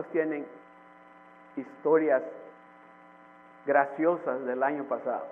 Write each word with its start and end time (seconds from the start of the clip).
¿Cuántos 0.00 0.12
tienen 0.12 0.46
historias 1.56 2.22
graciosas 3.66 4.46
del 4.46 4.62
año 4.62 4.84
pasado? 4.84 5.26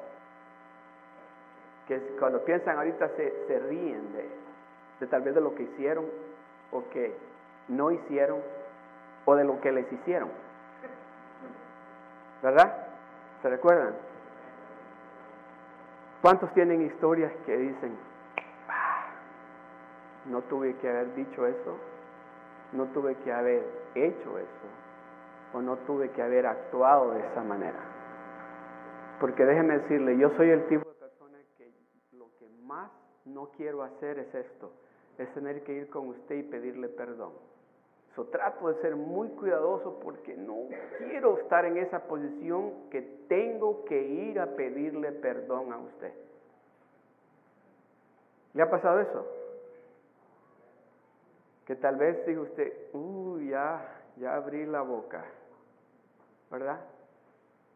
Que 1.86 1.98
cuando 2.20 2.44
piensan 2.44 2.76
ahorita 2.76 3.08
se, 3.16 3.58
ríen 3.60 4.12
de, 4.12 4.28
de 5.00 5.06
tal 5.06 5.22
vez 5.22 5.34
de 5.36 5.40
lo 5.40 5.54
que 5.54 5.62
hicieron 5.62 6.04
o 6.70 6.86
que 6.90 7.16
no 7.68 7.90
hicieron 7.92 8.42
o 9.24 9.34
de 9.36 9.44
lo 9.44 9.58
que 9.62 9.72
les 9.72 9.90
hicieron. 9.90 10.28
¿Verdad? 12.42 12.88
¿Se 13.40 13.48
recuerdan? 13.48 13.94
¿Cuántos 16.20 16.52
tienen 16.52 16.82
historias 16.82 17.32
que 17.46 17.56
dicen, 17.56 17.96
"Ah, 18.68 19.06
no 20.26 20.42
tuve 20.42 20.76
que 20.76 20.90
haber 20.90 21.14
dicho 21.14 21.46
eso, 21.46 21.78
no 22.72 22.86
tuve 22.86 23.16
que 23.16 23.32
haber 23.32 23.64
hecho 23.94 24.38
eso, 24.38 24.66
o 25.54 25.62
no 25.62 25.76
tuve 25.78 26.10
que 26.10 26.22
haber 26.22 26.46
actuado 26.46 27.12
de 27.12 27.20
esa 27.20 27.42
manera? 27.42 27.80
Porque 29.20 29.44
déjeme 29.44 29.78
decirle, 29.78 30.16
yo 30.18 30.30
soy 30.36 30.50
el 30.50 30.66
tipo 30.68 30.88
de 30.88 30.94
persona 30.96 31.38
que 31.56 31.72
lo 32.12 32.28
que 32.38 32.48
más 32.62 32.90
no 33.24 33.50
quiero 33.56 33.82
hacer 33.82 34.18
es 34.18 34.34
esto, 34.34 34.72
es 35.18 35.32
tener 35.34 35.62
que 35.64 35.72
ir 35.72 35.90
con 35.90 36.08
usted 36.08 36.36
y 36.36 36.42
pedirle 36.42 36.88
perdón. 36.88 37.32
So, 38.14 38.24
trato 38.26 38.68
de 38.68 38.80
ser 38.80 38.96
muy 38.96 39.28
cuidadoso 39.28 40.00
porque 40.00 40.36
no 40.36 40.68
quiero 40.98 41.38
estar 41.38 41.64
en 41.64 41.76
esa 41.76 42.00
posición 42.00 42.88
que 42.90 43.02
tengo 43.28 43.84
que 43.84 44.00
ir 44.00 44.40
a 44.40 44.46
pedirle 44.56 45.12
perdón 45.12 45.72
a 45.72 45.78
usted. 45.78 46.12
¿Le 48.54 48.62
ha 48.62 48.70
pasado 48.70 49.00
eso? 49.00 49.37
Que 51.68 51.76
tal 51.76 51.96
vez 51.96 52.24
diga 52.24 52.40
usted, 52.40 52.72
uy, 52.94 53.50
ya, 53.50 53.86
ya 54.16 54.36
abrí 54.36 54.64
la 54.64 54.80
boca, 54.80 55.22
¿verdad? 56.50 56.80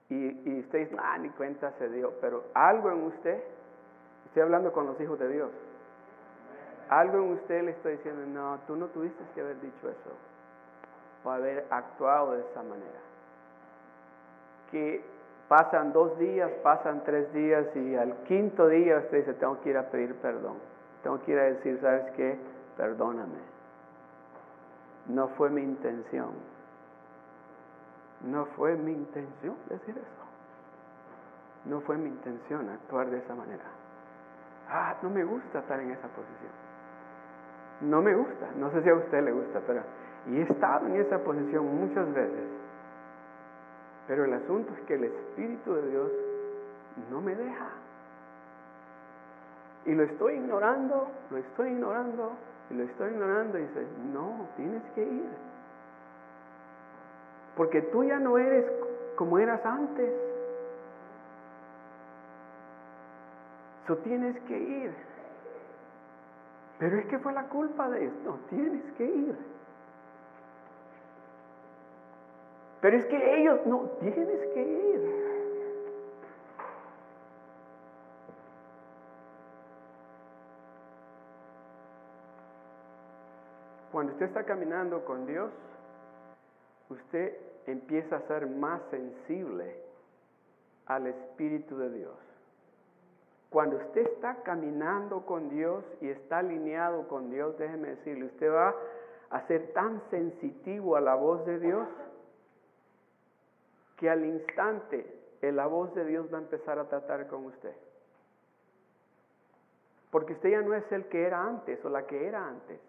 Y, 0.09 0.49
y 0.51 0.61
usted 0.61 0.79
dice, 0.79 0.97
ah, 0.99 1.19
ni 1.19 1.29
cuenta 1.29 1.73
se 1.73 1.91
dio, 1.91 2.15
pero 2.23 2.45
algo 2.55 2.91
en 2.91 3.03
usted, 3.03 3.43
estoy 4.25 4.43
hablando 4.45 4.73
con 4.73 4.87
los 4.87 4.99
hijos 4.99 5.19
de 5.19 5.29
Dios, 5.29 5.51
algo 6.89 7.19
en 7.19 7.33
usted 7.33 7.65
le 7.65 7.73
está 7.73 7.91
diciendo, 7.91 8.23
no, 8.27 8.61
tú 8.67 8.77
no 8.77 8.87
tuviste 8.87 9.23
que 9.35 9.43
haber 9.43 9.61
dicho 9.61 9.91
eso 9.91 10.11
o 11.23 11.31
haber 11.31 11.67
actuado 11.69 12.33
de 12.33 12.41
esa 12.41 12.63
manera. 12.63 13.01
Que 14.71 15.05
pasan 15.49 15.93
dos 15.93 16.19
días, 16.19 16.51
pasan 16.63 17.05
tres 17.05 17.31
días 17.35 17.67
y 17.77 17.95
al 17.95 18.15
quinto 18.25 18.69
día 18.69 18.97
usted 18.97 19.19
dice, 19.19 19.35
tengo 19.35 19.61
que 19.61 19.69
ir 19.69 19.77
a 19.77 19.91
pedir 19.91 20.15
perdón. 20.15 20.57
Tengo 21.03 21.23
que 21.23 21.33
ir 21.33 21.39
a 21.39 21.43
decir, 21.43 21.79
¿sabes 21.83 22.11
qué? 22.13 22.39
Perdóname. 22.79 23.52
No 25.07 25.29
fue 25.29 25.51
mi 25.51 25.63
intención. 25.63 26.31
No 28.23 28.47
fue 28.57 28.77
mi 28.77 28.93
intención 28.93 29.57
decir 29.69 29.97
eso. 29.97 30.23
No 31.65 31.81
fue 31.81 31.97
mi 31.97 32.09
intención 32.09 32.69
actuar 32.69 33.11
de 33.11 33.19
esa 33.19 33.35
manera. 33.35 33.65
Ah, 34.69 34.97
no 35.03 35.11
me 35.11 35.25
gusta 35.25 35.61
estar 35.61 35.81
en 35.81 35.91
esa 35.91 36.09
posición. 36.09 36.53
No 37.83 38.01
me 38.01 38.15
gusta. 38.15 38.51
No 38.57 38.71
sé 38.71 38.83
si 38.83 38.89
a 38.89 38.95
usted 38.95 39.23
le 39.25 39.33
gusta, 39.33 39.61
pero 39.67 39.83
y 40.27 40.37
he 40.37 40.43
estado 40.43 40.87
en 40.87 41.01
esa 41.01 41.19
posición 41.19 41.67
muchas 41.67 42.13
veces. 42.15 42.49
Pero 44.07 44.25
el 44.25 44.35
asunto 44.35 44.73
es 44.75 44.81
que 44.87 44.95
el 44.95 45.05
Espíritu 45.05 45.75
de 45.75 45.91
Dios 45.91 46.11
no 47.11 47.21
me 47.21 47.35
deja. 47.35 47.69
Y 49.85 49.95
lo 49.95 50.05
estoy 50.05 50.35
ignorando, 50.35 51.09
lo 51.31 51.37
estoy 51.39 51.71
ignorando, 51.71 52.33
y 52.73 52.77
lo 52.77 52.85
estoy 52.85 53.11
ignorando. 53.11 53.59
Y 53.59 53.63
dice, 53.63 53.87
no, 54.13 54.47
tienes 54.57 54.83
que 54.95 55.03
ir. 55.03 55.29
Porque 57.57 57.83
tú 57.83 58.05
ya 58.05 58.19
no 58.19 58.39
eres 58.39 58.65
como 59.17 59.39
eras 59.39 59.65
antes. 59.65 60.13
Eso 63.85 63.97
tienes 63.99 64.39
que 64.41 64.59
ir. 64.59 64.95
Pero 66.79 66.97
es 66.99 67.07
que 67.07 67.19
fue 67.19 67.33
la 67.33 67.45
culpa 67.45 67.89
de 67.91 68.07
esto. 68.07 68.39
Tienes 68.49 68.91
que 68.93 69.05
ir. 69.05 69.37
Pero 72.81 72.97
es 72.97 73.07
que 73.07 73.41
ellos 73.41 73.61
no, 73.67 73.83
tienes 74.01 74.47
que 74.55 74.63
ir. 74.63 75.32
Cuando 84.03 84.15
usted 84.15 84.27
está 84.27 84.43
caminando 84.43 85.05
con 85.05 85.27
Dios, 85.27 85.53
usted 86.89 87.37
empieza 87.69 88.17
a 88.17 88.27
ser 88.27 88.49
más 88.49 88.83
sensible 88.91 89.77
al 90.87 91.07
Espíritu 91.07 91.79
de 91.79 91.89
Dios. 91.89 92.17
Cuando 93.49 93.77
usted 93.77 94.01
está 94.09 94.43
caminando 94.43 95.25
con 95.25 95.51
Dios 95.51 95.85
y 96.01 96.09
está 96.09 96.39
alineado 96.39 97.07
con 97.07 97.31
Dios, 97.31 97.57
déjeme 97.59 97.91
decirle, 97.91 98.25
usted 98.25 98.53
va 98.53 98.75
a 99.31 99.47
ser 99.47 99.73
tan 99.73 100.03
sensitivo 100.11 100.97
a 100.97 101.01
la 101.01 101.15
voz 101.15 101.47
de 101.47 101.61
Dios 101.61 101.87
que 103.99 104.11
al 104.11 104.25
instante 104.25 105.07
la 105.43 105.69
voz 105.69 105.95
de 105.95 106.05
Dios 106.07 106.27
va 106.35 106.39
a 106.39 106.43
empezar 106.43 106.81
a 106.81 106.89
tratar 106.89 107.29
con 107.29 107.47
usted. 107.47 107.77
Porque 110.11 110.33
usted 110.33 110.51
ya 110.51 110.61
no 110.61 110.75
es 110.75 110.91
el 110.91 111.05
que 111.05 111.23
era 111.25 111.41
antes 111.45 111.85
o 111.85 111.89
la 111.89 112.05
que 112.05 112.27
era 112.27 112.49
antes. 112.49 112.81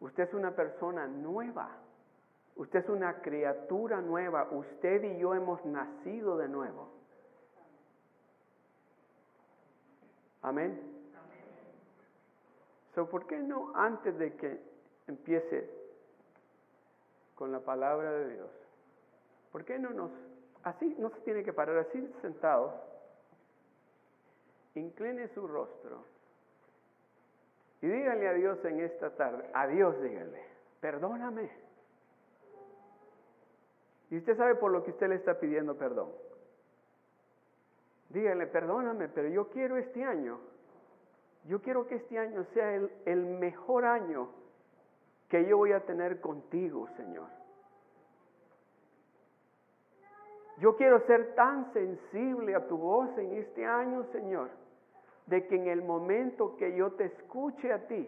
Usted 0.00 0.24
es 0.24 0.34
una 0.34 0.54
persona 0.54 1.06
nueva. 1.06 1.68
Usted 2.56 2.80
es 2.80 2.88
una 2.88 3.20
criatura 3.20 4.00
nueva. 4.00 4.48
Usted 4.50 5.04
y 5.04 5.18
yo 5.18 5.34
hemos 5.34 5.64
nacido 5.64 6.36
de 6.38 6.48
nuevo. 6.48 6.88
Amén. 10.42 10.80
So, 12.94 13.08
¿Por 13.08 13.26
qué 13.26 13.38
no 13.38 13.72
antes 13.76 14.18
de 14.18 14.34
que 14.34 14.60
empiece 15.06 15.70
con 17.34 17.52
la 17.52 17.60
palabra 17.60 18.10
de 18.10 18.34
Dios? 18.34 18.50
¿Por 19.52 19.64
qué 19.64 19.78
no 19.78 19.90
nos, 19.90 20.10
así 20.64 20.96
no 20.98 21.10
se 21.10 21.20
tiene 21.20 21.44
que 21.44 21.52
parar, 21.52 21.76
así 21.78 22.12
sentado, 22.20 22.74
incline 24.74 25.28
su 25.28 25.46
rostro 25.46 26.04
y 27.82 27.88
dígale 27.88 28.28
a 28.28 28.34
Dios 28.34 28.64
en 28.64 28.80
esta 28.80 29.10
tarde, 29.16 29.48
a 29.54 29.66
Dios 29.66 30.00
dígale, 30.02 30.42
perdóname. 30.80 31.50
Y 34.10 34.18
usted 34.18 34.36
sabe 34.36 34.56
por 34.56 34.72
lo 34.72 34.82
que 34.82 34.90
usted 34.90 35.08
le 35.08 35.14
está 35.14 35.38
pidiendo 35.38 35.76
perdón. 35.76 36.10
Dígale, 38.10 38.48
perdóname, 38.48 39.08
pero 39.08 39.28
yo 39.28 39.48
quiero 39.50 39.76
este 39.76 40.02
año, 40.04 40.40
yo 41.44 41.62
quiero 41.62 41.86
que 41.86 41.94
este 41.94 42.18
año 42.18 42.44
sea 42.52 42.74
el, 42.74 42.90
el 43.06 43.24
mejor 43.24 43.84
año 43.84 44.30
que 45.28 45.46
yo 45.46 45.58
voy 45.58 45.72
a 45.72 45.86
tener 45.86 46.20
contigo, 46.20 46.88
Señor. 46.96 47.28
Yo 50.58 50.76
quiero 50.76 51.00
ser 51.06 51.34
tan 51.34 51.72
sensible 51.72 52.54
a 52.54 52.66
tu 52.66 52.76
voz 52.76 53.16
en 53.16 53.32
este 53.34 53.64
año, 53.64 54.04
Señor, 54.12 54.50
de 55.30 55.46
que 55.46 55.56
en 55.56 55.68
el 55.68 55.80
momento 55.82 56.56
que 56.58 56.76
yo 56.76 56.92
te 56.92 57.06
escuche 57.06 57.72
a 57.72 57.86
ti, 57.86 58.06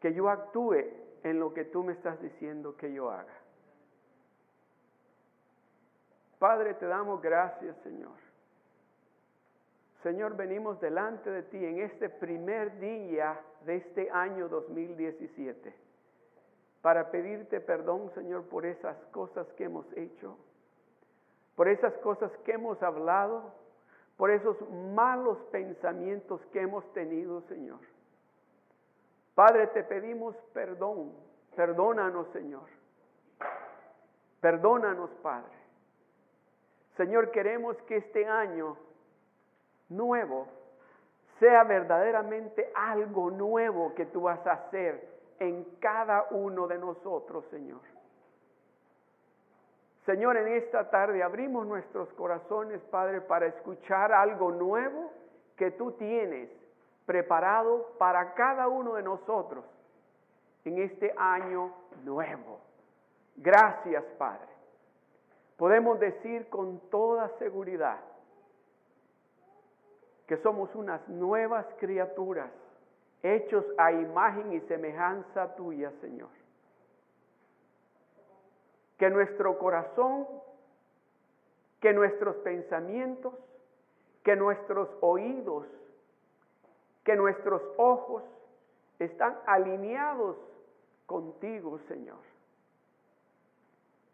que 0.00 0.12
yo 0.12 0.28
actúe 0.28 0.84
en 1.22 1.40
lo 1.40 1.54
que 1.54 1.64
tú 1.64 1.82
me 1.82 1.94
estás 1.94 2.20
diciendo 2.20 2.76
que 2.76 2.92
yo 2.92 3.10
haga. 3.10 3.32
Padre, 6.38 6.74
te 6.74 6.86
damos 6.86 7.22
gracias, 7.22 7.74
Señor. 7.78 8.18
Señor, 10.02 10.36
venimos 10.36 10.80
delante 10.80 11.30
de 11.30 11.42
ti 11.44 11.64
en 11.64 11.78
este 11.78 12.08
primer 12.08 12.78
día 12.78 13.40
de 13.64 13.76
este 13.76 14.10
año 14.10 14.48
2017 14.48 15.74
para 16.82 17.10
pedirte 17.10 17.60
perdón, 17.60 18.10
Señor, 18.14 18.44
por 18.44 18.66
esas 18.66 18.96
cosas 19.12 19.46
que 19.52 19.64
hemos 19.64 19.86
hecho 19.96 20.36
por 21.60 21.68
esas 21.68 21.92
cosas 21.98 22.32
que 22.38 22.52
hemos 22.52 22.82
hablado, 22.82 23.52
por 24.20 24.30
esos 24.30 24.54
malos 24.70 25.38
pensamientos 25.50 26.44
que 26.52 26.60
hemos 26.60 26.84
tenido, 26.92 27.40
Señor. 27.48 27.80
Padre, 29.34 29.68
te 29.68 29.82
pedimos 29.82 30.36
perdón, 30.52 31.14
perdónanos, 31.56 32.28
Señor. 32.28 32.68
Perdónanos, 34.42 35.08
Padre. 35.22 35.56
Señor, 36.98 37.30
queremos 37.30 37.80
que 37.84 37.96
este 37.96 38.26
año 38.26 38.76
nuevo 39.88 40.48
sea 41.38 41.64
verdaderamente 41.64 42.70
algo 42.74 43.30
nuevo 43.30 43.94
que 43.94 44.04
tú 44.04 44.20
vas 44.20 44.46
a 44.46 44.52
hacer 44.52 45.02
en 45.38 45.64
cada 45.80 46.26
uno 46.30 46.66
de 46.66 46.76
nosotros, 46.76 47.46
Señor. 47.46 47.80
Señor, 50.10 50.36
en 50.38 50.48
esta 50.48 50.90
tarde 50.90 51.22
abrimos 51.22 51.64
nuestros 51.68 52.12
corazones, 52.14 52.80
Padre, 52.90 53.20
para 53.20 53.46
escuchar 53.46 54.12
algo 54.12 54.50
nuevo 54.50 55.12
que 55.56 55.70
tú 55.70 55.92
tienes 55.92 56.50
preparado 57.06 57.92
para 57.96 58.34
cada 58.34 58.66
uno 58.66 58.94
de 58.94 59.04
nosotros 59.04 59.64
en 60.64 60.80
este 60.80 61.14
año 61.16 61.72
nuevo. 62.02 62.58
Gracias, 63.36 64.02
Padre. 64.18 64.48
Podemos 65.56 66.00
decir 66.00 66.48
con 66.48 66.80
toda 66.90 67.28
seguridad 67.38 68.00
que 70.26 70.38
somos 70.38 70.74
unas 70.74 71.08
nuevas 71.08 71.66
criaturas, 71.78 72.50
hechos 73.22 73.64
a 73.78 73.92
imagen 73.92 74.54
y 74.54 74.60
semejanza 74.62 75.54
tuya, 75.54 75.92
Señor. 76.00 76.39
Que 79.00 79.08
nuestro 79.08 79.58
corazón, 79.58 80.28
que 81.80 81.94
nuestros 81.94 82.36
pensamientos, 82.36 83.32
que 84.22 84.36
nuestros 84.36 84.90
oídos, 85.00 85.66
que 87.02 87.16
nuestros 87.16 87.62
ojos 87.78 88.22
están 88.98 89.38
alineados 89.46 90.36
contigo, 91.06 91.78
Señor. 91.88 92.18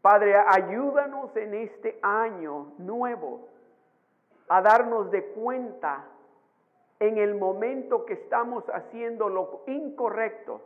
Padre, 0.02 0.36
ayúdanos 0.36 1.36
en 1.36 1.54
este 1.54 1.98
año 2.00 2.72
nuevo 2.78 3.48
a 4.48 4.62
darnos 4.62 5.10
de 5.10 5.24
cuenta 5.24 6.04
en 7.00 7.18
el 7.18 7.34
momento 7.34 8.06
que 8.06 8.12
estamos 8.12 8.62
haciendo 8.68 9.28
lo 9.28 9.62
incorrecto. 9.66 10.60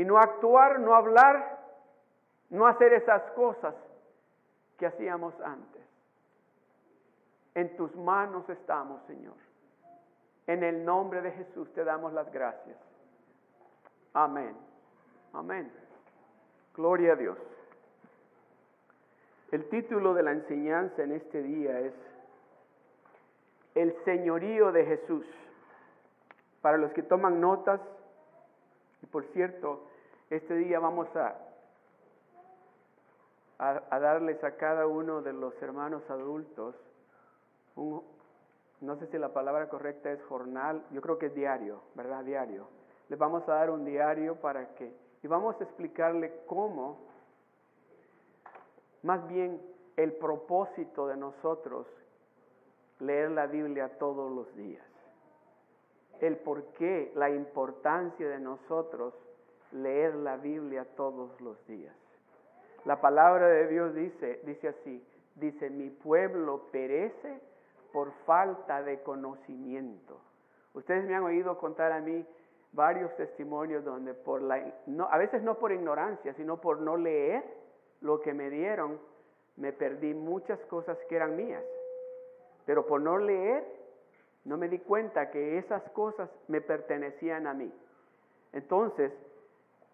Y 0.00 0.04
no 0.06 0.16
actuar, 0.16 0.80
no 0.80 0.94
hablar, 0.94 1.58
no 2.48 2.66
hacer 2.66 2.94
esas 2.94 3.20
cosas 3.32 3.74
que 4.78 4.86
hacíamos 4.86 5.38
antes. 5.42 5.82
En 7.54 7.76
tus 7.76 7.94
manos 7.96 8.48
estamos, 8.48 9.02
Señor. 9.06 9.34
En 10.46 10.62
el 10.62 10.86
nombre 10.86 11.20
de 11.20 11.32
Jesús 11.32 11.70
te 11.74 11.84
damos 11.84 12.14
las 12.14 12.32
gracias. 12.32 12.78
Amén. 14.14 14.56
Amén. 15.34 15.70
Gloria 16.74 17.12
a 17.12 17.16
Dios. 17.16 17.36
El 19.52 19.68
título 19.68 20.14
de 20.14 20.22
la 20.22 20.32
enseñanza 20.32 21.02
en 21.02 21.12
este 21.12 21.42
día 21.42 21.78
es 21.78 21.94
El 23.74 23.94
señorío 24.06 24.72
de 24.72 24.86
Jesús. 24.86 25.26
Para 26.62 26.78
los 26.78 26.90
que 26.92 27.02
toman 27.02 27.38
notas, 27.38 27.82
y 29.02 29.06
por 29.06 29.24
cierto, 29.34 29.89
este 30.30 30.54
día 30.54 30.78
vamos 30.78 31.08
a, 31.16 31.36
a, 33.58 33.98
darles 33.98 34.42
a 34.44 34.56
cada 34.56 34.86
uno 34.86 35.22
de 35.22 35.32
los 35.32 35.60
hermanos 35.60 36.08
adultos 36.08 36.76
un, 37.74 38.02
no 38.80 38.96
sé 38.96 39.08
si 39.08 39.18
la 39.18 39.32
palabra 39.32 39.68
correcta 39.68 40.10
es 40.10 40.22
jornal, 40.24 40.84
yo 40.92 41.00
creo 41.00 41.18
que 41.18 41.26
es 41.26 41.34
diario, 41.34 41.82
¿verdad? 41.94 42.24
Diario. 42.24 42.68
Les 43.08 43.18
vamos 43.18 43.46
a 43.48 43.54
dar 43.54 43.70
un 43.70 43.84
diario 43.84 44.36
para 44.36 44.74
que, 44.76 44.94
y 45.22 45.26
vamos 45.26 45.60
a 45.60 45.64
explicarle 45.64 46.44
cómo 46.46 46.98
más 49.02 49.26
bien 49.28 49.60
el 49.96 50.12
propósito 50.12 51.08
de 51.08 51.16
nosotros 51.16 51.86
leer 53.00 53.32
la 53.32 53.46
Biblia 53.46 53.98
todos 53.98 54.30
los 54.30 54.54
días. 54.54 54.86
El 56.20 56.36
por 56.36 56.64
qué, 56.74 57.12
la 57.16 57.30
importancia 57.30 58.28
de 58.28 58.38
nosotros 58.38 59.14
leer 59.72 60.14
la 60.16 60.36
Biblia 60.36 60.86
todos 60.96 61.40
los 61.40 61.64
días. 61.66 61.94
La 62.84 63.00
palabra 63.00 63.48
de 63.48 63.68
Dios 63.68 63.94
dice, 63.94 64.40
dice 64.44 64.68
así, 64.68 65.04
dice, 65.34 65.70
mi 65.70 65.90
pueblo 65.90 66.68
perece 66.72 67.40
por 67.92 68.12
falta 68.24 68.82
de 68.82 69.02
conocimiento. 69.02 70.20
Ustedes 70.74 71.04
me 71.04 71.14
han 71.14 71.24
oído 71.24 71.58
contar 71.58 71.92
a 71.92 72.00
mí 72.00 72.24
varios 72.72 73.14
testimonios 73.16 73.84
donde 73.84 74.14
por 74.14 74.42
la, 74.42 74.72
no, 74.86 75.08
a 75.10 75.18
veces 75.18 75.42
no 75.42 75.58
por 75.58 75.72
ignorancia, 75.72 76.32
sino 76.34 76.60
por 76.60 76.80
no 76.80 76.96
leer, 76.96 77.44
lo 78.00 78.20
que 78.20 78.32
me 78.32 78.48
dieron, 78.48 78.98
me 79.56 79.72
perdí 79.72 80.14
muchas 80.14 80.58
cosas 80.66 80.96
que 81.08 81.16
eran 81.16 81.36
mías. 81.36 81.62
Pero 82.64 82.86
por 82.86 83.00
no 83.00 83.18
leer, 83.18 83.64
no 84.44 84.56
me 84.56 84.68
di 84.68 84.78
cuenta 84.78 85.30
que 85.30 85.58
esas 85.58 85.82
cosas 85.90 86.30
me 86.48 86.60
pertenecían 86.60 87.46
a 87.46 87.52
mí. 87.52 87.70
Entonces, 88.52 89.12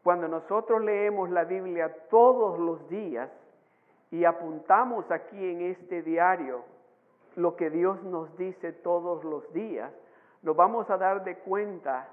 cuando 0.06 0.28
nosotros 0.28 0.82
leemos 0.82 1.30
la 1.30 1.42
Biblia 1.42 1.92
todos 2.10 2.60
los 2.60 2.88
días 2.88 3.28
y 4.12 4.24
apuntamos 4.24 5.10
aquí 5.10 5.36
en 5.36 5.62
este 5.62 6.00
diario 6.02 6.62
lo 7.34 7.56
que 7.56 7.70
Dios 7.70 8.00
nos 8.04 8.38
dice 8.38 8.72
todos 8.72 9.24
los 9.24 9.52
días, 9.52 9.92
nos 10.42 10.54
vamos 10.54 10.88
a 10.90 10.96
dar 10.96 11.24
de 11.24 11.38
cuenta 11.38 12.08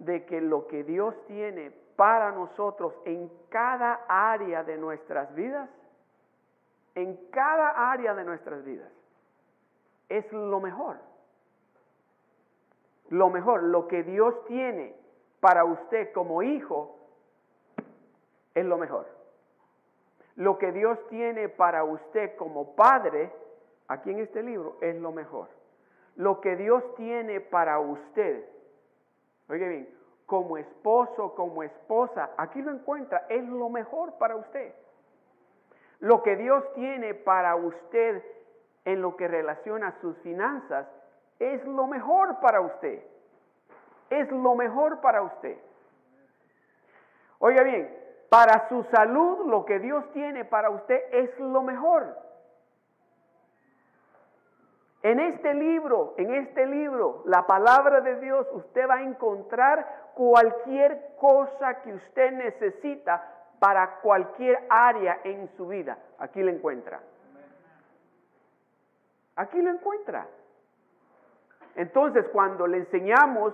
de 0.00 0.26
que 0.26 0.40
lo 0.40 0.66
que 0.66 0.82
Dios 0.82 1.14
tiene 1.28 1.70
para 1.94 2.32
nosotros 2.32 2.92
en 3.04 3.30
cada 3.50 4.04
área 4.08 4.64
de 4.64 4.76
nuestras 4.76 5.32
vidas, 5.36 5.70
en 6.96 7.28
cada 7.30 7.92
área 7.92 8.14
de 8.14 8.24
nuestras 8.24 8.64
vidas, 8.64 8.90
es 10.08 10.32
lo 10.32 10.58
mejor. 10.58 10.96
Lo 13.10 13.30
mejor, 13.30 13.62
lo 13.62 13.86
que 13.86 14.02
Dios 14.02 14.44
tiene 14.46 14.96
para 15.38 15.64
usted 15.64 16.12
como 16.12 16.42
hijo, 16.42 16.98
es 18.54 18.64
lo 18.64 18.78
mejor. 18.78 19.06
Lo 20.36 20.58
que 20.58 20.72
Dios 20.72 20.98
tiene 21.08 21.48
para 21.48 21.84
usted 21.84 22.36
como 22.36 22.74
padre, 22.74 23.30
aquí 23.88 24.10
en 24.10 24.20
este 24.20 24.42
libro, 24.42 24.76
es 24.80 24.96
lo 24.96 25.12
mejor. 25.12 25.48
Lo 26.16 26.40
que 26.40 26.56
Dios 26.56 26.82
tiene 26.96 27.40
para 27.40 27.78
usted, 27.78 28.44
oiga 29.48 29.68
bien, 29.68 29.88
como 30.26 30.56
esposo, 30.56 31.34
como 31.34 31.62
esposa, 31.62 32.30
aquí 32.36 32.62
lo 32.62 32.70
encuentra, 32.70 33.26
es 33.28 33.46
lo 33.46 33.68
mejor 33.68 34.14
para 34.14 34.36
usted. 34.36 34.74
Lo 36.00 36.22
que 36.22 36.36
Dios 36.36 36.64
tiene 36.74 37.14
para 37.14 37.54
usted 37.54 38.22
en 38.84 39.00
lo 39.00 39.16
que 39.16 39.28
relaciona 39.28 39.92
sus 40.00 40.16
finanzas 40.18 40.88
es 41.38 41.64
lo 41.64 41.86
mejor 41.86 42.40
para 42.40 42.60
usted. 42.60 43.04
Es 44.10 44.30
lo 44.30 44.54
mejor 44.54 45.00
para 45.00 45.22
usted. 45.22 45.58
Oiga 47.38 47.62
bien, 47.62 48.01
para 48.32 48.66
su 48.70 48.82
salud 48.84 49.44
lo 49.50 49.66
que 49.66 49.78
Dios 49.78 50.10
tiene 50.14 50.46
para 50.46 50.70
usted 50.70 51.02
es 51.12 51.38
lo 51.38 51.62
mejor. 51.62 52.16
En 55.02 55.20
este 55.20 55.52
libro, 55.52 56.14
en 56.16 56.32
este 56.36 56.64
libro, 56.64 57.24
la 57.26 57.46
palabra 57.46 58.00
de 58.00 58.18
Dios, 58.20 58.46
usted 58.52 58.88
va 58.88 58.94
a 58.94 59.02
encontrar 59.02 60.12
cualquier 60.14 61.14
cosa 61.20 61.82
que 61.82 61.92
usted 61.92 62.32
necesita 62.32 63.22
para 63.58 64.00
cualquier 64.00 64.64
área 64.70 65.20
en 65.24 65.54
su 65.58 65.66
vida. 65.66 65.98
Aquí 66.18 66.42
lo 66.42 66.50
encuentra. 66.50 67.00
Aquí 69.36 69.60
lo 69.60 69.72
encuentra. 69.72 70.26
Entonces, 71.74 72.26
cuando 72.32 72.66
le 72.66 72.78
enseñamos 72.78 73.52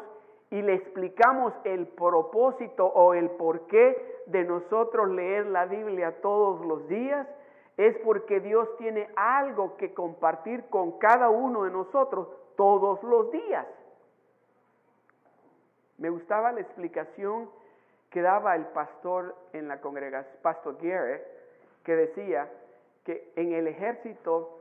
y 0.51 0.63
le 0.63 0.75
explicamos 0.75 1.53
el 1.65 1.87
propósito 1.87 2.87
o 2.87 3.15
el 3.15 3.31
porqué 3.31 4.23
de 4.27 4.45
nosotros 4.45 5.09
leer 5.11 5.47
la 5.47 5.67
Biblia 5.67 6.21
todos 6.21 6.65
los 6.65 6.89
días, 6.89 7.27
es 7.77 7.97
porque 7.99 8.41
Dios 8.41 8.69
tiene 8.77 9.09
algo 9.17 9.77
que 9.77 9.95
compartir 9.95 10.65
con 10.69 10.99
cada 10.99 11.29
uno 11.29 11.65
de 11.65 11.71
nosotros 11.71 12.29
todos 12.57 13.03
los 13.03 13.31
días. 13.31 13.67
Me 15.99 16.11
gustaba 16.11 16.53
la 16.53 16.61
explicación 16.61 17.51
que 18.11 18.23
daba 18.23 18.57
el 18.57 18.67
pastor 18.67 19.35
en 19.53 19.69
la 19.69 19.81
congregación, 19.81 20.37
Pastor 20.43 20.77
Garrett, 20.81 21.27
que 21.85 21.95
decía 21.95 22.51
que 23.05 23.33
en 23.37 23.53
el 23.53 23.67
ejército 23.67 24.59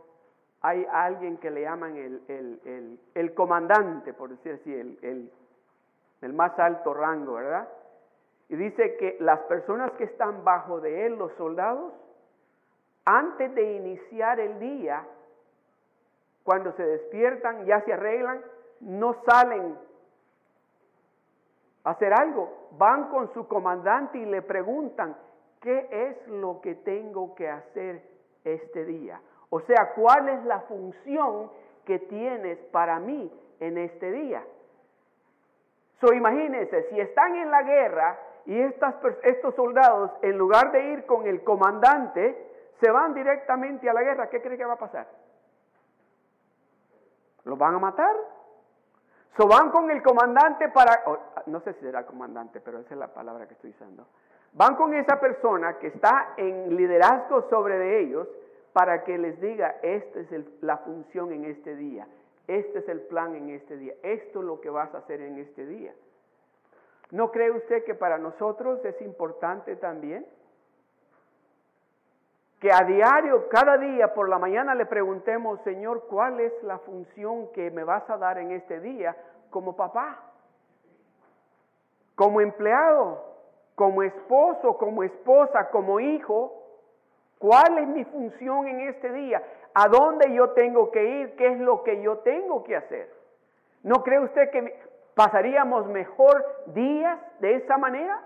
hay 0.62 0.86
alguien 0.92 1.38
que 1.38 1.52
le 1.52 1.62
llaman 1.62 1.96
el, 1.96 3.00
el, 3.14 3.34
comandante, 3.34 4.14
por 4.14 4.30
decir 4.30 4.54
así, 4.54 4.74
el, 4.74 5.32
el 6.22 6.34
más 6.34 6.58
alto 6.60 6.94
rango, 6.94 7.34
¿verdad? 7.34 7.68
Y 8.50 8.56
dice 8.56 8.96
que 8.98 9.18
las 9.20 9.40
personas 9.42 9.92
que 9.94 10.06
están 10.06 10.44
bajo 10.44 10.80
de 10.80 11.06
él, 11.06 11.18
los 11.18 11.34
soldados, 11.34 11.94
antes 13.06 13.54
de 13.56 13.74
iniciar 13.74 14.40
el 14.40 14.60
día, 14.60 15.06
cuando 16.44 16.72
se 16.74 16.84
despiertan, 16.84 17.66
ya 17.66 17.82
se 17.82 17.94
arreglan, 17.94 18.42
no 18.80 19.16
salen 19.26 19.78
a 21.84 21.90
hacer 21.92 22.14
algo, 22.14 22.70
van 22.78 23.10
con 23.10 23.34
su 23.34 23.48
comandante 23.48 24.18
y 24.18 24.26
le 24.26 24.42
preguntan, 24.42 25.18
¿qué 25.62 25.88
es 25.92 26.28
lo 26.28 26.62
que 26.62 26.76
tengo 26.76 27.36
que 27.36 27.50
hacer 27.50 28.02
este 28.44 28.86
día? 28.86 29.20
O 29.50 29.60
sea, 29.62 29.94
¿cuál 29.94 30.30
es 30.30 30.44
la 30.46 30.62
función 30.62 31.52
que 31.86 32.00
tienes 32.00 32.58
para 32.72 33.00
mí 33.00 33.32
en 33.60 33.78
este 33.78 34.12
día? 34.12 34.44
So, 36.00 36.14
imagínense, 36.14 36.90
si 36.90 37.00
están 37.00 37.36
en 37.36 37.50
la 37.50 37.64
guerra 37.64 38.20
Y 38.48 38.58
estos 38.62 39.56
soldados, 39.56 40.10
en 40.22 40.38
lugar 40.38 40.72
de 40.72 40.94
ir 40.94 41.06
con 41.06 41.28
el 41.28 41.44
comandante, 41.44 42.48
se 42.80 42.90
van 42.90 43.14
directamente 43.14 43.90
a 43.90 43.94
la 43.94 44.02
guerra. 44.02 44.30
¿Qué 44.30 44.42
cree 44.42 44.58
que 44.58 44.64
va 44.64 44.76
a 44.76 44.80
pasar? 44.80 45.06
¿Los 47.44 47.58
van 47.58 47.76
a 47.76 47.80
matar? 47.80 48.16
So 49.36 49.48
van 49.48 49.70
con 49.70 49.92
el 49.92 50.02
comandante 50.02 50.70
para, 50.70 51.04
no 51.48 51.60
sé 51.60 51.74
si 51.74 51.82
será 51.82 52.06
comandante, 52.06 52.62
pero 52.62 52.80
esa 52.80 52.94
es 52.94 53.00
la 53.00 53.14
palabra 53.14 53.48
que 53.48 53.54
estoy 53.54 53.72
usando. 53.72 54.08
Van 54.54 54.76
con 54.76 54.94
esa 54.94 55.20
persona 55.20 55.78
que 55.78 55.88
está 55.88 56.34
en 56.38 56.74
liderazgo 56.74 57.50
sobre 57.50 57.78
de 57.78 58.00
ellos 58.00 58.30
para 58.72 59.04
que 59.04 59.18
les 59.18 59.42
diga, 59.42 59.76
esta 59.82 60.20
es 60.22 60.30
la 60.62 60.78
función 60.78 61.34
en 61.34 61.44
este 61.46 61.76
día, 61.76 62.08
este 62.48 62.80
es 62.80 62.90
el 62.90 63.02
plan 63.02 63.36
en 63.36 63.50
este 63.50 63.78
día, 63.78 63.94
esto 64.04 64.40
es 64.40 64.46
lo 64.46 64.62
que 64.62 64.70
vas 64.70 64.94
a 64.96 65.00
hacer 65.00 65.22
en 65.22 65.38
este 65.38 65.66
día. 65.66 65.94
¿No 67.12 67.32
cree 67.32 67.52
usted 67.52 67.84
que 67.84 67.94
para 67.94 68.18
nosotros 68.18 68.84
es 68.84 69.02
importante 69.02 69.76
también? 69.78 70.26
Que 72.60 72.72
a 72.72 72.84
diario, 72.84 73.48
cada 73.50 73.78
día 73.78 74.14
por 74.14 74.30
la 74.30 74.40
mañana 74.40 74.74
le 74.76 74.86
preguntemos, 74.86 75.62
Señor, 75.62 76.08
¿cuál 76.08 76.40
es 76.40 76.52
la 76.64 76.80
función 76.80 77.52
que 77.54 77.70
me 77.70 77.84
vas 77.84 78.10
a 78.10 78.18
dar 78.18 78.40
en 78.40 78.52
este 78.52 78.80
día 78.80 79.16
como 79.52 79.76
papá? 79.76 80.20
Como 82.16 82.42
empleado, 82.42 83.24
como 83.76 84.02
esposo, 84.02 84.78
como 84.78 85.04
esposa, 85.04 85.70
como 85.70 86.00
hijo. 86.00 86.52
¿Cuál 87.38 87.78
es 87.78 87.88
mi 87.88 88.04
función 88.06 88.68
en 88.68 88.80
este 88.90 89.12
día? 89.12 89.44
¿A 89.80 89.90
dónde 89.90 90.34
yo 90.34 90.50
tengo 90.54 90.90
que 90.90 91.04
ir? 91.04 91.36
¿Qué 91.36 91.50
es 91.50 91.60
lo 91.60 91.84
que 91.84 92.02
yo 92.02 92.18
tengo 92.20 92.64
que 92.64 92.76
hacer? 92.76 93.14
¿No 93.84 94.02
cree 94.02 94.20
usted 94.22 94.50
que 94.50 94.76
pasaríamos 95.14 95.86
mejor 95.86 96.44
días 96.74 97.20
de 97.42 97.58
esa 97.58 97.78
manera? 97.78 98.20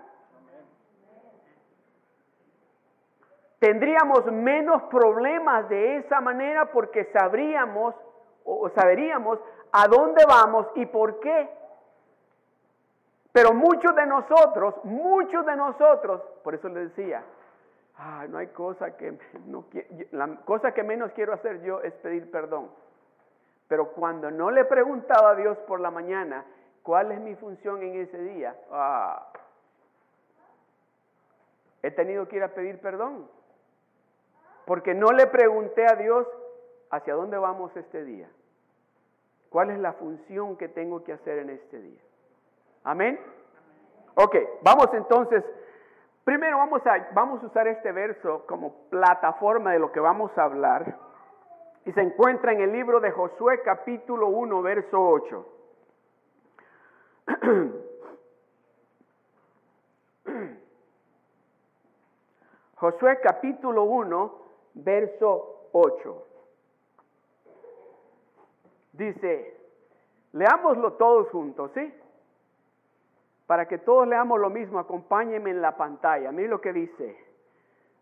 Tendríamos 3.58 4.24
menos 4.32 4.84
problemas 4.84 5.68
de 5.68 5.96
esa 5.98 6.22
manera 6.22 6.72
porque 6.72 7.04
sabríamos 7.12 7.94
o 8.46 8.70
saberíamos 8.70 9.38
a 9.72 9.88
dónde 9.88 10.24
vamos 10.26 10.66
y 10.74 10.86
por 10.86 11.20
qué. 11.20 11.50
Pero 13.30 13.52
muchos 13.52 13.94
de 13.94 14.06
nosotros, 14.06 14.74
muchos 14.84 15.44
de 15.44 15.56
nosotros, 15.56 16.22
por 16.42 16.54
eso 16.54 16.70
le 16.70 16.86
decía, 16.86 17.22
ah, 17.96 18.26
no 18.28 18.38
hay 18.38 18.48
cosa 18.48 18.96
que 18.96 19.18
no 19.46 19.66
la 20.12 20.36
cosa 20.44 20.72
que 20.72 20.82
menos 20.82 21.12
quiero 21.12 21.32
hacer 21.32 21.62
yo 21.62 21.80
es 21.80 21.92
pedir 21.94 22.30
perdón. 22.30 22.70
Pero 23.68 23.92
cuando 23.92 24.30
no 24.30 24.50
le 24.50 24.64
preguntaba 24.64 25.30
a 25.30 25.34
Dios 25.34 25.56
por 25.66 25.80
la 25.80 25.90
mañana 25.90 26.44
cuál 26.82 27.12
es 27.12 27.20
mi 27.20 27.34
función 27.36 27.82
en 27.82 28.00
ese 28.00 28.18
día, 28.18 28.56
ah, 28.70 29.32
he 31.82 31.90
tenido 31.90 32.28
que 32.28 32.36
ir 32.36 32.42
a 32.42 32.54
pedir 32.54 32.78
perdón. 32.80 33.28
Porque 34.66 34.94
no 34.94 35.10
le 35.12 35.26
pregunté 35.26 35.86
a 35.86 35.96
Dios 35.96 36.26
hacia 36.90 37.14
dónde 37.14 37.36
vamos 37.36 37.74
este 37.76 38.04
día. 38.04 38.28
¿Cuál 39.48 39.70
es 39.70 39.78
la 39.78 39.92
función 39.94 40.56
que 40.56 40.68
tengo 40.68 41.02
que 41.04 41.12
hacer 41.12 41.38
en 41.38 41.50
este 41.50 41.80
día? 41.80 42.00
Amén. 42.84 43.18
Ok, 44.14 44.36
vamos 44.62 44.88
entonces. 44.92 45.44
Primero 46.24 46.58
vamos 46.58 46.82
a, 46.86 47.46
usar 47.46 47.66
este 47.66 47.90
verso 47.90 48.46
como 48.46 48.88
plataforma 48.90 49.72
de 49.72 49.80
lo 49.80 49.90
que 49.90 49.98
vamos 50.00 50.30
a 50.38 50.44
hablar. 50.44 50.96
Y 51.84 51.92
se 51.92 52.00
encuentra 52.00 52.52
en 52.52 52.60
el 52.60 52.70
libro 52.70 53.00
de 53.00 53.10
Josué 53.10 53.60
capítulo 53.62 54.28
1, 54.28 54.62
verso 54.62 55.00
8. 55.00 55.48
Josué 62.76 63.18
capítulo 63.20 63.82
1, 63.82 64.42
verso 64.74 65.68
8. 65.72 66.26
Dice, 68.92 69.56
leámoslo 70.32 70.92
todos 70.92 71.28
juntos, 71.30 71.72
¿sí? 71.74 71.92
Para 73.52 73.68
que 73.68 73.76
todos 73.76 74.08
leamos 74.08 74.40
lo 74.40 74.48
mismo, 74.48 74.78
acompáñenme 74.78 75.50
en 75.50 75.60
la 75.60 75.76
pantalla. 75.76 76.32
Miren 76.32 76.52
lo 76.52 76.62
que 76.62 76.72
dice. 76.72 77.22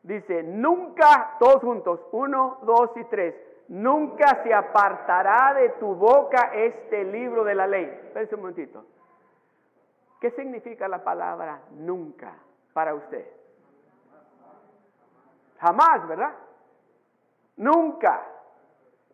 Dice, 0.01 0.45
nunca, 0.45 1.39
todos 1.41 1.61
juntos, 1.61 1.99
uno, 2.13 2.59
dos 2.63 2.93
y 2.95 3.03
tres, 3.07 3.35
nunca 3.67 4.45
se 4.45 4.55
apartará 4.55 5.55
de 5.55 5.71
tu 5.71 5.97
boca 5.97 6.53
este 6.55 7.03
libro 7.03 7.43
de 7.43 7.57
la 7.57 7.67
ley. 7.67 7.83
Espérense 7.83 8.37
un 8.37 8.43
momentito. 8.43 8.85
¿Qué 10.21 10.31
significa 10.31 10.87
la 10.87 11.03
palabra 11.03 11.63
nunca 11.73 12.33
para 12.73 12.95
usted? 12.95 13.27
Jamás, 15.59 16.07
¿verdad? 16.07 16.33
Nunca. 17.57 18.25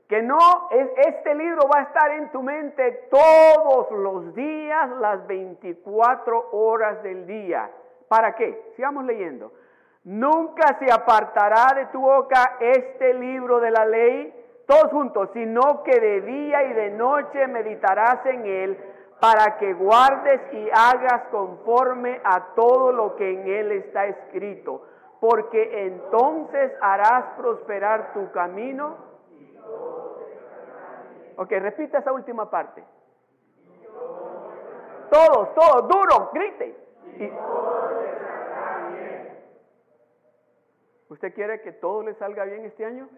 Que 0.08 0.22
no, 0.22 0.38
es, 0.70 0.88
este 1.08 1.34
libro 1.34 1.68
va 1.68 1.80
a 1.80 1.82
estar 1.84 2.10
en 2.12 2.30
tu 2.30 2.42
mente 2.42 3.08
todos 3.10 3.90
los 3.90 4.34
días, 4.34 4.90
las 5.00 5.26
24 5.26 6.50
horas 6.52 7.02
del 7.02 7.26
día. 7.26 7.70
¿Para 8.08 8.34
qué? 8.34 8.72
Sigamos 8.76 9.04
leyendo. 9.04 9.52
Nunca 10.04 10.78
se 10.78 10.92
apartará 10.92 11.74
de 11.74 11.86
tu 11.86 12.00
boca 12.00 12.56
este 12.60 13.14
libro 13.14 13.58
de 13.58 13.72
la 13.72 13.84
ley, 13.84 14.32
todos 14.66 14.92
juntos, 14.92 15.30
sino 15.32 15.82
que 15.82 15.98
de 15.98 16.20
día 16.20 16.62
y 16.62 16.72
de 16.74 16.90
noche 16.90 17.48
meditarás 17.48 18.24
en 18.26 18.46
él 18.46 18.78
para 19.20 19.56
que 19.58 19.72
guardes 19.72 20.40
y 20.52 20.68
hagas 20.72 21.24
conforme 21.30 22.20
a 22.22 22.54
todo 22.54 22.92
lo 22.92 23.16
que 23.16 23.32
en 23.32 23.48
él 23.48 23.72
está 23.72 24.06
escrito 24.06 24.82
porque 25.20 25.86
entonces 25.86 26.72
harás 26.80 27.24
prosperar 27.36 28.12
tu 28.12 28.30
camino. 28.32 28.96
Ok, 31.36 31.50
repita 31.50 31.98
esa 31.98 32.12
última 32.12 32.50
parte. 32.50 32.82
Todos, 35.10 35.54
todos, 35.54 35.88
duro, 35.88 36.30
grite. 36.32 36.76
¿Usted 41.08 41.34
quiere 41.34 41.60
que 41.62 41.72
todo 41.72 42.02
le 42.02 42.14
salga 42.14 42.44
bien 42.44 42.64
este 42.64 42.84
año? 42.84 43.08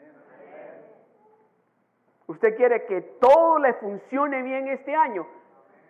¿Usted 2.27 2.57
quiere 2.57 2.85
que 2.85 3.01
todo 3.01 3.59
le 3.59 3.73
funcione 3.75 4.43
bien 4.43 4.69
este 4.69 4.95
año? 4.95 5.27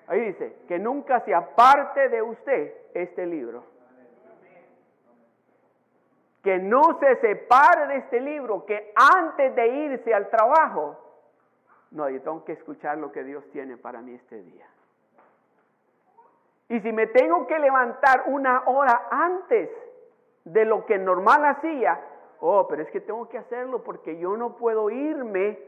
Ahí 0.06 0.20
dice, 0.20 0.56
que 0.68 0.78
nunca 0.78 1.20
se 1.20 1.34
aparte 1.34 2.08
de 2.08 2.22
usted 2.22 2.74
este 2.94 3.26
libro 3.26 3.64
que 6.42 6.58
no 6.58 6.98
se 6.98 7.16
separe 7.16 7.88
de 7.88 7.96
este 7.98 8.20
libro, 8.20 8.64
que 8.64 8.92
antes 8.94 9.54
de 9.54 9.68
irse 9.68 10.14
al 10.14 10.30
trabajo, 10.30 10.96
no, 11.90 12.08
yo 12.08 12.20
tengo 12.20 12.44
que 12.44 12.52
escuchar 12.52 12.98
lo 12.98 13.12
que 13.12 13.24
Dios 13.24 13.44
tiene 13.50 13.76
para 13.76 14.00
mí 14.00 14.14
este 14.14 14.42
día. 14.42 14.66
Y 16.68 16.80
si 16.80 16.92
me 16.92 17.06
tengo 17.06 17.46
que 17.46 17.58
levantar 17.58 18.24
una 18.26 18.62
hora 18.66 19.08
antes 19.10 19.70
de 20.44 20.64
lo 20.66 20.84
que 20.84 20.98
normal 20.98 21.44
hacía, 21.46 21.98
oh, 22.40 22.68
pero 22.68 22.82
es 22.82 22.90
que 22.90 23.00
tengo 23.00 23.28
que 23.28 23.38
hacerlo 23.38 23.82
porque 23.82 24.18
yo 24.18 24.36
no 24.36 24.56
puedo 24.56 24.90
irme 24.90 25.58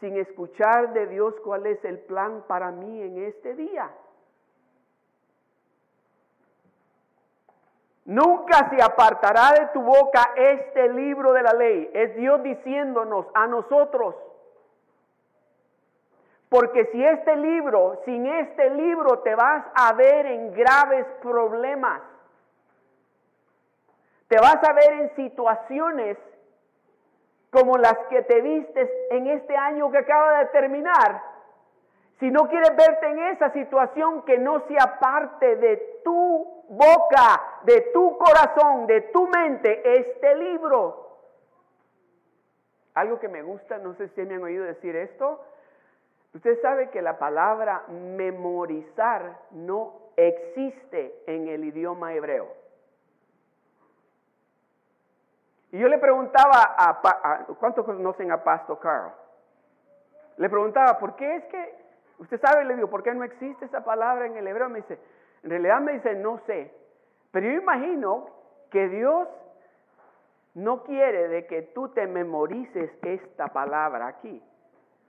sin 0.00 0.16
escuchar 0.16 0.92
de 0.92 1.08
Dios 1.08 1.34
cuál 1.42 1.66
es 1.66 1.84
el 1.84 1.98
plan 1.98 2.44
para 2.46 2.70
mí 2.70 3.02
en 3.02 3.24
este 3.24 3.54
día. 3.54 3.90
Nunca 8.04 8.68
se 8.68 8.82
apartará 8.82 9.52
de 9.58 9.66
tu 9.72 9.80
boca 9.80 10.34
este 10.36 10.92
libro 10.92 11.32
de 11.32 11.42
la 11.42 11.52
ley. 11.54 11.90
Es 11.94 12.14
Dios 12.16 12.42
diciéndonos 12.42 13.26
a 13.34 13.46
nosotros. 13.46 14.14
Porque 16.54 16.84
si 16.92 17.04
este 17.04 17.34
libro, 17.34 18.00
sin 18.04 18.26
este 18.26 18.70
libro 18.70 19.18
te 19.24 19.34
vas 19.34 19.64
a 19.74 19.92
ver 19.94 20.24
en 20.24 20.54
graves 20.54 21.04
problemas. 21.20 22.00
Te 24.28 24.36
vas 24.38 24.62
a 24.62 24.72
ver 24.72 24.92
en 25.00 25.16
situaciones 25.16 26.16
como 27.50 27.76
las 27.76 27.98
que 28.08 28.22
te 28.22 28.40
vistes 28.40 28.88
en 29.10 29.26
este 29.26 29.56
año 29.56 29.90
que 29.90 29.98
acaba 29.98 30.38
de 30.38 30.46
terminar. 30.46 31.22
Si 32.20 32.30
no 32.30 32.48
quieres 32.48 32.70
verte 32.76 33.04
en 33.04 33.18
esa 33.18 33.50
situación, 33.50 34.22
que 34.22 34.38
no 34.38 34.60
sea 34.68 35.00
parte 35.00 35.56
de 35.56 36.02
tu 36.04 36.64
boca, 36.68 37.42
de 37.64 37.80
tu 37.92 38.16
corazón, 38.16 38.86
de 38.86 39.00
tu 39.00 39.26
mente, 39.26 39.98
este 39.98 40.36
libro. 40.36 41.18
Algo 42.94 43.18
que 43.18 43.26
me 43.26 43.42
gusta, 43.42 43.76
no 43.78 43.94
sé 43.94 44.06
si 44.10 44.22
me 44.22 44.36
han 44.36 44.44
oído 44.44 44.64
decir 44.64 44.94
esto. 44.94 45.40
Usted 46.34 46.60
sabe 46.62 46.90
que 46.90 47.00
la 47.00 47.16
palabra 47.16 47.84
memorizar 47.88 49.38
no 49.52 49.94
existe 50.16 51.22
en 51.26 51.46
el 51.46 51.64
idioma 51.64 52.12
hebreo. 52.12 52.48
Y 55.70 55.78
yo 55.78 55.88
le 55.88 55.98
preguntaba 55.98 56.74
a, 56.76 57.46
¿cuántos 57.58 57.84
conocen 57.84 58.32
a 58.32 58.42
Pastor 58.42 58.78
Carl? 58.80 59.12
Le 60.36 60.48
preguntaba, 60.48 60.98
¿por 60.98 61.14
qué 61.14 61.36
es 61.36 61.44
que, 61.44 61.74
usted 62.18 62.40
sabe, 62.40 62.64
le 62.64 62.74
digo, 62.74 62.90
¿por 62.90 63.04
qué 63.04 63.14
no 63.14 63.24
existe 63.24 63.64
esa 63.64 63.84
palabra 63.84 64.26
en 64.26 64.36
el 64.36 64.46
hebreo? 64.46 64.68
Me 64.68 64.80
dice, 64.80 64.98
en 65.44 65.50
realidad 65.50 65.80
me 65.80 65.92
dice, 65.92 66.14
no 66.14 66.38
sé, 66.46 66.72
Pero 67.30 67.46
yo 67.46 67.60
imagino 67.60 68.26
que 68.70 68.88
Dios 68.88 69.28
no 70.54 70.82
quiere 70.84 71.28
de 71.28 71.46
que 71.46 71.62
tú 71.62 71.88
te 71.88 72.06
memorices 72.06 72.90
esta 73.02 73.48
palabra 73.48 74.06
aquí. 74.06 74.42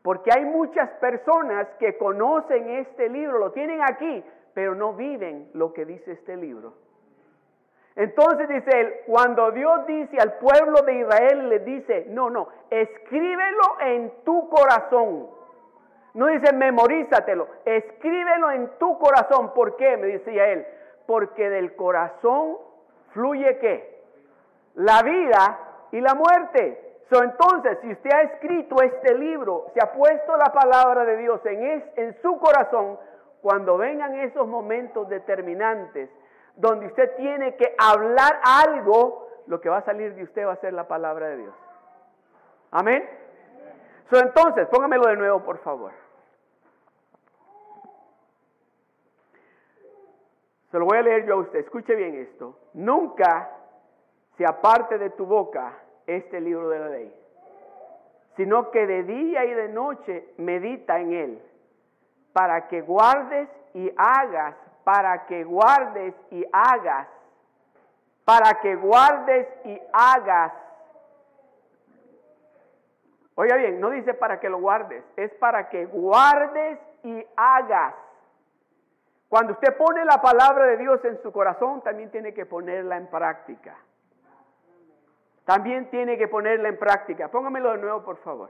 Porque 0.06 0.30
hay 0.32 0.46
muchas 0.46 0.88
personas 1.00 1.68
que 1.80 1.98
conocen 1.98 2.70
este 2.70 3.10
libro, 3.10 3.40
lo 3.40 3.52
tienen 3.54 3.82
aquí, 3.82 4.24
pero 4.54 4.76
no 4.76 4.94
viven 4.94 5.50
lo 5.56 5.74
que 5.74 5.84
dice 5.84 6.12
este 6.12 6.38
libro. 6.38 6.76
Entonces 7.96 8.48
dice 8.48 8.70
él, 8.82 8.94
cuando 9.08 9.50
Dios 9.50 9.88
dice 9.88 10.20
al 10.20 10.34
pueblo 10.34 10.84
de 10.84 11.00
Israel, 11.00 11.50
le 11.50 11.58
dice, 11.58 12.06
no, 12.10 12.30
no, 12.30 12.50
escríbelo 12.70 13.80
en 13.80 14.14
tu 14.24 14.48
corazón. 14.48 15.28
No 16.14 16.28
dice 16.28 16.54
memorízatelo, 16.54 17.48
escríbelo 17.66 18.52
en 18.52 18.78
tu 18.78 19.00
corazón. 19.00 19.56
¿Por 19.56 19.76
qué? 19.76 19.98
Me 19.98 20.06
decía 20.06 20.50
él, 20.50 20.68
porque 21.08 21.50
del 21.50 21.76
corazón 21.76 22.58
fluye 23.10 23.58
qué? 23.58 24.04
La 24.76 25.02
vida 25.02 25.88
y 25.92 26.00
la 26.00 26.14
muerte. 26.14 26.95
So, 27.10 27.22
entonces, 27.22 27.78
si 27.82 27.92
usted 27.92 28.10
ha 28.12 28.22
escrito 28.24 28.82
este 28.82 29.14
libro, 29.14 29.68
se 29.74 29.80
ha 29.84 29.94
puesto 29.94 30.36
la 30.38 30.52
palabra 30.52 31.06
de 31.06 31.18
Dios 31.18 31.40
en, 31.46 32.16
su 32.22 32.40
corazón, 32.40 32.98
cuando 33.42 33.78
vengan 33.78 34.16
esos 34.16 34.48
momentos 34.48 35.08
determinantes, 35.08 36.10
donde 36.56 36.88
usted 36.88 37.16
tiene 37.16 37.56
que 37.58 37.76
hablar 37.78 38.40
algo, 38.44 39.28
lo 39.46 39.62
que 39.62 39.70
va 39.70 39.78
a 39.78 39.86
salir 39.86 40.16
de 40.16 40.24
usted 40.24 40.48
va 40.48 40.54
a 40.54 40.58
ser 40.58 40.74
la 40.74 40.88
palabra 40.88 41.28
de 41.28 41.38
Dios. 41.38 41.54
Amén. 42.72 43.08
So, 44.10 44.18
entonces, 44.18 44.68
póngamelo 44.70 45.08
de 45.08 45.18
nuevo, 45.18 45.44
por 45.44 45.60
favor. 45.60 45.92
Se 50.72 50.80
lo 50.80 50.86
voy 50.86 50.98
a 50.98 51.04
leer 51.04 51.26
yo 51.28 51.36
a 51.36 51.38
usted. 51.38 51.60
Escuche 51.60 51.94
bien 51.94 52.16
esto. 52.16 52.58
Nunca 52.74 53.52
se 54.38 54.46
aparte 54.46 54.98
de 54.98 55.12
tu 55.12 55.26
boca 55.26 55.85
este 56.08 56.40
libro 56.42 56.70
de 56.70 56.80
la 56.80 56.90
ley, 56.90 57.14
sino 58.36 58.72
que 58.72 58.86
de 58.86 59.04
día 59.04 59.46
y 59.46 59.54
de 59.54 59.70
noche 59.70 60.28
medita 60.38 61.00
en 61.00 61.14
él, 61.14 61.42
para 62.34 62.68
que 62.68 62.82
guardes 62.82 63.50
y 63.74 63.92
hagas, 63.98 64.56
para 64.84 65.26
que 65.26 65.44
guardes 65.44 66.14
y 66.32 66.46
hagas, 66.52 67.08
para 68.26 68.60
que 68.62 68.76
guardes 68.76 69.48
y 69.66 69.82
hagas. 69.94 70.54
Oiga 73.36 73.58
bien, 73.58 73.80
no 73.80 73.90
dice 73.90 74.14
para 74.14 74.40
que 74.40 74.50
lo 74.50 74.60
guardes, 74.60 75.04
es 75.18 75.34
para 75.36 75.70
que 75.70 75.86
guardes 75.86 76.80
y 77.04 77.26
hagas. 77.36 77.94
Cuando 79.28 79.54
usted 79.54 79.76
pone 79.76 80.06
la 80.06 80.22
palabra 80.22 80.66
de 80.66 80.78
Dios 80.78 81.04
en 81.04 81.22
su 81.22 81.32
corazón, 81.32 81.82
también 81.82 82.12
tiene 82.12 82.34
que 82.34 82.46
ponerla 82.46 82.98
en 82.98 83.08
práctica. 83.08 83.76
También 85.46 85.90
tiene 85.92 86.18
que 86.18 86.28
ponerla 86.28 86.70
en 86.70 86.78
práctica. 86.78 87.30
Póngamelo 87.30 87.72
de 87.72 87.78
nuevo, 87.78 88.04
por 88.04 88.18
favor. 88.18 88.50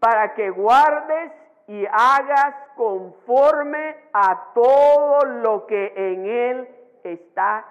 Para 0.00 0.34
que 0.34 0.50
guardes 0.50 1.32
y 1.68 1.86
hagas 1.86 2.56
conforme 2.76 3.96
a 4.12 4.52
todo 4.52 5.24
lo 5.24 5.66
que 5.66 5.92
en 5.94 6.26
él 6.26 6.68
está 7.04 7.64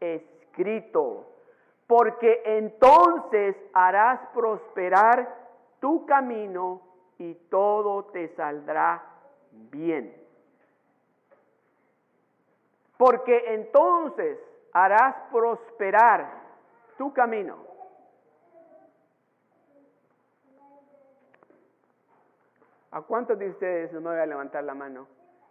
escrito. 0.00 1.28
Porque 1.86 2.42
entonces 2.44 3.56
harás 3.72 4.18
prosperar 4.34 5.32
tu 5.78 6.04
camino 6.04 6.82
y 7.18 7.34
todo 7.48 8.06
te 8.06 8.34
saldrá 8.34 9.04
bien. 9.52 10.12
Porque 12.98 13.54
entonces 13.54 14.36
harás 14.72 15.14
prosperar 15.30 16.28
tu 16.98 17.12
camino 17.12 17.75
¿A 22.96 23.02
cuántos 23.02 23.38
de 23.38 23.50
ustedes, 23.50 23.92
no 23.92 24.00
me 24.00 24.08
voy 24.08 24.20
a 24.20 24.24
levantar 24.24 24.64
la 24.64 24.72
mano, 24.72 25.06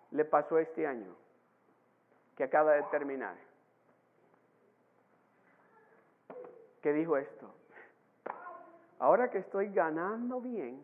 le 0.10 0.25
pasó 0.25 0.58
este 0.58 0.88
año 0.88 1.15
que 2.36 2.43
acaba 2.43 2.71
de 2.71 2.81
terminar? 2.89 3.36
¿Qué 6.81 6.91
dijo 6.91 7.17
esto? 7.17 7.53
Ahora 8.97 9.29
que 9.29 9.38
estoy 9.38 9.71
ganando 9.71 10.41
bien, 10.41 10.84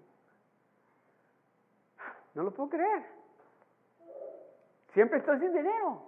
no 2.35 2.43
lo 2.43 2.51
puedo 2.51 2.69
creer. 2.69 3.07
Siempre 4.93 5.17
estoy 5.17 5.39
sin 5.39 5.53
dinero. 5.55 6.03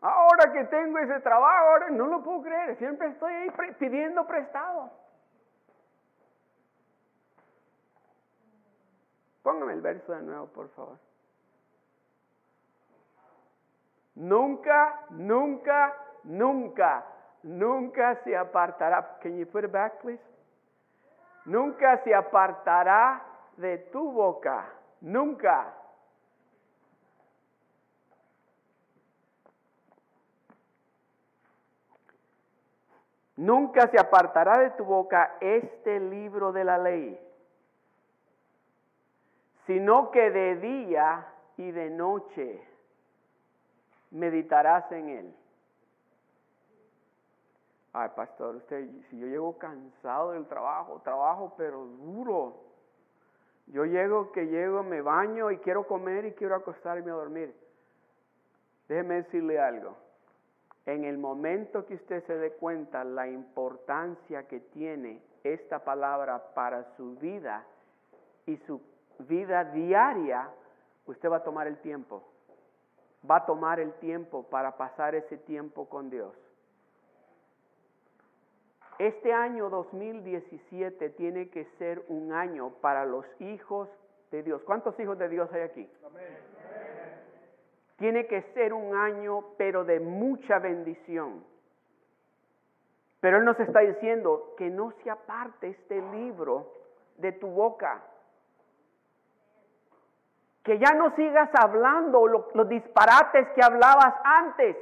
Ahora 0.00 0.52
que 0.52 0.64
tengo 0.64 0.98
ese 0.98 1.20
trabajo, 1.20 1.68
ahora 1.68 1.90
no 1.90 2.08
lo 2.08 2.24
puedo 2.24 2.42
creer. 2.42 2.76
Siempre 2.76 3.06
estoy 3.10 3.32
ahí 3.34 3.50
pidiendo 3.78 4.26
prestado. 4.26 5.03
Póngame 9.44 9.74
el 9.74 9.82
verso 9.82 10.12
de 10.12 10.22
nuevo, 10.22 10.46
por 10.46 10.70
favor. 10.70 10.98
Nunca, 14.14 15.04
nunca, 15.10 15.94
nunca, 16.22 17.04
nunca 17.42 18.22
se 18.24 18.34
apartará. 18.34 19.18
Can 19.20 19.36
you 19.36 19.46
put 19.46 19.64
it 19.64 19.70
back, 19.70 20.00
please? 20.00 20.22
Nunca 21.44 22.02
se 22.04 22.14
apartará 22.14 23.22
de 23.58 23.76
tu 23.92 24.12
boca. 24.12 24.66
Nunca. 25.02 25.74
Nunca 33.36 33.88
se 33.88 34.00
apartará 34.00 34.58
de 34.58 34.70
tu 34.70 34.86
boca 34.86 35.36
este 35.38 36.00
libro 36.00 36.50
de 36.50 36.64
la 36.64 36.78
ley 36.78 37.23
sino 39.66 40.10
que 40.10 40.30
de 40.30 40.56
día 40.56 41.26
y 41.56 41.70
de 41.70 41.90
noche 41.90 42.62
meditarás 44.10 44.90
en 44.92 45.08
él. 45.08 45.34
Ay, 47.92 48.10
pastor, 48.16 48.56
usted, 48.56 48.88
si 49.08 49.18
yo 49.18 49.26
llego 49.26 49.56
cansado 49.56 50.32
del 50.32 50.46
trabajo, 50.46 51.00
trabajo 51.04 51.54
pero 51.56 51.86
duro. 51.86 52.56
Yo 53.68 53.84
llego 53.84 54.32
que 54.32 54.46
llego, 54.46 54.82
me 54.82 55.00
baño 55.00 55.50
y 55.50 55.58
quiero 55.58 55.86
comer 55.86 56.26
y 56.26 56.32
quiero 56.32 56.56
acostarme 56.56 57.10
a 57.10 57.14
dormir. 57.14 57.54
Déjeme 58.88 59.22
decirle 59.22 59.60
algo. 59.60 59.96
En 60.86 61.04
el 61.04 61.16
momento 61.16 61.86
que 61.86 61.94
usted 61.94 62.22
se 62.26 62.36
dé 62.36 62.52
cuenta 62.52 63.04
la 63.04 63.26
importancia 63.28 64.46
que 64.46 64.60
tiene 64.60 65.22
esta 65.42 65.78
palabra 65.82 66.52
para 66.52 66.84
su 66.96 67.14
vida 67.16 67.64
y 68.44 68.56
su 68.58 68.80
vida 69.20 69.64
diaria, 69.64 70.48
usted 71.06 71.30
va 71.30 71.36
a 71.36 71.44
tomar 71.44 71.66
el 71.66 71.78
tiempo. 71.78 72.22
Va 73.28 73.36
a 73.36 73.46
tomar 73.46 73.80
el 73.80 73.92
tiempo 73.94 74.44
para 74.44 74.76
pasar 74.76 75.14
ese 75.14 75.38
tiempo 75.38 75.88
con 75.88 76.10
Dios. 76.10 76.34
Este 78.98 79.32
año 79.32 79.70
2017 79.70 81.10
tiene 81.10 81.48
que 81.48 81.64
ser 81.78 82.04
un 82.08 82.32
año 82.32 82.70
para 82.80 83.04
los 83.04 83.24
hijos 83.40 83.88
de 84.30 84.42
Dios. 84.42 84.62
¿Cuántos 84.64 84.98
hijos 85.00 85.18
de 85.18 85.28
Dios 85.28 85.52
hay 85.52 85.62
aquí? 85.62 85.90
Tiene 87.96 88.26
que 88.26 88.42
ser 88.54 88.72
un 88.72 88.94
año, 88.94 89.44
pero 89.56 89.84
de 89.84 89.98
mucha 89.98 90.58
bendición. 90.58 91.44
Pero 93.20 93.38
Él 93.38 93.44
nos 93.44 93.58
está 93.58 93.80
diciendo 93.80 94.54
que 94.58 94.68
no 94.68 94.92
se 95.02 95.10
aparte 95.10 95.68
este 95.68 96.00
libro 96.12 96.72
de 97.16 97.32
tu 97.32 97.48
boca 97.48 98.02
que 100.64 100.78
ya 100.78 100.94
no 100.94 101.14
sigas 101.14 101.50
hablando 101.52 102.26
los 102.26 102.68
disparates 102.70 103.48
que 103.54 103.62
hablabas 103.62 104.14
antes. 104.24 104.76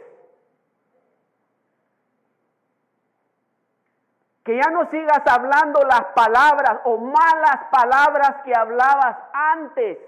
Que 4.44 4.56
ya 4.56 4.70
no 4.70 4.88
sigas 4.90 5.22
hablando 5.26 5.80
las 5.82 6.04
palabras 6.14 6.80
o 6.84 6.98
malas 6.98 7.66
palabras 7.72 8.42
que 8.44 8.52
hablabas 8.56 9.18
antes. 9.32 9.98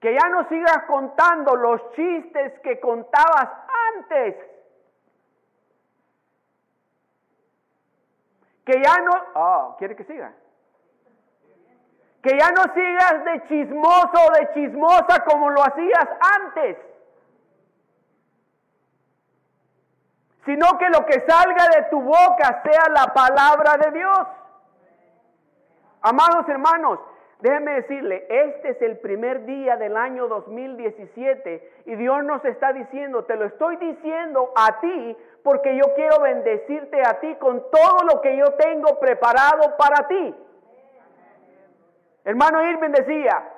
Que 0.00 0.14
ya 0.14 0.28
no 0.30 0.48
sigas 0.48 0.84
contando 0.86 1.54
los 1.54 1.92
chistes 1.92 2.58
que 2.60 2.80
contabas 2.80 3.48
antes. 3.94 4.51
Que 8.64 8.80
ya 8.80 8.96
no, 8.98 9.12
oh, 9.34 9.76
¿quiere 9.78 9.96
que 9.96 10.04
siga? 10.04 10.32
Que 12.22 12.38
ya 12.38 12.50
no 12.50 12.62
sigas 12.72 13.24
de 13.24 13.48
chismoso 13.48 14.12
o 14.14 14.32
de 14.38 14.52
chismosa 14.54 15.24
como 15.24 15.50
lo 15.50 15.62
hacías 15.62 16.08
antes. 16.38 16.76
Sino 20.44 20.78
que 20.78 20.88
lo 20.90 21.04
que 21.06 21.24
salga 21.26 21.68
de 21.76 21.82
tu 21.90 22.00
boca 22.00 22.62
sea 22.62 22.88
la 22.90 23.12
palabra 23.12 23.76
de 23.78 23.90
Dios. 23.98 24.26
Amados 26.02 26.48
hermanos, 26.48 26.98
Déjeme 27.42 27.72
decirle, 27.72 28.24
este 28.28 28.68
es 28.68 28.82
el 28.82 28.98
primer 28.98 29.44
día 29.44 29.76
del 29.76 29.96
año 29.96 30.28
2017 30.28 31.82
y 31.86 31.96
Dios 31.96 32.22
nos 32.22 32.44
está 32.44 32.72
diciendo, 32.72 33.24
te 33.24 33.34
lo 33.34 33.46
estoy 33.46 33.74
diciendo 33.78 34.52
a 34.54 34.78
ti 34.78 35.16
porque 35.42 35.76
yo 35.76 35.92
quiero 35.96 36.20
bendecirte 36.20 37.02
a 37.04 37.18
ti 37.18 37.34
con 37.40 37.68
todo 37.68 38.04
lo 38.12 38.20
que 38.20 38.36
yo 38.36 38.44
tengo 38.52 39.00
preparado 39.00 39.76
para 39.76 40.06
ti. 40.06 40.36
Hermano 42.24 42.62
Irving 42.62 42.92
decía, 42.92 43.50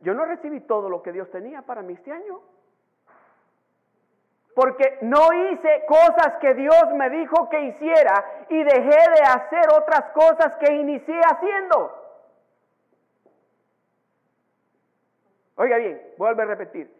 yo 0.00 0.12
no 0.12 0.24
recibí 0.24 0.58
todo 0.62 0.88
lo 0.88 1.02
que 1.04 1.12
Dios 1.12 1.30
tenía 1.30 1.62
para 1.62 1.82
mí 1.82 1.92
este 1.92 2.10
año. 2.10 2.40
Porque 4.56 4.98
no 5.02 5.32
hice 5.32 5.84
cosas 5.86 6.34
que 6.40 6.52
Dios 6.54 6.84
me 6.96 7.10
dijo 7.10 7.48
que 7.48 7.60
hiciera 7.60 8.24
y 8.48 8.60
dejé 8.64 8.88
de 8.88 9.22
hacer 9.22 9.66
otras 9.72 10.10
cosas 10.10 10.56
que 10.56 10.74
inicié 10.74 11.20
haciendo. 11.20 12.03
Oiga 15.56 15.76
bien, 15.78 16.00
vuelvo 16.16 16.42
a 16.42 16.46
repetir. 16.46 16.92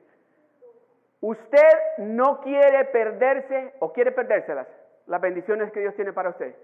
Usted 1.20 1.98
no 1.98 2.40
quiere 2.40 2.84
perderse 2.86 3.74
o 3.80 3.92
quiere 3.92 4.12
perdérselas, 4.12 4.68
las 5.06 5.20
bendiciones 5.20 5.72
que 5.72 5.80
Dios 5.80 5.94
tiene 5.94 6.12
para 6.12 6.30
usted. 6.30 6.54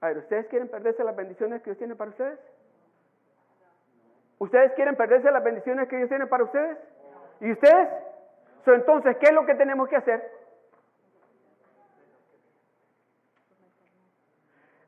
A 0.00 0.08
ver, 0.08 0.18
¿ustedes 0.18 0.46
quieren 0.46 0.68
perderse 0.68 1.04
las 1.04 1.14
bendiciones 1.14 1.62
que 1.62 1.70
Dios 1.70 1.78
tiene 1.78 1.94
para 1.94 2.10
ustedes? 2.10 2.38
¿Ustedes 4.38 4.72
quieren 4.72 4.96
perderse 4.96 5.30
las 5.30 5.44
bendiciones 5.44 5.88
que 5.88 5.96
Dios 5.96 6.08
tiene 6.08 6.26
para 6.26 6.44
ustedes? 6.44 6.78
¿Y 7.40 7.52
ustedes? 7.52 7.88
entonces, 8.66 9.16
¿qué 9.18 9.26
es 9.26 9.32
lo 9.32 9.44
que 9.46 9.54
tenemos 9.54 9.88
que 9.88 9.96
hacer? 9.96 10.39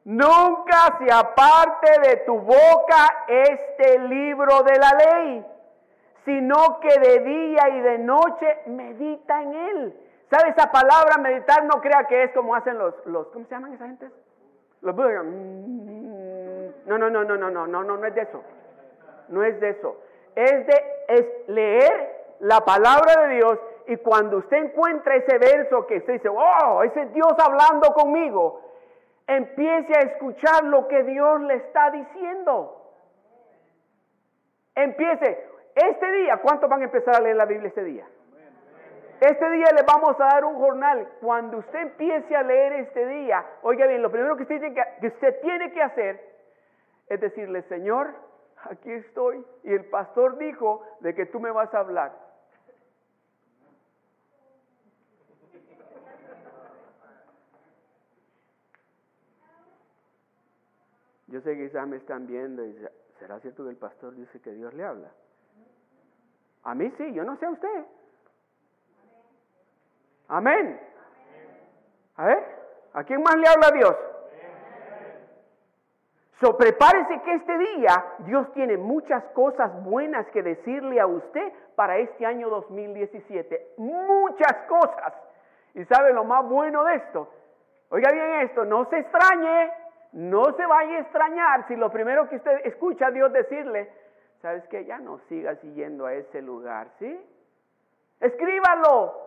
Nunca 0.05 0.99
se 0.99 1.13
aparte 1.13 2.01
de 2.09 2.17
tu 2.27 2.39
boca 2.39 3.25
este 3.29 4.01
libro 4.01 4.63
de 4.63 4.77
la 4.79 4.91
ley, 4.95 5.47
sino 6.25 6.81
que 6.81 6.99
de 6.99 7.21
día 7.21 7.69
y 7.69 7.81
de 7.81 7.99
noche 7.99 8.63
medita 8.67 9.43
en 9.43 9.55
él. 9.55 9.95
¿Sabe 10.29 10.51
esa 10.51 10.73
palabra 10.73 11.19
meditar? 11.19 11.65
No 11.65 11.81
crea 11.81 12.07
que 12.09 12.25
es 12.25 12.33
como 12.33 12.55
hacen 12.55 12.79
los, 12.79 12.95
los 13.07 13.29
¿cómo 13.29 13.45
se 13.45 13.55
llaman 13.55 13.75
esa 13.75 13.87
gente? 13.87 14.11
Los 14.81 14.97
No, 14.97 15.05
no, 16.99 17.11
no, 17.11 17.11
no, 17.11 17.25
no, 17.25 17.51
no, 17.51 17.67
no, 17.67 17.67
no, 17.67 17.97
no 17.97 18.05
es 18.07 18.15
de 18.15 18.23
eso. 18.23 18.43
No 19.29 19.45
es 19.45 19.61
de 19.61 19.71
eso. 19.71 19.97
Es 20.35 20.67
de 20.67 20.93
es 21.09 21.27
leer 21.49 22.37
la 22.41 22.61
palabra 22.63 23.27
de 23.27 23.35
Dios 23.37 23.59
y 23.87 23.97
cuando 23.99 24.39
usted 24.39 24.57
encuentra 24.57 25.15
ese 25.15 25.39
verso 25.39 25.87
que 25.87 25.99
usted 25.99 26.15
dice, 26.15 26.29
oh, 26.29 26.83
ese 26.83 27.07
Dios 27.07 27.33
hablando 27.39 27.93
conmigo, 27.95 28.72
empiece 29.27 29.93
a 29.97 30.01
escuchar 30.01 30.65
lo 30.65 30.89
que 30.89 31.03
Dios 31.05 31.41
le 31.43 31.55
está 31.55 31.91
diciendo. 31.91 32.79
Empiece, 34.75 35.47
este 35.75 36.13
día, 36.13 36.39
¿cuántos 36.39 36.69
van 36.69 36.83
a 36.83 36.85
empezar 36.85 37.17
a 37.17 37.21
leer 37.21 37.37
la 37.37 37.47
Biblia 37.47 37.69
este 37.69 37.85
día? 37.85 38.07
Este 39.21 39.51
día 39.51 39.67
le 39.77 39.83
vamos 39.87 40.19
a 40.21 40.25
dar 40.25 40.45
un 40.45 40.57
jornal. 40.57 41.09
Cuando 41.21 41.59
usted 41.59 41.79
empiece 41.79 42.35
a 42.35 42.43
leer 42.43 42.73
este 42.73 43.07
día, 43.07 43.45
oiga 43.63 43.87
bien, 43.87 44.03
lo 44.03 44.11
primero 44.11 44.37
que 44.37 44.43
usted 44.43 44.59
tiene 44.59 44.75
que, 44.75 45.33
tiene 45.43 45.73
que 45.73 45.81
hacer 45.81 46.21
es 47.07 47.21
decirle, 47.21 47.63
Señor, 47.63 48.15
aquí 48.65 48.91
estoy. 48.91 49.45
Y 49.63 49.73
el 49.73 49.85
pastor 49.85 50.39
dijo 50.39 50.83
de 51.01 51.15
que 51.15 51.27
tú 51.27 51.39
me 51.39 51.53
vas 51.53 51.73
a 51.73 51.79
hablar. 51.79 52.13
Yo 61.33 61.41
sé 61.41 61.57
que 61.57 61.69
quizás 61.69 61.89
me 61.89 61.97
están 61.97 62.27
viendo 62.27 62.63
y 62.63 62.77
¿será 63.19 63.41
cierto 63.41 63.65
que 63.65 63.71
el 63.71 63.77
pastor 63.77 64.15
dice 64.15 64.39
que 64.43 64.53
Dios 64.53 64.75
le 64.75 64.85
habla? 64.85 65.09
A 66.65 66.75
mí 66.75 66.93
sí, 66.99 67.11
yo 67.15 67.25
no 67.25 67.39
sé 67.39 67.47
a 67.47 67.51
usted. 67.51 67.87
Amén. 70.29 70.79
A 72.17 72.27
ver, 72.27 72.45
¿a 72.93 73.05
quién 73.05 73.23
más 73.23 73.35
le 73.37 73.49
habla 73.49 73.71
Dios? 73.73 73.97
So, 76.39 76.55
prepárese 76.59 77.23
que 77.23 77.35
este 77.37 77.57
día 77.57 78.05
Dios 78.27 78.53
tiene 78.53 78.77
muchas 78.77 79.25
cosas 79.33 79.83
buenas 79.85 80.27
que 80.33 80.43
decirle 80.43 81.01
a 81.01 81.07
usted 81.07 81.51
para 81.77 81.97
este 81.97 82.27
año 82.27 82.51
2017. 82.51 83.75
Muchas 83.79 84.53
cosas. 84.69 85.15
¿Y 85.73 85.83
sabe 85.87 86.13
lo 86.13 86.25
más 86.25 86.47
bueno 86.47 86.85
de 86.85 86.97
esto? 86.97 87.33
Oiga 87.89 88.13
bien 88.13 88.43
esto, 88.43 88.67
no 88.67 88.85
se 88.91 88.99
extrañe 88.99 89.82
no 90.13 90.53
se 90.53 90.67
vaya 90.67 90.97
a 90.97 91.01
extrañar 91.01 91.67
si 91.69 91.77
lo 91.77 91.91
primero 91.91 92.29
que 92.29 92.37
usted 92.37 92.67
escucha 92.67 93.07
a 93.07 93.11
Dios 93.11 93.33
decirle, 93.33 93.91
¿sabes 94.43 94.63
qué? 94.69 94.85
Ya 94.85 94.99
no 94.99 95.19
sigas 95.29 95.61
yendo 95.63 96.07
a 96.07 96.13
ese 96.15 96.43
lugar, 96.43 96.89
¿sí? 96.99 97.19
Escríbalo. 98.21 99.21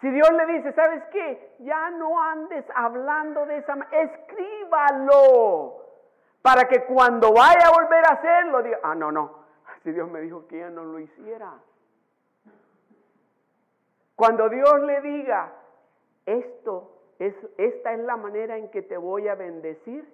Si 0.00 0.10
Dios 0.10 0.30
le 0.32 0.46
dice, 0.46 0.72
¿sabes 0.72 1.02
qué? 1.10 1.56
Ya 1.60 1.90
no 1.90 2.20
andes 2.20 2.64
hablando 2.74 3.46
de 3.46 3.58
esa 3.58 3.76
manera, 3.76 4.02
escríbalo. 4.02 5.76
Para 6.42 6.68
que 6.68 6.84
cuando 6.84 7.32
vaya 7.32 7.68
a 7.68 7.72
volver 7.72 8.04
a 8.06 8.12
hacerlo, 8.14 8.62
diga, 8.62 8.80
ah, 8.82 8.94
no, 8.94 9.10
no, 9.10 9.44
si 9.82 9.92
Dios 9.92 10.10
me 10.10 10.20
dijo 10.20 10.46
que 10.46 10.58
ya 10.58 10.68
no 10.68 10.84
lo 10.84 10.98
hiciera. 10.98 11.54
Cuando 14.14 14.50
Dios 14.50 14.80
le 14.82 15.00
diga, 15.00 15.50
esto 16.26 16.93
esta 17.18 17.92
es 17.92 18.00
la 18.00 18.16
manera 18.16 18.56
en 18.56 18.68
que 18.70 18.82
te 18.82 18.96
voy 18.96 19.28
a 19.28 19.34
bendecir. 19.34 20.04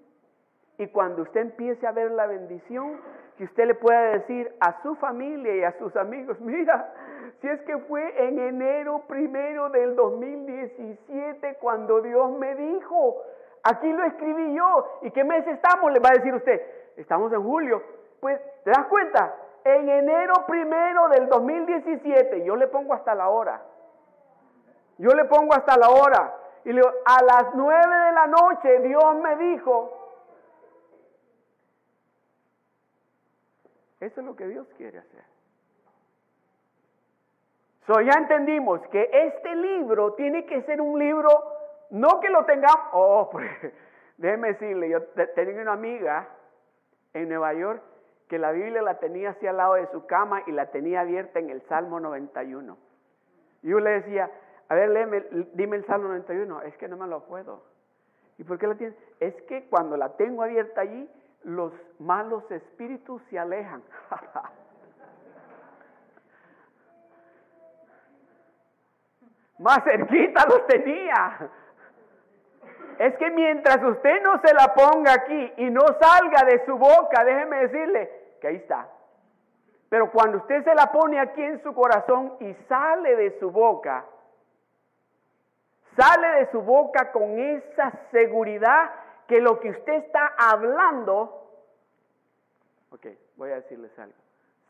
Y 0.79 0.87
cuando 0.89 1.23
usted 1.23 1.41
empiece 1.41 1.87
a 1.87 1.93
ver 1.93 2.11
la 2.11 2.27
bendición, 2.27 3.01
que 3.37 3.45
usted 3.45 3.67
le 3.67 3.75
pueda 3.75 4.01
decir 4.13 4.55
a 4.61 4.81
su 4.83 4.95
familia 4.97 5.55
y 5.55 5.63
a 5.63 5.79
sus 5.79 5.95
amigos, 5.97 6.41
mira, 6.41 6.93
si 7.41 7.49
es 7.49 7.61
que 7.63 7.77
fue 7.79 8.27
en 8.27 8.39
enero 8.39 9.03
primero 9.07 9.69
del 9.71 9.95
2017 9.95 11.57
cuando 11.61 12.01
Dios 12.01 12.31
me 12.33 12.55
dijo, 12.55 13.23
aquí 13.63 13.93
lo 13.93 14.05
escribí 14.05 14.55
yo, 14.55 15.01
¿y 15.03 15.11
qué 15.11 15.25
mes 15.25 15.47
estamos? 15.47 15.93
Le 15.93 16.01
va 16.01 16.11
a 16.11 16.19
decir 16.19 16.35
usted, 16.35 16.61
estamos 16.97 17.33
en 17.33 17.43
julio. 17.43 17.83
Pues, 18.21 18.41
¿te 18.65 18.71
das 18.71 18.87
cuenta? 18.87 19.35
En 19.65 19.89
enero 19.89 20.35
primero 20.47 21.09
del 21.09 21.29
2017, 21.29 22.45
yo 22.45 22.57
le 22.57 22.69
pongo 22.69 22.95
hasta 22.95 23.15
la 23.15 23.29
hora. 23.29 23.63
Yo 24.99 25.11
le 25.11 25.25
pongo 25.25 25.55
hasta 25.55 25.79
la 25.79 25.89
hora. 25.89 26.39
Y 26.64 26.73
le 26.73 26.83
a 26.83 27.23
las 27.23 27.55
nueve 27.55 27.96
de 27.96 28.12
la 28.12 28.27
noche 28.27 28.81
Dios 28.81 29.16
me 29.16 29.37
dijo, 29.37 29.96
eso 34.01 34.20
es 34.20 34.27
lo 34.27 34.37
que 34.37 34.46
Dios 34.46 34.66
quiere 34.77 34.99
hacer. 34.99 35.25
So, 37.87 38.01
ya 38.01 38.12
entendimos 38.18 38.81
que 38.88 39.11
este 39.12 39.55
libro 39.57 40.12
tiene 40.12 40.44
que 40.44 40.62
ser 40.62 40.81
un 40.81 40.99
libro, 40.99 41.29
no 41.90 42.20
que 42.20 42.29
lo 42.29 42.44
tengamos, 42.44 42.88
oh, 42.92 43.29
pues, 43.33 43.51
déjeme 44.18 44.49
decirle, 44.49 44.90
yo 44.90 45.03
tenía 45.35 45.62
una 45.62 45.73
amiga 45.73 46.29
en 47.14 47.29
Nueva 47.29 47.53
York 47.55 47.83
que 48.29 48.38
la 48.38 48.53
Biblia 48.53 48.81
la 48.81 49.01
tenía 49.01 49.31
así 49.31 49.46
al 49.46 49.57
lado 49.57 49.75
de 49.75 49.88
su 49.88 50.07
cama 50.07 50.44
y 50.46 50.53
la 50.53 50.66
tenía 50.66 51.01
abierta 51.01 51.40
en 51.40 51.51
el 51.51 51.62
Salmo 51.62 51.99
91. 51.99 52.79
Y 53.62 53.70
yo 53.70 53.81
le 53.81 53.90
decía, 53.90 54.31
a 54.71 54.75
ver, 54.77 54.89
léeme, 54.91 55.25
dime 55.55 55.77
el 55.77 55.85
Salmo 55.85 56.09
91. 56.09 56.63
Es 56.63 56.77
que 56.77 56.87
no 56.87 56.97
me 56.97 57.09
lo 57.09 57.25
puedo. 57.25 57.65
¿Y 58.39 58.45
por 58.45 58.57
qué 58.57 58.69
la 58.69 58.77
tienes? 58.77 58.97
Es 59.19 59.35
que 59.43 59.69
cuando 59.69 59.97
la 59.97 60.11
tengo 60.11 60.45
abierta 60.45 60.83
allí, 60.83 61.11
los 61.43 61.73
malos 61.99 62.49
espíritus 62.53 63.21
se 63.25 63.37
alejan. 63.37 63.83
Más 69.59 69.83
cerquita 69.83 70.47
los 70.47 70.65
tenía. 70.69 71.51
Es 73.01 73.17
que 73.17 73.29
mientras 73.33 73.83
usted 73.83 74.23
no 74.23 74.41
se 74.41 74.55
la 74.55 74.73
ponga 74.73 75.15
aquí 75.15 75.53
y 75.57 75.69
no 75.69 75.81
salga 76.01 76.45
de 76.49 76.65
su 76.65 76.79
boca, 76.79 77.25
déjeme 77.25 77.67
decirle 77.67 78.09
que 78.41 78.47
ahí 78.47 78.55
está. 78.57 78.89
Pero 79.89 80.13
cuando 80.13 80.39
usted 80.39 80.63
se 80.63 80.77
la 80.77 80.93
pone 80.93 81.19
aquí 81.19 81.43
en 81.43 81.61
su 81.61 81.75
corazón 81.75 82.37
y 82.39 82.55
sale 82.69 83.17
de 83.17 83.37
su 83.41 83.51
boca, 83.51 84.05
sale 86.01 86.41
de 86.41 86.51
su 86.51 86.63
boca 86.63 87.13
con 87.13 87.39
esa 87.39 87.93
seguridad 88.11 88.91
que 89.27 89.41
lo 89.41 89.61
que 89.61 89.71
usted 89.71 89.93
está 89.93 90.35
hablando, 90.39 91.51
ok, 92.91 93.07
voy 93.37 93.51
a 93.51 93.57
decirles 93.57 93.97
algo. 93.99 94.17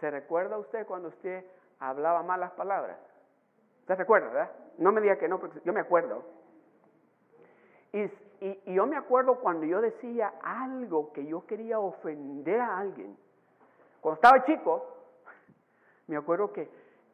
¿Se 0.01 0.11
recuerda 0.11 0.59
usted 0.59 0.87
cuando 0.87 1.09
usted 1.09 1.45
hablaba 1.79 2.23
malas 2.23 2.51
palabras? 2.53 2.99
¿Se 3.87 3.95
recuerda, 3.95 4.29
verdad? 4.29 4.51
No 4.79 4.93
me 4.93 5.01
diga 5.01 5.16
que 5.16 5.29
no, 5.29 5.38
porque 5.38 5.61
yo 5.64 5.73
me 5.73 5.81
acuerdo. 5.81 6.25
Y, 7.93 8.03
y, 8.40 8.75
yo 8.75 8.87
me 8.87 8.97
acuerdo 8.97 9.37
cuando 9.37 9.66
yo 9.66 9.81
decía 9.81 10.33
algo 10.43 11.12
que 11.12 11.27
yo 11.27 11.47
quería 11.47 11.79
ofender 11.79 12.61
a 12.61 12.79
alguien. 12.79 13.16
Cuando 14.01 14.16
estaba 14.16 14.45
chico, 14.45 14.97
me 16.07 16.16
acuerdo 16.16 16.53
que 16.53 16.69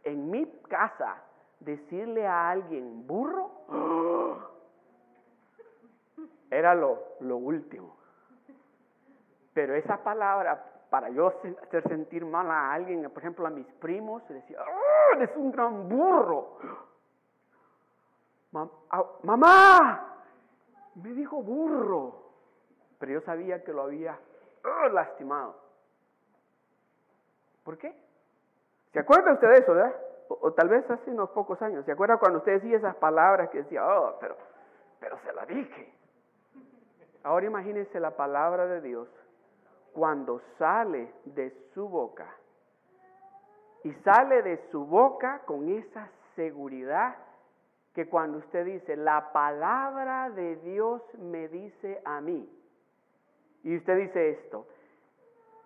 en 0.05 0.31
mi 0.31 0.46
casa 0.68 1.22
decirle 1.61 2.26
a 2.26 2.50
alguien 2.50 3.07
burro 3.07 3.50
era 6.50 6.74
lo, 6.74 7.16
lo 7.20 7.37
último. 7.37 7.96
Pero 9.54 9.74
esa 9.74 10.02
palabra, 10.02 10.62
para 10.90 11.09
yo 11.11 11.28
hacer 11.28 11.82
sentir 11.88 12.24
mal 12.24 12.50
a 12.50 12.72
alguien, 12.72 13.09
por 13.11 13.18
ejemplo 13.18 13.46
a 13.46 13.50
mis 13.50 13.66
primos, 13.74 14.26
decía, 14.28 14.59
¡Oh, 14.61 15.16
eres 15.16 15.30
un 15.37 15.50
gran 15.50 15.88
burro! 15.88 16.59
Mamá, 19.22 20.22
me 20.94 21.12
dijo 21.12 21.42
burro. 21.42 22.26
Pero 22.98 23.12
yo 23.12 23.20
sabía 23.22 23.62
que 23.62 23.72
lo 23.72 23.82
había 23.82 24.18
¡oh! 24.64 24.88
lastimado. 24.88 25.56
¿Por 27.64 27.78
qué? 27.78 27.94
¿Se 28.92 29.00
acuerda 29.00 29.32
usted 29.32 29.48
de 29.48 29.59
eso, 29.59 29.74
verdad? 29.74 29.94
O, 30.28 30.52
tal 30.52 30.68
vez 30.68 30.88
hace 30.90 31.11
unos 31.11 31.30
pocos 31.30 31.61
años. 31.62 31.85
¿Se 31.85 31.92
acuerda 31.92 32.16
cuando 32.18 32.38
usted 32.38 32.61
decía 32.61 32.78
esas 32.78 32.96
palabras 32.96 33.50
que 33.50 33.59
decía, 33.59 33.87
oh, 33.87 34.16
pero, 34.20 34.37
pero 35.00 35.18
se 35.18 35.32
la 35.32 35.44
dije? 35.46 35.95
Ahora 37.26 37.46
imagínese 37.46 37.98
la 37.98 38.12
palabra 38.12 38.68
de 38.68 38.80
Dios 38.80 39.08
cuando 39.92 40.40
sale 40.58 41.12
de 41.24 41.50
su 41.74 41.88
boca. 41.88 42.32
Y 43.82 43.92
sale 44.04 44.42
de 44.42 44.58
su 44.70 44.86
boca 44.86 45.40
con 45.44 45.68
esa 45.68 46.08
seguridad 46.36 47.16
que 47.94 48.08
cuando 48.08 48.38
usted 48.38 48.64
dice, 48.66 48.94
la 48.94 49.32
palabra 49.32 50.30
de 50.30 50.54
Dios 50.58 51.02
me 51.18 51.48
dice 51.48 52.00
a 52.04 52.20
mí. 52.20 52.48
Y 53.64 53.76
usted 53.76 53.96
dice 53.96 54.30
esto, 54.30 54.68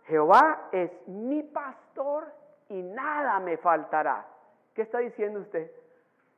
Jehová 0.06 0.70
es 0.72 0.90
mi 1.08 1.42
pastor 1.42 2.32
y 2.70 2.80
nada 2.80 3.38
me 3.38 3.58
faltará. 3.58 4.26
¿Qué 4.72 4.80
está 4.80 5.00
diciendo 5.00 5.40
usted? 5.40 5.70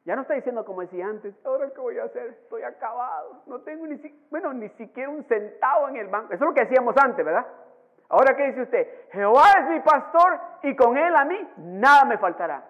Ya 0.04 0.16
no 0.16 0.22
está 0.22 0.34
diciendo 0.34 0.64
como 0.64 0.80
decía 0.80 1.06
antes, 1.06 1.34
ahora 1.44 1.70
qué 1.72 1.80
voy 1.80 1.98
a 1.98 2.04
hacer, 2.04 2.26
estoy 2.42 2.62
acabado, 2.62 3.42
no 3.46 3.60
tengo 3.60 3.86
ni, 3.86 3.96
bueno, 4.30 4.52
ni 4.52 4.68
siquiera 4.70 5.08
un 5.08 5.22
centavo 5.24 5.88
en 5.88 5.96
el 5.96 6.08
banco. 6.08 6.32
Eso 6.32 6.44
es 6.44 6.48
lo 6.48 6.54
que 6.54 6.64
decíamos 6.64 6.96
antes, 6.96 7.24
¿verdad? 7.24 7.46
Ahora 8.08 8.36
qué 8.36 8.48
dice 8.48 8.62
usted, 8.62 9.10
Jehová 9.12 9.44
es 9.60 9.68
mi 9.70 9.80
pastor 9.80 10.40
y 10.64 10.74
con 10.74 10.96
él 10.96 11.14
a 11.14 11.24
mí 11.24 11.48
nada 11.56 12.04
me 12.04 12.18
faltará. 12.18 12.64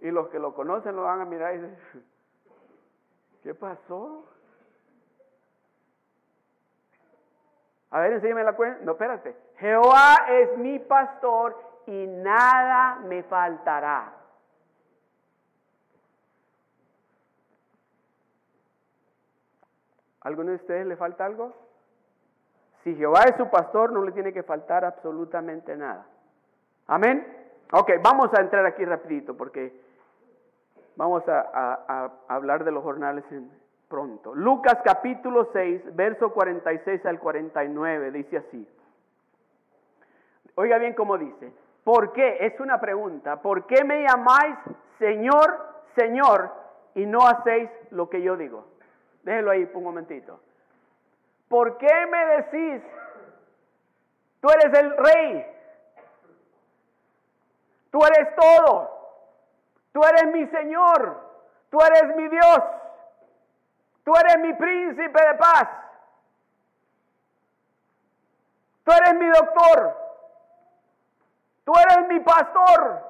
Y 0.00 0.10
los 0.10 0.28
que 0.28 0.38
lo 0.38 0.54
conocen 0.54 0.96
lo 0.96 1.02
van 1.02 1.20
a 1.20 1.24
mirar 1.26 1.54
y 1.54 1.58
dicen, 1.58 1.78
¿qué 3.42 3.54
pasó? 3.54 4.24
A 7.90 8.00
ver, 8.00 8.14
enséñame 8.14 8.42
la 8.42 8.54
cuenta. 8.54 8.84
No, 8.84 8.92
espérate. 8.92 9.36
Jehová 9.58 10.26
es 10.28 10.58
mi 10.58 10.80
pastor 10.80 11.56
y 11.86 12.06
nada 12.08 12.96
me 13.04 13.22
faltará. 13.22 14.23
¿Alguno 20.24 20.50
de 20.50 20.56
ustedes 20.56 20.86
le 20.86 20.96
falta 20.96 21.24
algo? 21.24 21.52
Si 22.82 22.94
Jehová 22.96 23.20
es 23.28 23.36
su 23.36 23.48
pastor, 23.48 23.92
no 23.92 24.02
le 24.02 24.12
tiene 24.12 24.32
que 24.32 24.42
faltar 24.42 24.84
absolutamente 24.84 25.76
nada. 25.76 26.06
Amén. 26.86 27.26
Ok, 27.72 27.92
vamos 28.02 28.28
a 28.34 28.40
entrar 28.40 28.66
aquí 28.66 28.84
rapidito 28.84 29.36
porque 29.36 29.72
vamos 30.96 31.22
a, 31.28 32.10
hablar 32.28 32.64
de 32.64 32.72
los 32.72 32.82
jornales 32.82 33.24
pronto. 33.88 34.34
Lucas 34.34 34.78
capítulo 34.84 35.48
6, 35.52 35.94
verso 35.94 36.32
46 36.32 37.04
al 37.06 37.18
49, 37.18 38.10
dice 38.10 38.36
así. 38.38 38.68
Oiga 40.56 40.78
bien 40.78 40.94
cómo 40.94 41.18
dice. 41.18 41.52
¿Por 41.84 42.12
qué? 42.12 42.38
Es 42.40 42.58
una 42.60 42.80
pregunta. 42.80 43.42
¿Por 43.42 43.66
qué 43.66 43.84
me 43.84 44.02
llamáis 44.02 44.56
Señor, 44.98 45.58
Señor 45.96 46.50
y 46.94 47.06
no 47.06 47.26
hacéis 47.26 47.70
lo 47.90 48.08
que 48.08 48.22
yo 48.22 48.36
digo? 48.36 48.73
Déjelo 49.24 49.50
ahí 49.50 49.66
por 49.66 49.78
un 49.78 49.84
momentito. 49.84 50.38
¿Por 51.48 51.78
qué 51.78 52.06
me 52.10 52.26
decís, 52.36 52.82
tú 54.40 54.48
eres 54.50 54.78
el 54.78 54.96
rey? 54.96 55.46
Tú 57.90 57.98
eres 58.04 58.34
todo. 58.36 58.90
Tú 59.92 60.02
eres 60.04 60.26
mi 60.26 60.46
Señor. 60.48 61.20
Tú 61.70 61.78
eres 61.80 62.16
mi 62.16 62.28
Dios. 62.28 62.58
Tú 64.04 64.12
eres 64.16 64.38
mi 64.40 64.52
príncipe 64.52 65.26
de 65.26 65.34
paz. 65.36 65.68
Tú 68.84 68.92
eres 68.92 69.14
mi 69.14 69.28
doctor. 69.28 69.96
Tú 71.64 71.72
eres 71.78 72.08
mi 72.08 72.20
pastor. 72.20 73.00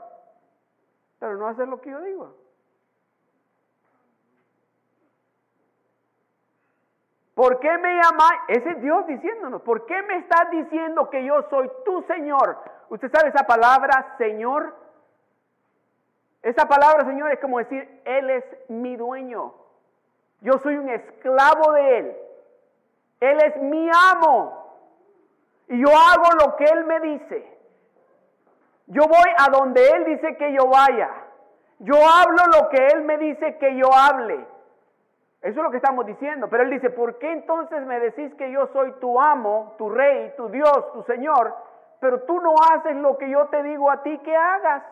Pero 1.19 1.37
no 1.37 1.49
haces 1.49 1.67
lo 1.67 1.81
que 1.81 1.91
yo 1.91 2.01
digo. 2.03 2.44
¿Por 7.35 7.59
qué 7.59 7.79
me 7.79 7.95
llamáis? 7.97 8.41
Ese 8.49 8.71
es 8.71 8.81
Dios 8.81 9.07
diciéndonos. 9.07 9.63
¿Por 9.63 9.87
qué 9.87 10.03
me 10.03 10.19
estás 10.19 10.51
diciendo 10.51 11.11
que 11.11 11.25
yo 11.25 11.43
soy 11.51 11.71
tu 11.85 12.03
Señor? 12.03 12.59
Usted 12.91 13.11
sabe 13.11 13.31
esa 13.31 13.45
palabra, 13.45 14.15
Señor. 14.19 14.75
Esa 16.43 16.67
palabra, 16.67 17.05
Señor, 17.07 17.33
es 17.33 17.41
como 17.41 17.59
decir, 17.59 18.03
Él 18.05 18.31
es 18.31 18.45
mi 18.69 18.97
dueño. 18.97 19.53
Yo 20.43 20.59
soy 20.59 20.77
un 20.77 20.89
esclavo 20.91 21.73
de 21.73 21.99
Él. 21.99 22.17
Él 23.21 23.39
es 23.43 23.57
mi 23.63 23.91
amo. 24.13 24.63
Y 25.69 25.81
yo 25.81 25.89
hago 25.89 26.45
lo 26.45 26.57
que 26.57 26.65
Él 26.65 26.85
me 26.85 27.01
dice. 27.01 27.59
Yo 28.87 29.03
voy 29.09 29.31
a 29.39 29.51
donde 29.51 29.89
Él 29.89 30.05
dice 30.05 30.37
que 30.37 30.53
yo 30.53 30.69
vaya. 30.69 31.11
Yo 31.81 31.97
hablo 31.97 32.43
lo 32.61 32.69
que 32.69 32.87
Él 32.93 33.03
me 33.03 33.19
dice 33.19 33.59
que 33.59 33.77
yo 33.77 33.93
hable. 33.93 34.47
Eso 35.45 35.61
es 35.61 35.65
lo 35.65 35.71
que 35.71 35.77
estamos 35.77 36.07
diciendo. 36.07 36.49
Pero 36.49 36.63
Él 36.63 36.71
dice, 36.71 36.89
¿por 36.89 37.19
qué 37.19 37.31
entonces 37.31 37.85
me 37.85 38.01
decís 38.01 38.35
que 38.37 38.51
yo 38.51 38.67
soy 38.69 38.93
tu 38.93 39.21
amo, 39.21 39.75
tu 39.77 39.91
rey, 39.91 40.33
tu 40.39 40.49
Dios, 40.49 40.93
tu 40.95 41.03
Señor, 41.03 41.55
pero 42.01 42.23
tú 42.23 42.41
no 42.41 42.55
haces 42.73 42.97
lo 42.97 43.19
que 43.19 43.29
yo 43.29 43.47
te 43.49 43.63
digo 43.63 43.91
a 43.91 44.03
ti 44.03 44.17
que 44.21 44.35
hagas? 44.35 44.83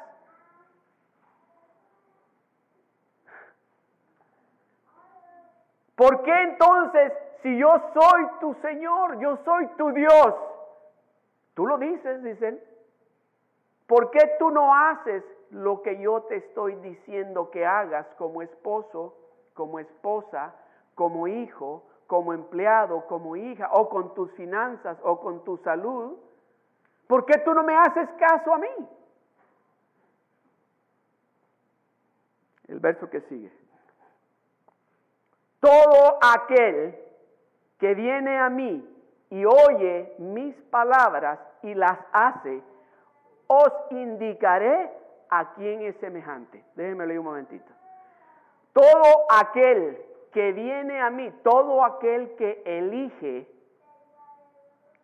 ¿Por 5.97 6.23
qué 6.23 6.43
entonces, 6.43 7.15
si 7.43 7.57
yo 7.57 7.73
soy 7.95 8.27
tu 8.41 8.53
Señor, 8.61 9.19
yo 9.21 9.39
soy 9.47 9.67
tu 9.79 9.91
Dios? 9.93 10.35
Tú 11.55 11.67
lo 11.67 11.79
dices, 11.79 12.23
dice 12.23 12.49
Él. 12.49 12.63
¿Por 13.87 14.11
qué 14.11 14.37
tú 14.39 14.51
no 14.51 14.75
haces 14.75 15.25
lo 15.49 15.81
que 15.81 15.99
yo 15.99 16.25
te 16.25 16.37
estoy 16.37 16.75
diciendo 16.77 17.51
que 17.51 17.65
hagas 17.65 18.07
como 18.19 18.43
esposo 18.43 19.17
como 19.55 19.79
esposa, 19.79 20.55
como 20.95 21.27
hijo, 21.27 21.85
como 22.07 22.33
empleado, 22.33 23.07
como 23.07 23.37
hija, 23.37 23.71
o 23.73 23.89
con 23.89 24.15
tus 24.15 24.31
finanzas, 24.33 24.99
o 25.03 25.21
con 25.21 25.45
tu 25.45 25.57
salud, 25.59 26.19
¿por 27.07 27.25
qué 27.25 27.39
tú 27.39 27.55
no 27.55 27.63
me 27.63 27.75
haces 27.75 28.09
caso 28.19 28.55
a 28.55 28.59
mí? 28.59 28.89
El 32.69 32.81
verso 32.81 33.09
que 33.09 33.21
sigue. 33.23 33.51
Todo 35.61 36.19
aquel 36.23 36.99
que 37.79 37.95
viene 37.95 38.39
a 38.39 38.51
mí 38.51 38.89
y 39.31 39.45
oye 39.45 40.15
mis 40.19 40.55
palabras 40.65 41.39
y 41.63 41.75
las 41.75 41.99
hace, 42.13 42.63
os 43.47 43.73
indicaré 43.91 44.91
a 45.31 45.55
quién 45.55 45.83
es 45.83 45.97
semejante. 45.97 46.63
Déjenme 46.75 47.07
leer 47.07 47.21
un 47.21 47.27
momentito. 47.27 47.73
Todo 48.73 49.27
aquel 49.31 50.03
que 50.33 50.53
viene 50.53 51.01
a 51.01 51.11
mí, 51.11 51.31
todo 51.43 51.85
aquel 51.85 52.35
que 52.37 52.63
elige, 52.65 53.47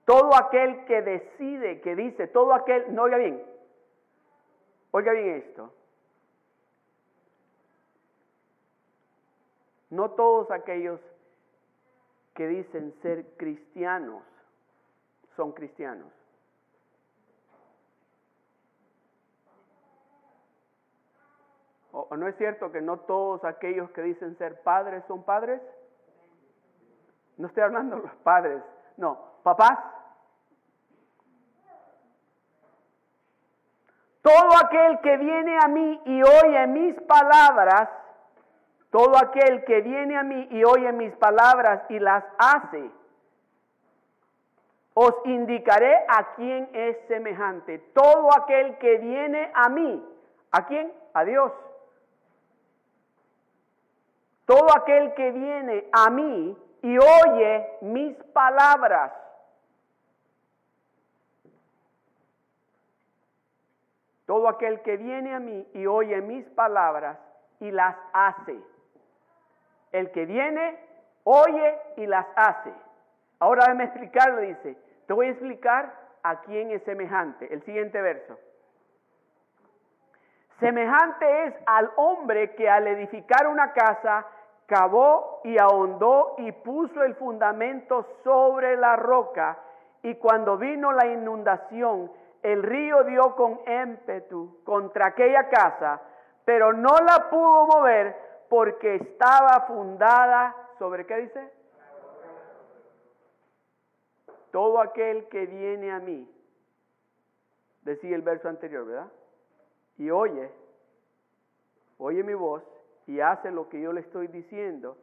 todo 0.04 0.34
aquel 0.34 0.86
que 0.86 1.02
decide, 1.02 1.80
que 1.82 1.94
dice, 1.94 2.28
todo 2.28 2.54
aquel, 2.54 2.94
no 2.94 3.02
oiga 3.02 3.18
bien, 3.18 3.44
oiga 4.92 5.12
bien 5.12 5.28
esto. 5.36 5.72
No 9.90 10.10
todos 10.12 10.50
aquellos 10.50 11.00
que 12.34 12.46
dicen 12.46 12.94
ser 13.02 13.36
cristianos 13.36 14.22
son 15.36 15.52
cristianos. 15.52 16.17
¿O, 21.92 22.14
no 22.16 22.28
es 22.28 22.36
cierto 22.36 22.70
que 22.70 22.80
no 22.80 22.98
todos 23.00 23.44
aquellos 23.44 23.90
que 23.90 24.02
dicen 24.02 24.36
ser 24.36 24.62
padres 24.62 25.04
son 25.08 25.22
padres? 25.22 25.60
No 27.36 27.46
estoy 27.46 27.62
hablando 27.62 27.96
de 27.96 28.02
los 28.02 28.14
padres, 28.16 28.62
no, 28.96 29.18
papás. 29.42 29.78
Todo 34.20 34.50
aquel 34.62 35.00
que 35.00 35.16
viene 35.16 35.56
a 35.62 35.68
mí 35.68 36.02
y 36.04 36.22
oye 36.22 36.66
mis 36.66 37.00
palabras, 37.02 37.88
todo 38.90 39.16
aquel 39.16 39.64
que 39.64 39.80
viene 39.80 40.18
a 40.18 40.22
mí 40.22 40.48
y 40.50 40.64
oye 40.64 40.92
mis 40.92 41.14
palabras 41.16 41.82
y 41.88 41.98
las 41.98 42.24
hace, 42.38 42.90
os 44.92 45.14
indicaré 45.24 45.94
a 46.08 46.34
quién 46.34 46.68
es 46.72 46.98
semejante. 47.06 47.78
Todo 47.94 48.30
aquel 48.36 48.76
que 48.78 48.98
viene 48.98 49.50
a 49.54 49.68
mí, 49.68 50.04
¿a 50.50 50.66
quién? 50.66 50.92
A 51.14 51.24
Dios. 51.24 51.52
Todo 54.48 54.74
aquel 54.74 55.12
que 55.12 55.30
viene 55.30 55.90
a 55.92 56.08
mí 56.08 56.56
y 56.80 56.96
oye 56.96 57.68
mis 57.82 58.16
palabras. 58.32 59.12
Todo 64.24 64.48
aquel 64.48 64.80
que 64.80 64.96
viene 64.96 65.34
a 65.34 65.38
mí 65.38 65.68
y 65.74 65.84
oye 65.84 66.22
mis 66.22 66.48
palabras 66.52 67.18
y 67.60 67.70
las 67.70 67.94
hace. 68.14 68.58
El 69.92 70.10
que 70.12 70.24
viene, 70.24 70.82
oye 71.24 71.78
y 71.98 72.06
las 72.06 72.26
hace. 72.34 72.72
Ahora 73.40 73.64
déjame 73.64 73.84
explicarle, 73.84 74.46
dice. 74.46 74.78
Te 75.06 75.12
voy 75.12 75.26
a 75.26 75.30
explicar 75.32 75.94
a 76.22 76.40
quién 76.40 76.70
es 76.70 76.82
semejante. 76.84 77.52
El 77.52 77.62
siguiente 77.64 78.00
verso. 78.00 78.38
Semejante 80.58 81.44
es 81.44 81.54
al 81.66 81.90
hombre 81.96 82.54
que 82.54 82.70
al 82.70 82.86
edificar 82.86 83.46
una 83.46 83.74
casa 83.74 84.26
cavó 84.68 85.40
y 85.44 85.58
ahondó 85.58 86.34
y 86.36 86.52
puso 86.52 87.02
el 87.02 87.14
fundamento 87.14 88.06
sobre 88.22 88.76
la 88.76 88.96
roca 88.96 89.58
y 90.02 90.14
cuando 90.16 90.58
vino 90.58 90.92
la 90.92 91.06
inundación, 91.06 92.12
el 92.42 92.62
río 92.62 93.02
dio 93.04 93.34
con 93.34 93.60
ímpetu 93.66 94.62
contra 94.64 95.06
aquella 95.06 95.48
casa, 95.48 96.02
pero 96.44 96.74
no 96.74 96.94
la 96.98 97.30
pudo 97.30 97.66
mover 97.66 98.14
porque 98.50 98.96
estaba 98.96 99.64
fundada 99.66 100.54
sobre 100.78 101.06
qué 101.06 101.16
dice? 101.16 101.52
Todo 104.52 104.80
aquel 104.80 105.28
que 105.28 105.46
viene 105.46 105.90
a 105.90 105.98
mí, 105.98 106.30
decía 107.82 108.14
el 108.14 108.22
verso 108.22 108.48
anterior, 108.50 108.86
¿verdad? 108.86 109.08
Y 109.96 110.10
oye, 110.10 110.50
oye 111.96 112.22
mi 112.22 112.34
voz 112.34 112.62
y 113.08 113.20
hace 113.20 113.50
lo 113.50 113.70
que 113.70 113.80
yo 113.80 113.92
le 113.92 114.02
estoy 114.02 114.28
diciendo, 114.28 114.98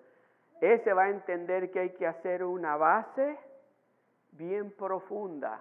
ese 0.61 0.93
va 0.93 1.05
a 1.05 1.09
entender 1.09 1.71
que 1.71 1.79
hay 1.79 1.89
que 1.95 2.05
hacer 2.05 2.43
una 2.43 2.77
base 2.77 3.37
bien 4.31 4.71
profunda 4.71 5.59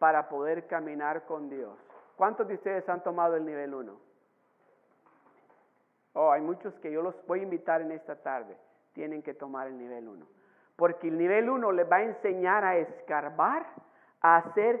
para 0.00 0.28
poder 0.28 0.66
caminar 0.66 1.24
con 1.24 1.48
Dios. 1.48 1.78
¿Cuántos 2.16 2.48
de 2.48 2.54
ustedes 2.54 2.88
han 2.88 3.04
tomado 3.04 3.36
el 3.36 3.44
nivel 3.44 3.72
1? 3.72 3.96
Oh, 6.14 6.32
hay 6.32 6.42
muchos 6.42 6.74
que 6.80 6.90
yo 6.90 7.00
los 7.00 7.14
voy 7.26 7.40
a 7.40 7.44
invitar 7.44 7.80
en 7.80 7.92
esta 7.92 8.16
tarde. 8.16 8.56
Tienen 8.92 9.22
que 9.22 9.32
tomar 9.32 9.68
el 9.68 9.78
nivel 9.78 10.08
1. 10.08 10.26
Porque 10.74 11.06
el 11.06 11.16
nivel 11.16 11.48
1 11.48 11.70
les 11.70 11.90
va 11.90 11.98
a 11.98 12.02
enseñar 12.02 12.64
a 12.64 12.76
escarbar, 12.76 13.66
a 14.20 14.38
hacer 14.38 14.80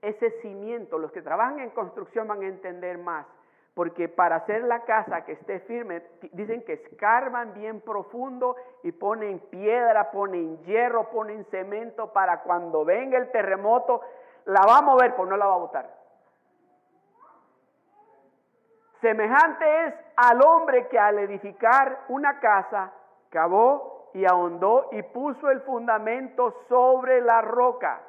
ese 0.00 0.30
cimiento. 0.42 0.96
Los 0.96 1.10
que 1.10 1.22
trabajan 1.22 1.58
en 1.58 1.70
construcción 1.70 2.28
van 2.28 2.42
a 2.42 2.46
entender 2.46 2.98
más. 2.98 3.26
Porque 3.74 4.08
para 4.08 4.36
hacer 4.36 4.62
la 4.62 4.84
casa 4.84 5.24
que 5.24 5.32
esté 5.32 5.58
firme, 5.60 6.02
dicen 6.32 6.64
que 6.64 6.74
escarban 6.74 7.54
bien 7.54 7.80
profundo 7.80 8.54
y 8.84 8.92
ponen 8.92 9.40
piedra, 9.50 10.12
ponen 10.12 10.62
hierro, 10.62 11.10
ponen 11.10 11.44
cemento 11.46 12.12
para 12.12 12.42
cuando 12.42 12.84
venga 12.84 13.18
el 13.18 13.32
terremoto, 13.32 14.00
la 14.44 14.60
va 14.64 14.78
a 14.78 14.82
mover, 14.82 15.16
pues 15.16 15.28
no 15.28 15.36
la 15.36 15.46
va 15.46 15.54
a 15.54 15.58
botar. 15.58 15.90
Semejante 19.00 19.86
es 19.86 19.94
al 20.16 20.40
hombre 20.46 20.88
que 20.88 20.98
al 20.98 21.18
edificar 21.18 22.04
una 22.08 22.38
casa, 22.38 22.92
cavó 23.28 24.10
y 24.14 24.24
ahondó 24.24 24.88
y 24.92 25.02
puso 25.02 25.50
el 25.50 25.60
fundamento 25.62 26.54
sobre 26.68 27.20
la 27.20 27.42
roca. 27.42 28.00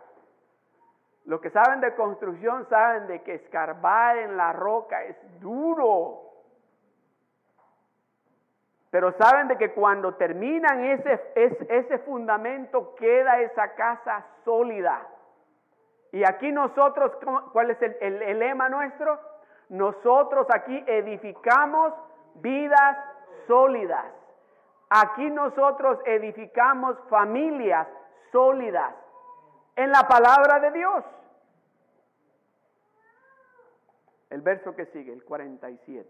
Los 1.26 1.42
que 1.42 1.50
saben 1.50 1.82
de 1.82 1.96
construcción 1.96 2.68
saben 2.70 3.08
de 3.08 3.24
que 3.24 3.36
escarbar 3.36 4.18
en 4.18 4.38
la 4.38 4.54
roca 4.54 5.04
es 5.04 5.18
duro. 5.40 6.22
Pero 8.92 9.12
saben 9.14 9.48
de 9.48 9.58
que 9.58 9.74
cuando 9.74 10.14
terminan 10.14 10.86
ese, 10.86 11.20
ese, 11.36 11.98
fundamento 12.00 12.96
queda 12.96 13.42
esa 13.42 13.74
casa 13.74 14.26
sólida. 14.46 15.02
Y 16.12 16.24
aquí 16.24 16.52
nosotros, 16.52 17.12
¿cuál 17.52 17.72
es 17.72 17.82
el, 17.82 17.98
el 18.02 18.40
lema 18.40 18.70
nuestro? 18.70 19.20
Nosotros 19.70 20.48
aquí 20.54 20.82
edificamos 20.86 21.92
vidas 22.36 22.98
sólidas. 23.48 24.06
Aquí 24.90 25.30
nosotros 25.32 26.00
edificamos 26.06 26.96
familias 27.10 27.88
sólidas 28.32 28.94
en 29.76 29.92
la 29.92 30.08
palabra 30.08 30.60
de 30.60 30.72
Dios. 30.72 31.04
El 34.30 34.42
verso 34.42 34.76
que 34.76 34.86
sigue, 34.88 35.14
el 35.14 35.24
47. 35.24 36.10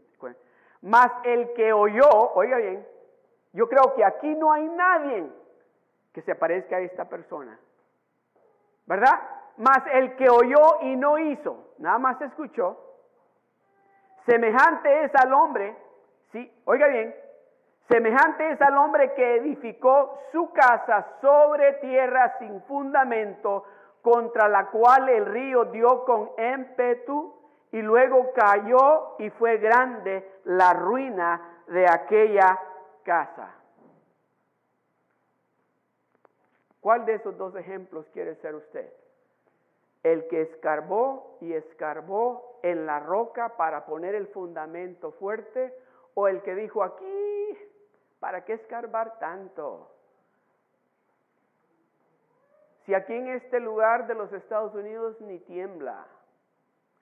Mas 0.81 1.11
el 1.23 1.53
que 1.53 1.73
oyó, 1.73 2.09
oiga 2.35 2.57
bien, 2.57 2.85
yo 3.53 3.67
creo 3.67 3.95
que 3.95 4.03
aquí 4.03 4.35
no 4.35 4.51
hay 4.51 4.67
nadie 4.69 5.31
que 6.13 6.21
se 6.21 6.35
parezca 6.35 6.77
a 6.77 6.81
esta 6.81 7.05
persona. 7.05 7.59
¿Verdad? 8.85 9.19
Mas 9.57 9.79
el 9.93 10.15
que 10.15 10.29
oyó 10.29 10.81
y 10.81 10.95
no 10.95 11.17
hizo, 11.17 11.73
nada 11.77 11.97
más 11.97 12.21
escuchó, 12.21 12.77
semejante 14.25 15.05
es 15.05 15.11
al 15.15 15.33
hombre, 15.33 15.75
sí, 16.31 16.51
oiga 16.65 16.87
bien, 16.87 17.15
Semejante 17.87 18.51
es 18.51 18.61
al 18.61 18.77
hombre 18.77 19.13
que 19.13 19.35
edificó 19.35 20.19
su 20.31 20.51
casa 20.53 21.05
sobre 21.21 21.73
tierra 21.73 22.35
sin 22.39 22.61
fundamento, 22.63 23.63
contra 24.01 24.47
la 24.47 24.69
cual 24.69 25.09
el 25.09 25.25
río 25.25 25.65
dio 25.65 26.03
con 26.03 26.31
ímpetu 26.37 27.33
y 27.71 27.81
luego 27.81 28.31
cayó 28.33 29.15
y 29.19 29.29
fue 29.31 29.57
grande 29.57 30.27
la 30.45 30.73
ruina 30.73 31.63
de 31.67 31.87
aquella 31.87 32.59
casa. 33.03 33.53
¿Cuál 36.79 37.05
de 37.05 37.15
esos 37.15 37.37
dos 37.37 37.55
ejemplos 37.55 38.07
quiere 38.13 38.35
ser 38.35 38.55
usted? 38.55 38.93
El 40.03 40.27
que 40.27 40.41
escarbó 40.41 41.37
y 41.41 41.53
escarbó 41.53 42.59
en 42.61 42.85
la 42.85 42.99
roca 42.99 43.57
para 43.57 43.85
poner 43.85 44.13
el 44.13 44.27
fundamento 44.27 45.11
fuerte 45.13 45.75
o 46.13 46.27
el 46.27 46.43
que 46.43 46.53
dijo 46.53 46.83
aquí 46.83 47.34
¿Para 48.25 48.43
qué 48.43 48.53
escarbar 48.53 49.19
tanto? 49.19 49.87
Si 52.83 52.95
aquí 52.95 53.13
en 53.13 53.27
este 53.27 53.59
lugar 53.59 54.07
de 54.07 54.15
los 54.15 54.33
Estados 54.33 54.73
Unidos 54.73 55.21
ni 55.21 55.37
tiembla, 55.41 56.07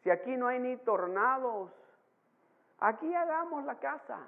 si 0.02 0.10
aquí 0.10 0.36
no 0.36 0.50
hay 0.50 0.60
ni 0.60 0.76
tornados, 0.76 1.72
aquí 2.78 3.16
hagamos 3.16 3.64
la 3.64 3.80
casa. 3.80 4.20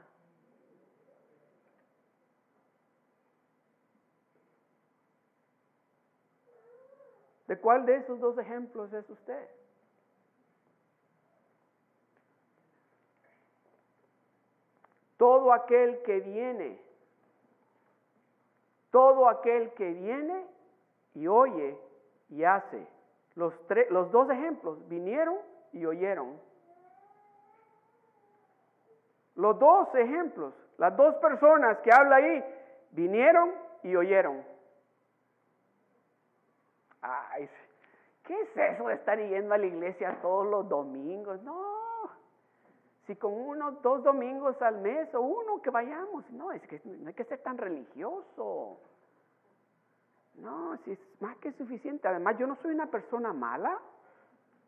¿De 7.48 7.60
cuál 7.60 7.86
de 7.86 7.98
esos 7.98 8.22
dos 8.22 8.38
ejemplos 8.38 8.94
es 8.94 9.10
usted? 9.10 9.50
Todo 15.18 15.52
aquel 15.52 16.02
que 16.04 16.22
viene 16.22 16.85
todo 18.96 19.28
aquel 19.28 19.74
que 19.74 19.92
viene 19.92 20.48
y 21.16 21.28
oye 21.28 21.78
y 22.30 22.46
hace. 22.46 22.88
Los, 23.34 23.54
dos 24.10 24.30
ejemplos 24.30 24.88
vinieron 24.88 25.38
y 25.74 25.86
oyeron. 25.86 26.40
Los 29.36 29.60
dos 29.60 29.94
ejemplos, 29.96 30.54
las 30.78 30.96
dos 30.96 31.14
personas 31.16 31.78
que 31.80 31.90
habla 31.92 32.16
ahí, 32.16 32.42
vinieron 32.92 33.54
y 33.84 33.98
oyeron. 33.98 34.42
Ay, 37.02 37.50
¿qué 38.24 38.40
es 38.44 38.50
eso 38.56 38.88
de 38.88 38.94
estar 38.94 39.20
yendo 39.20 39.56
a 39.56 39.58
la 39.58 39.66
iglesia 39.66 40.20
todos 40.22 40.48
los 40.48 40.70
domingos? 40.70 41.42
No, 41.42 41.76
si 43.08 43.18
con 43.18 43.34
uno, 43.34 43.72
dos 43.84 44.04
domingos 44.04 44.60
al 44.62 44.80
mes 44.80 45.14
o 45.14 45.20
uno 45.20 45.62
que 45.62 45.70
vayamos, 45.70 46.30
no, 46.32 46.54
es 46.54 46.66
que 46.68 46.82
no 46.86 47.10
hay 47.10 47.14
que 47.14 47.26
ser 47.26 47.40
tan 47.44 47.58
religioso. 47.58 48.80
No, 50.38 50.78
si 50.84 50.92
es 50.92 51.00
más 51.22 51.38
que 51.38 51.52
suficiente. 51.54 52.08
Además, 52.08 52.38
yo 52.38 52.48
no 52.48 52.56
soy 52.58 52.72
una 52.72 52.88
persona 52.88 53.34
mala. 53.34 53.80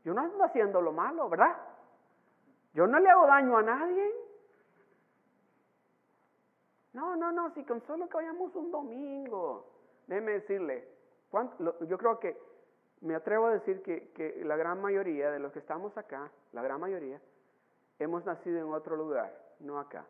Yo 0.03 0.13
no 0.13 0.21
ando 0.21 0.43
haciendo 0.43 0.81
lo 0.81 0.91
malo, 0.91 1.29
¿verdad? 1.29 1.57
Yo 2.73 2.87
no 2.87 2.99
le 2.99 3.09
hago 3.09 3.27
daño 3.27 3.57
a 3.57 3.63
nadie. 3.63 4.11
No, 6.93 7.15
no, 7.15 7.31
no, 7.31 7.53
si 7.53 7.63
con 7.63 7.81
solo 7.85 8.07
que 8.07 8.15
vayamos 8.15 8.55
un 8.55 8.71
domingo. 8.71 9.65
Déjeme 10.07 10.33
decirle, 10.33 10.87
yo 11.87 11.97
creo 11.97 12.19
que 12.19 12.37
me 13.01 13.15
atrevo 13.15 13.47
a 13.47 13.51
decir 13.51 13.83
que, 13.83 14.09
que 14.13 14.43
la 14.45 14.55
gran 14.55 14.81
mayoría 14.81 15.29
de 15.29 15.39
los 15.39 15.51
que 15.51 15.59
estamos 15.59 15.95
acá, 15.97 16.31
la 16.53 16.61
gran 16.61 16.79
mayoría, 16.79 17.21
hemos 17.99 18.25
nacido 18.25 18.59
en 18.59 18.73
otro 18.73 18.95
lugar, 18.95 19.31
no 19.59 19.79
acá. 19.79 20.05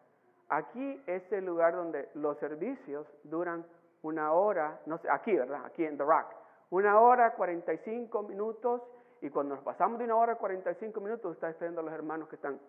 Aquí 0.49 1.01
es 1.07 1.29
el 1.33 1.45
lugar 1.45 1.75
donde 1.75 2.09
los 2.13 2.37
servicios 2.37 3.05
duran 3.23 3.65
una 4.01 4.33
hora, 4.33 4.79
no 4.85 4.97
sé, 4.97 5.09
aquí, 5.09 5.35
¿verdad? 5.35 5.65
Aquí 5.65 5.83
en 5.85 5.97
The 5.97 6.03
Rock. 6.03 6.33
Una 6.69 6.99
hora, 6.99 7.33
45 7.33 8.23
minutos, 8.23 8.81
y 9.21 9.29
cuando 9.29 9.55
nos 9.55 9.63
pasamos 9.63 9.97
de 9.99 10.05
una 10.05 10.15
hora, 10.15 10.35
45 10.35 10.99
minutos, 11.01 11.33
está 11.33 11.49
esperando 11.49 11.81
a 11.81 11.83
los 11.83 11.93
hermanos 11.93 12.27
que 12.29 12.35
están. 12.35 12.59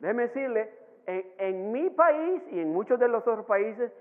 Déjeme 0.00 0.22
decirle, 0.24 0.74
en, 1.06 1.34
en 1.38 1.72
mi 1.72 1.90
país 1.90 2.42
y 2.50 2.60
en 2.60 2.72
muchos 2.72 2.98
de 2.98 3.08
los 3.08 3.26
otros 3.26 3.46
países, 3.46 3.92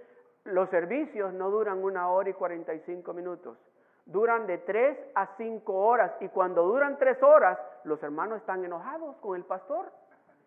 los 0.43 0.69
servicios 0.69 1.33
no 1.33 1.49
duran 1.49 1.83
una 1.83 2.09
hora 2.09 2.29
y 2.29 2.33
45 2.33 3.13
minutos 3.13 3.57
duran 4.05 4.45
de 4.45 4.59
tres 4.59 4.97
a 5.15 5.35
cinco 5.37 5.73
horas 5.73 6.13
y 6.19 6.29
cuando 6.29 6.63
duran 6.63 6.97
tres 6.97 7.21
horas, 7.23 7.59
los 7.83 8.01
hermanos 8.03 8.37
están 8.37 8.63
enojados 8.63 9.15
con 9.17 9.35
el 9.35 9.43
pastor. 9.43 9.91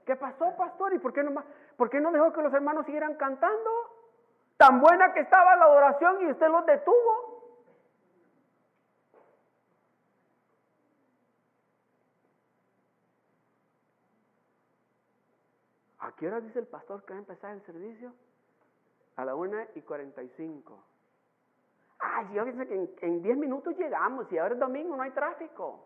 ¿Qué 0.08 0.16
pasó, 0.16 0.56
pastor? 0.56 0.94
¿Y 0.94 0.98
por 1.00 1.12
qué 1.12 1.22
no, 1.22 1.44
por 1.76 1.90
qué 1.90 2.00
no 2.00 2.10
dejó 2.10 2.32
que 2.32 2.40
los 2.40 2.54
hermanos 2.54 2.86
siguieran 2.86 3.16
cantando? 3.16 3.70
Tan 4.56 4.80
buena 4.80 5.12
que 5.12 5.20
estaba 5.20 5.54
la 5.54 5.66
adoración 5.66 6.22
y 6.22 6.30
usted 6.30 6.48
los 6.48 6.64
detuvo. 6.64 7.58
¿A 15.98 16.12
qué 16.12 16.28
hora 16.28 16.40
dice 16.40 16.58
el 16.58 16.68
pastor 16.68 17.04
que 17.04 17.12
va 17.12 17.18
a 17.18 17.20
empezar 17.20 17.52
el 17.52 17.60
servicio? 17.66 18.14
A 19.16 19.26
la 19.26 19.34
una 19.34 19.68
y 19.74 19.82
cuarenta 19.82 20.22
y 20.22 20.30
cinco. 20.38 20.82
Ay, 21.98 22.32
yo 22.32 22.46
dice 22.46 22.66
que 22.66 23.06
en, 23.06 23.20
diez 23.20 23.36
minutos 23.36 23.76
llegamos 23.76 24.32
y 24.32 24.38
ahora 24.38 24.54
es 24.54 24.60
domingo, 24.60 24.96
no 24.96 25.02
hay 25.02 25.10
tráfico. 25.10 25.84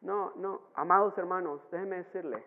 No, 0.00 0.32
no, 0.36 0.62
amados 0.74 1.16
hermanos, 1.18 1.60
déjenme 1.70 1.96
decirle, 1.96 2.42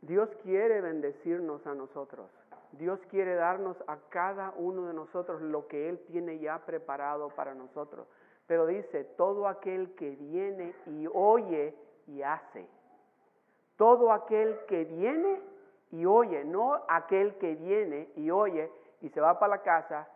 Dios 0.00 0.28
quiere 0.42 0.80
bendecirnos 0.80 1.66
a 1.66 1.74
nosotros. 1.74 2.30
Dios 2.72 2.98
quiere 3.10 3.34
darnos 3.34 3.76
a 3.86 3.96
cada 4.08 4.52
uno 4.56 4.86
de 4.86 4.94
nosotros 4.94 5.40
lo 5.42 5.68
que 5.68 5.88
Él 5.88 6.00
tiene 6.06 6.38
ya 6.38 6.58
preparado 6.64 7.28
para 7.30 7.54
nosotros. 7.54 8.06
Pero 8.46 8.66
dice, 8.66 9.04
todo 9.16 9.48
aquel 9.48 9.94
que 9.94 10.10
viene 10.10 10.74
y 10.86 11.06
oye 11.12 11.74
y 12.06 12.22
hace. 12.22 12.66
Todo 13.76 14.12
aquel 14.12 14.58
que 14.66 14.84
viene 14.84 15.40
y 15.90 16.04
oye, 16.04 16.44
no 16.44 16.82
aquel 16.88 17.36
que 17.38 17.54
viene 17.54 18.10
y 18.16 18.30
oye 18.30 18.70
y 19.00 19.08
se 19.10 19.20
va 19.20 19.38
para 19.38 19.56
la 19.56 19.62
casa 19.62 20.08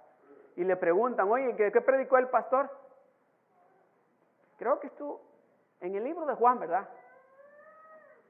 y 0.57 0.65
le 0.65 0.77
preguntan, 0.77 1.31
oye, 1.31 1.55
¿qué, 1.57 1.71
qué 1.71 1.81
predicó 1.81 2.19
el 2.19 2.29
pastor? 2.29 2.69
Creo 4.59 4.81
que 4.81 4.89
estuvo 4.89 5.28
en 5.81 5.95
el 5.95 6.05
libro 6.05 6.26
de 6.26 6.35
Juan, 6.35 6.59
¿verdad? 6.59 6.89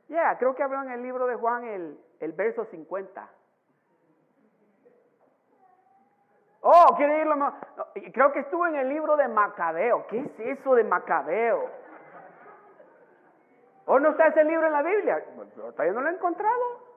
Ya, 0.08 0.38
creo 0.38 0.54
que 0.54 0.62
habló 0.62 0.82
en 0.82 0.90
el 0.90 1.02
libro 1.02 1.26
de 1.26 1.36
Juan 1.36 1.64
el, 1.64 1.98
el 2.20 2.32
verso 2.32 2.64
50. 2.64 3.28
Oh, 6.60 6.94
quiere 6.96 7.20
irlo 7.20 7.36
más. 7.36 7.54
Creo 8.12 8.32
que 8.32 8.40
estuvo 8.40 8.66
en 8.66 8.76
el 8.76 8.88
libro 8.88 9.16
de 9.16 9.28
Macabeo. 9.28 10.06
¿Qué 10.08 10.18
es 10.18 10.58
eso 10.58 10.74
de 10.74 10.84
Macabeo? 10.84 11.70
¿O 13.86 13.98
no 13.98 14.10
está 14.10 14.26
ese 14.26 14.44
libro 14.44 14.66
en 14.66 14.72
la 14.72 14.82
Biblia? 14.82 15.24
Todavía 15.54 15.92
no 15.92 16.02
lo 16.02 16.10
he 16.10 16.12
encontrado. 16.12 16.88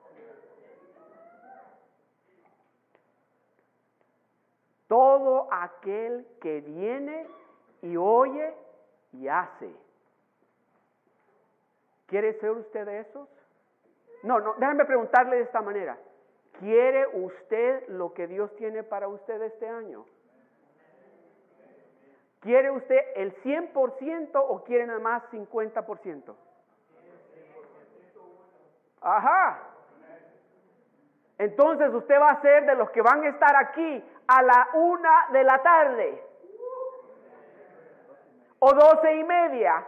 Todo 4.88 5.48
aquel 5.50 6.26
que 6.40 6.60
viene 6.60 7.26
y 7.80 7.96
oye 7.96 8.54
y 9.12 9.28
hace. 9.28 9.74
¿Quiere 12.12 12.34
ser 12.40 12.50
usted 12.50 12.84
de 12.84 13.00
esos? 13.00 13.26
No, 14.22 14.38
no, 14.38 14.52
déjame 14.58 14.84
preguntarle 14.84 15.36
de 15.36 15.42
esta 15.44 15.62
manera. 15.62 15.96
¿Quiere 16.58 17.06
usted 17.06 17.88
lo 17.88 18.12
que 18.12 18.26
Dios 18.26 18.54
tiene 18.56 18.82
para 18.82 19.08
usted 19.08 19.40
este 19.40 19.66
año? 19.66 20.04
¿Quiere 22.40 22.70
usted 22.70 22.98
el 23.16 23.34
100% 23.42 24.30
o 24.34 24.62
quiere 24.62 24.86
nada 24.86 24.98
más 24.98 25.22
50%? 25.30 26.36
Ajá. 29.00 29.70
Entonces 31.38 31.94
usted 31.94 32.20
va 32.20 32.32
a 32.32 32.42
ser 32.42 32.66
de 32.66 32.74
los 32.74 32.90
que 32.90 33.00
van 33.00 33.22
a 33.22 33.30
estar 33.30 33.56
aquí 33.56 34.04
a 34.26 34.42
la 34.42 34.68
una 34.74 35.28
de 35.32 35.44
la 35.44 35.62
tarde 35.62 36.22
o 38.58 38.74
doce 38.74 39.14
y 39.14 39.24
media 39.24 39.86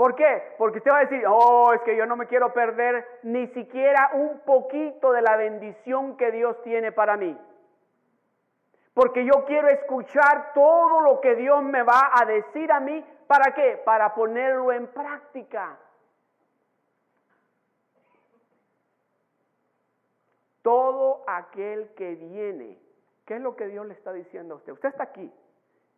¿Por 0.00 0.14
qué? 0.14 0.54
Porque 0.56 0.78
usted 0.78 0.92
va 0.92 1.00
a 1.00 1.04
decir, 1.04 1.26
oh, 1.28 1.74
es 1.74 1.82
que 1.82 1.94
yo 1.94 2.06
no 2.06 2.16
me 2.16 2.26
quiero 2.26 2.54
perder 2.54 3.06
ni 3.22 3.48
siquiera 3.48 4.12
un 4.14 4.40
poquito 4.46 5.12
de 5.12 5.20
la 5.20 5.36
bendición 5.36 6.16
que 6.16 6.30
Dios 6.30 6.56
tiene 6.62 6.90
para 6.90 7.18
mí. 7.18 7.38
Porque 8.94 9.26
yo 9.26 9.44
quiero 9.44 9.68
escuchar 9.68 10.54
todo 10.54 11.02
lo 11.02 11.20
que 11.20 11.34
Dios 11.34 11.62
me 11.62 11.82
va 11.82 12.12
a 12.14 12.24
decir 12.24 12.72
a 12.72 12.80
mí. 12.80 13.04
¿Para 13.26 13.52
qué? 13.52 13.78
Para 13.84 14.14
ponerlo 14.14 14.72
en 14.72 14.86
práctica. 14.86 15.76
Todo 20.62 21.24
aquel 21.26 21.90
que 21.90 22.14
viene, 22.14 22.78
¿qué 23.26 23.34
es 23.34 23.42
lo 23.42 23.54
que 23.54 23.66
Dios 23.66 23.84
le 23.84 23.92
está 23.92 24.14
diciendo 24.14 24.54
a 24.54 24.56
usted? 24.56 24.72
Usted 24.72 24.88
está 24.88 25.02
aquí. 25.02 25.30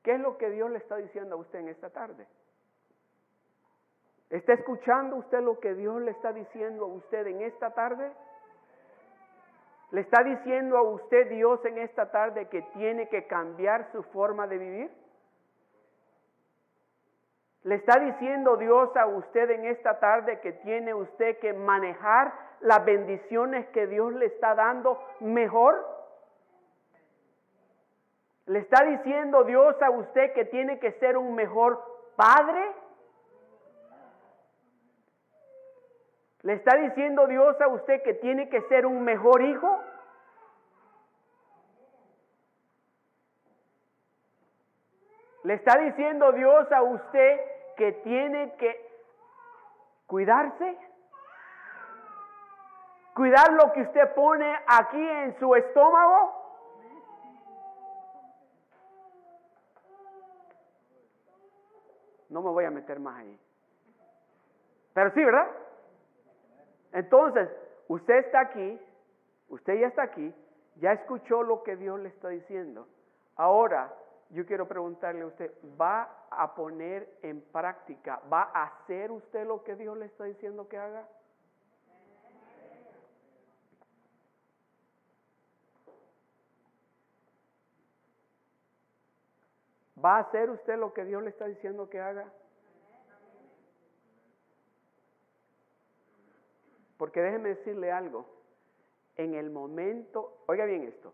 ¿Qué 0.03 0.15
es 0.15 0.21
lo 0.21 0.39
que 0.39 0.51
Dios 0.51 0.73
le 0.73 0.79
está 0.79 0.97
diciendo 0.97 1.37
a 1.37 1.39
usted 1.39 1.61
en 1.61 1.69
esta 1.69 1.91
tarde? 1.91 2.27
¿Está 4.33 4.55
escuchando 4.55 5.17
usted 5.17 5.41
lo 5.41 5.61
que 5.61 5.75
Dios 5.75 6.01
le 6.01 6.11
está 6.13 6.33
diciendo 6.33 6.87
a 6.87 6.89
usted 6.89 7.27
en 7.27 7.43
esta 7.43 7.75
tarde? 7.75 8.11
¿Le 9.91 10.01
está 10.01 10.23
diciendo 10.23 10.79
a 10.79 10.83
usted 10.83 11.29
Dios 11.29 11.63
en 11.67 11.77
esta 11.77 12.11
tarde 12.11 12.49
que 12.49 12.63
tiene 12.73 13.11
que 13.11 13.27
cambiar 13.27 13.93
su 13.93 14.03
forma 14.05 14.47
de 14.47 14.57
vivir? 14.57 14.91
¿Le 17.65 17.75
está 17.75 18.01
diciendo 18.01 18.57
Dios 18.57 18.97
a 18.97 19.05
usted 19.05 19.51
en 19.51 19.67
esta 19.67 20.01
tarde 20.01 20.41
que 20.41 20.53
tiene 20.53 20.95
usted 20.95 21.39
que 21.39 21.53
manejar 21.53 22.33
las 22.61 22.83
bendiciones 22.87 23.67
que 23.69 23.87
Dios 23.87 24.15
le 24.15 24.25
está 24.25 24.55
dando 24.55 24.99
mejor? 25.21 25.87
¿Le 28.47 28.61
está 28.61 28.83
diciendo 28.83 29.45
Dios 29.45 29.77
a 29.83 29.91
usted 29.91 30.33
que 30.33 30.47
tiene 30.47 30.79
que 30.79 30.93
ser 30.93 31.19
un 31.19 31.35
mejor 31.35 31.85
padre? 32.17 32.82
¿Le 36.43 36.55
está 36.55 36.77
diciendo 36.77 37.27
Dios 37.29 37.61
a 37.61 37.69
usted 37.69 38.03
que 38.03 38.15
tiene 38.15 38.49
que 38.49 38.63
ser 38.63 38.85
un 38.85 39.03
mejor 39.05 39.43
hijo? 39.43 39.81
¿Le 45.45 45.55
está 45.55 45.79
diciendo 45.79 46.33
Dios 46.33 46.71
a 46.73 46.83
usted 46.83 47.41
que 47.77 47.93
tiene 47.93 48.55
que 48.57 48.91
cuidarse? 50.07 50.79
¿Cuidar 53.15 53.53
lo 53.53 53.73
que 53.73 53.83
usted 53.83 54.15
pone 54.15 54.53
aquí 54.67 55.09
en 55.09 55.39
su 55.39 55.55
estómago? 55.55 56.43
No 62.31 62.41
me 62.41 62.51
voy 62.51 62.65
a 62.65 62.71
meter 62.71 62.99
más 62.99 63.19
ahí. 63.19 63.39
Pero 64.95 65.11
sí, 65.11 65.23
¿verdad? 65.23 65.62
Entonces, 66.93 67.49
usted 67.89 68.15
está 68.19 68.41
aquí, 68.41 68.81
usted 69.49 69.81
ya 69.81 69.87
está 69.87 70.03
aquí, 70.03 70.35
ya 70.77 70.93
escuchó 70.93 71.43
lo 71.43 71.63
que 71.63 71.77
Dios 71.77 71.99
le 72.01 72.09
está 72.09 72.29
diciendo. 72.29 72.87
Ahora, 73.37 73.95
yo 74.31 74.47
quiero 74.47 74.67
preguntarle 74.67 75.23
a 75.23 75.27
usted, 75.27 75.53
¿va 75.81 76.27
a 76.31 76.55
poner 76.55 77.19
en 77.23 77.41
práctica, 77.41 78.21
va 78.33 78.51
a 78.55 78.65
hacer 78.65 79.11
usted 79.11 79.47
lo 79.47 79.63
que 79.63 79.77
Dios 79.77 79.97
le 79.97 80.07
está 80.07 80.25
diciendo 80.25 80.69
que 80.69 80.79
haga? 80.79 81.07
¿Va 90.03 90.17
a 90.17 90.21
hacer 90.21 90.51
usted 90.51 90.77
lo 90.79 90.93
que 90.93 91.05
Dios 91.05 91.23
le 91.23 91.31
está 91.31 91.47
diciendo 91.47 91.89
que 91.89 92.01
haga? 92.01 92.27
Porque 97.03 97.21
déjeme 97.21 97.49
decirle 97.49 97.91
algo, 97.91 98.25
en 99.17 99.35
el 99.35 99.51
momento, 99.51 100.45
oiga 100.47 100.65
bien 100.67 100.85
esto, 100.85 101.13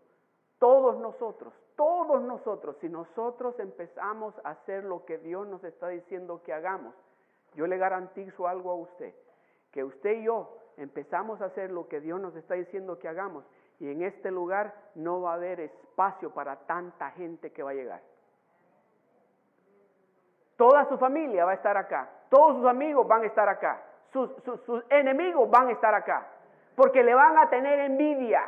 todos 0.59 0.99
nosotros, 0.99 1.51
todos 1.75 2.21
nosotros, 2.21 2.77
si 2.79 2.87
nosotros 2.87 3.59
empezamos 3.59 4.35
a 4.43 4.51
hacer 4.51 4.83
lo 4.83 5.03
que 5.03 5.17
Dios 5.17 5.47
nos 5.47 5.63
está 5.63 5.87
diciendo 5.87 6.43
que 6.43 6.53
hagamos, 6.53 6.93
yo 7.55 7.65
le 7.65 7.79
garantizo 7.79 8.47
algo 8.47 8.69
a 8.69 8.75
usted, 8.75 9.15
que 9.71 9.83
usted 9.83 10.11
y 10.17 10.25
yo 10.25 10.59
empezamos 10.77 11.41
a 11.41 11.45
hacer 11.45 11.71
lo 11.71 11.87
que 11.87 12.01
Dios 12.01 12.21
nos 12.21 12.35
está 12.35 12.53
diciendo 12.53 12.99
que 12.99 13.07
hagamos 13.07 13.43
y 13.79 13.89
en 13.89 14.03
este 14.03 14.29
lugar 14.29 14.75
no 14.93 15.21
va 15.21 15.31
a 15.31 15.37
haber 15.37 15.59
espacio 15.59 16.31
para 16.31 16.67
tanta 16.67 17.09
gente 17.13 17.51
que 17.51 17.63
va 17.63 17.71
a 17.71 17.73
llegar. 17.73 18.03
Toda 20.55 20.87
su 20.87 20.99
familia 20.99 21.45
va 21.45 21.53
a 21.53 21.55
estar 21.55 21.77
acá, 21.77 22.11
todos 22.29 22.57
sus 22.57 22.67
amigos 22.67 23.07
van 23.07 23.23
a 23.23 23.25
estar 23.25 23.49
acá, 23.49 23.88
sus, 24.11 24.83
enemigos 24.89 25.49
van 25.49 25.67
a 25.67 25.71
estar 25.71 25.93
acá, 25.93 26.27
porque 26.75 27.03
le 27.03 27.13
van 27.13 27.37
a 27.37 27.49
tener 27.49 27.79
envidia. 27.79 28.41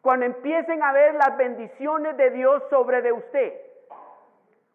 Cuando 0.00 0.26
empiecen 0.26 0.82
a 0.82 0.92
ver 0.92 1.14
las 1.14 1.36
bendiciones 1.36 2.16
de 2.16 2.30
Dios 2.30 2.62
sobre 2.70 3.02
de 3.02 3.12
usted, 3.12 3.54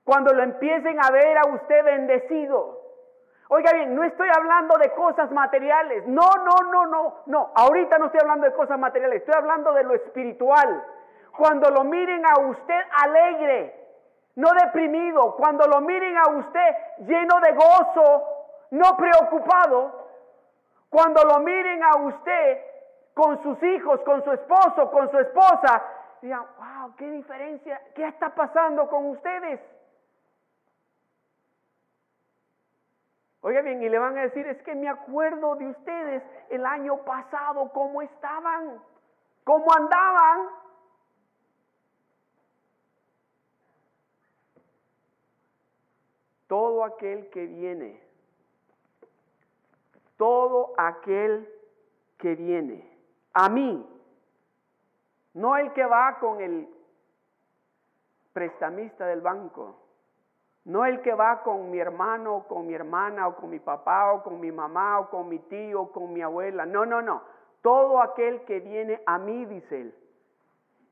cuando 0.04 0.34
lo 0.34 0.42
empiecen 0.44 0.98
a 1.04 1.12
ver 1.12 1.38
a 1.38 1.48
usted 1.50 1.84
bendecido, 1.84 2.78
Oiga 3.50 3.72
bien, 3.72 3.96
no 3.96 4.04
estoy 4.04 4.28
hablando 4.36 4.78
de 4.78 4.92
cosas 4.92 5.32
materiales. 5.32 6.06
No, 6.06 6.30
no, 6.44 6.70
no, 6.70 6.86
no, 6.86 7.16
no. 7.28 7.52
Ahorita 7.56 7.98
no 7.98 8.08
estoy 8.08 8.20
hablando 8.22 8.46
de 8.46 8.54
cosas 8.54 8.78
materiales. 8.78 9.22
Estoy 9.22 9.36
hablando 9.38 9.72
de 9.72 9.84
lo 9.86 9.94
espiritual. 9.94 10.84
Cuando 11.38 11.70
lo 11.70 11.86
miren 11.86 12.26
a 12.26 12.42
usted 12.42 12.82
alegre, 13.04 13.74
no 14.36 14.50
deprimido. 14.52 15.36
Cuando 15.38 15.66
lo 15.66 15.80
miren 15.80 16.18
a 16.18 16.30
usted 16.30 16.76
lleno 17.00 17.40
de 17.40 17.54
gozo, 17.54 18.37
no 18.72 18.98
preocupado. 18.98 20.08
Cuando 20.90 21.24
lo 21.24 21.40
miren 21.40 21.84
a 21.84 21.98
usted 21.98 22.62
con 23.14 23.42
sus 23.44 23.62
hijos, 23.64 24.02
con 24.02 24.24
su 24.24 24.32
esposo, 24.32 24.92
con 24.92 25.10
su 25.12 25.18
esposa, 25.20 25.84
digan, 26.22 26.46
wow, 26.58 26.96
qué 26.96 27.10
diferencia, 27.10 27.82
¿qué 27.96 28.08
está 28.08 28.34
pasando 28.34 28.88
con 28.88 29.08
ustedes? 29.08 29.60
Oiga 33.42 33.62
bien, 33.62 33.82
y 33.82 33.90
le 33.90 33.98
van 33.98 34.18
a 34.18 34.22
decir, 34.22 34.46
es 34.48 34.62
que 34.64 34.76
me 34.76 34.90
acuerdo 34.90 35.56
de 35.56 35.68
ustedes 35.68 36.24
el 36.50 36.66
año 36.66 36.98
pasado, 37.06 37.72
cómo 37.72 38.02
estaban, 38.02 38.82
cómo 39.44 39.66
andaban. 39.74 40.50
Todo 46.48 46.84
aquel 46.84 47.30
que 47.30 47.46
viene, 47.46 48.07
todo 50.18 50.74
aquel 50.78 51.48
que 52.18 52.36
viene 52.36 52.90
a 53.34 53.50
mí, 53.50 53.88
no 55.34 55.58
el 55.58 55.72
que 55.74 55.86
va 55.86 56.18
con 56.20 56.42
el 56.42 56.68
prestamista 58.34 59.06
del 59.06 59.22
banco, 59.22 59.76
no 60.66 60.86
el 60.86 61.02
que 61.02 61.14
va 61.14 61.44
con 61.44 61.72
mi 61.72 61.80
hermano, 61.80 62.38
o 62.38 62.48
con 62.48 62.68
mi 62.68 62.74
hermana, 62.74 63.28
o 63.28 63.36
con 63.36 63.50
mi 63.50 63.60
papá, 63.60 64.12
o 64.12 64.24
con 64.24 64.40
mi 64.40 64.52
mamá, 64.52 65.00
o 65.00 65.10
con 65.10 65.30
mi 65.30 65.40
tío, 65.40 65.82
o 65.84 65.92
con 65.92 66.12
mi 66.12 66.22
abuela. 66.22 66.66
No, 66.66 66.86
no, 66.86 67.02
no. 67.02 67.22
Todo 67.62 68.02
aquel 68.02 68.42
que 68.42 68.60
viene 68.60 69.02
a 69.06 69.18
mí, 69.18 69.46
dice 69.46 69.82
él, 69.82 69.96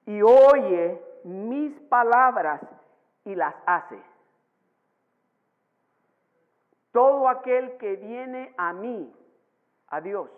y 0.06 0.22
oye 0.22 1.02
mis 1.24 1.78
palabras 1.90 2.62
y 3.26 3.36
las 3.36 3.56
hace. 3.66 4.00
Todo 6.96 7.28
aquel 7.28 7.76
que 7.76 7.98
viene 7.98 8.56
a 8.58 8.72
mí, 8.72 9.14
a 9.90 10.00
Dios. 10.00 10.30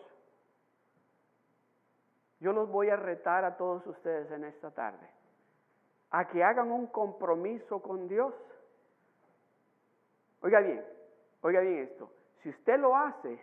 Yo 2.40 2.52
los 2.52 2.68
voy 2.68 2.90
a 2.90 2.96
retar 2.96 3.46
a 3.46 3.58
todos 3.58 3.86
ustedes 3.86 4.32
en 4.32 4.44
esta 4.44 4.72
tarde 4.72 5.08
a 6.10 6.28
que 6.28 6.44
hagan 6.44 6.72
un 6.72 6.88
compromiso 6.88 7.80
con 7.82 8.08
Dios 8.08 8.34
Oiga 10.42 10.60
bien, 10.60 10.84
oiga 11.42 11.60
bien 11.60 11.80
esto. 11.80 12.10
Si 12.42 12.50
usted 12.50 12.80
lo 12.80 12.96
hace, 12.96 13.40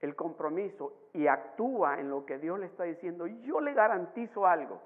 el 0.00 0.14
compromiso, 0.14 0.92
y 1.12 1.26
actúa 1.26 1.98
en 1.98 2.10
lo 2.10 2.24
que 2.26 2.38
Dios 2.38 2.58
le 2.58 2.66
está 2.66 2.84
diciendo, 2.84 3.26
yo 3.26 3.60
le 3.60 3.72
garantizo 3.72 4.46
algo, 4.46 4.80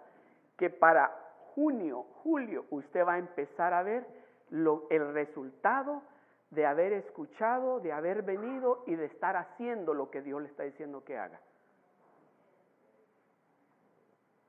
que 0.57 0.71
para 0.71 1.11
junio, 1.55 2.05
julio, 2.23 2.65
usted 2.71 3.05
va 3.05 3.15
a 3.15 3.19
empezar 3.19 3.75
a 3.75 3.83
ver 3.83 4.07
el 4.51 5.13
resultado 5.13 6.03
de 6.51 6.65
haber 6.65 6.93
escuchado, 6.93 7.81
de 7.81 7.93
haber 7.93 8.23
venido 8.23 8.83
y 8.87 8.95
de 8.95 9.07
estar 9.07 9.37
haciendo 9.37 9.95
lo 9.95 10.11
que 10.11 10.23
Dios 10.23 10.41
le 10.41 10.49
está 10.49 10.63
diciendo 10.63 11.05
que 11.05 11.19
haga. 11.19 11.41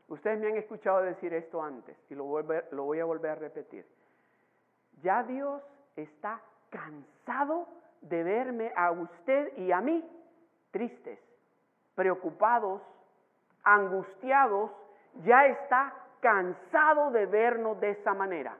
Ustedes 0.07 0.39
me 0.39 0.47
han 0.47 0.57
escuchado 0.57 1.01
decir 1.01 1.33
esto 1.33 1.61
antes 1.61 1.95
y 2.09 2.15
lo, 2.15 2.25
voy 2.25 2.99
a 2.99 3.05
volver 3.05 3.31
a 3.31 3.35
repetir. 3.35 3.85
Ya 5.01 5.23
Dios 5.23 5.61
está 5.95 6.41
cansado 6.69 7.67
de 8.01 8.23
verme 8.23 8.71
a 8.75 8.91
usted 8.91 9.55
y 9.57 9.71
a 9.71 9.81
mí 9.81 10.03
tristes, 10.71 11.19
preocupados, 11.95 12.81
angustiados, 13.63 14.71
ya 15.23 15.45
está 15.47 15.93
cansado 16.21 17.11
de 17.11 17.25
vernos 17.27 17.79
de 17.79 17.91
esa 17.91 18.13
manera. 18.13 18.57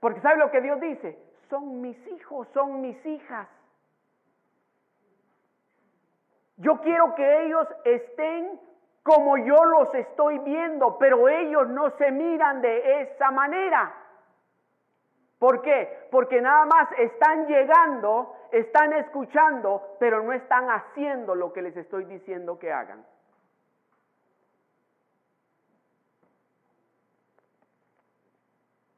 Porque 0.00 0.20
¿sabe 0.20 0.36
lo 0.38 0.50
que 0.50 0.60
Dios 0.60 0.80
dice? 0.80 1.18
Son 1.50 1.80
mis 1.80 2.06
hijos, 2.08 2.48
son 2.54 2.80
mis 2.80 3.04
hijas. 3.06 3.48
Yo 6.56 6.80
quiero 6.80 7.14
que 7.14 7.44
ellos 7.44 7.66
estén 7.84 8.60
como 9.02 9.38
yo 9.38 9.64
los 9.64 9.94
estoy 9.94 10.38
viendo, 10.40 10.98
pero 10.98 11.28
ellos 11.28 11.68
no 11.68 11.90
se 11.96 12.10
miran 12.10 12.60
de 12.60 13.00
esa 13.02 13.30
manera. 13.30 13.94
¿Por 15.38 15.62
qué? 15.62 16.08
Porque 16.10 16.40
nada 16.40 16.66
más 16.66 16.90
están 16.98 17.46
llegando, 17.46 18.34
están 18.50 18.92
escuchando, 18.92 19.96
pero 20.00 20.22
no 20.22 20.32
están 20.32 20.68
haciendo 20.68 21.34
lo 21.34 21.52
que 21.52 21.62
les 21.62 21.76
estoy 21.76 22.04
diciendo 22.04 22.58
que 22.58 22.72
hagan. 22.72 23.04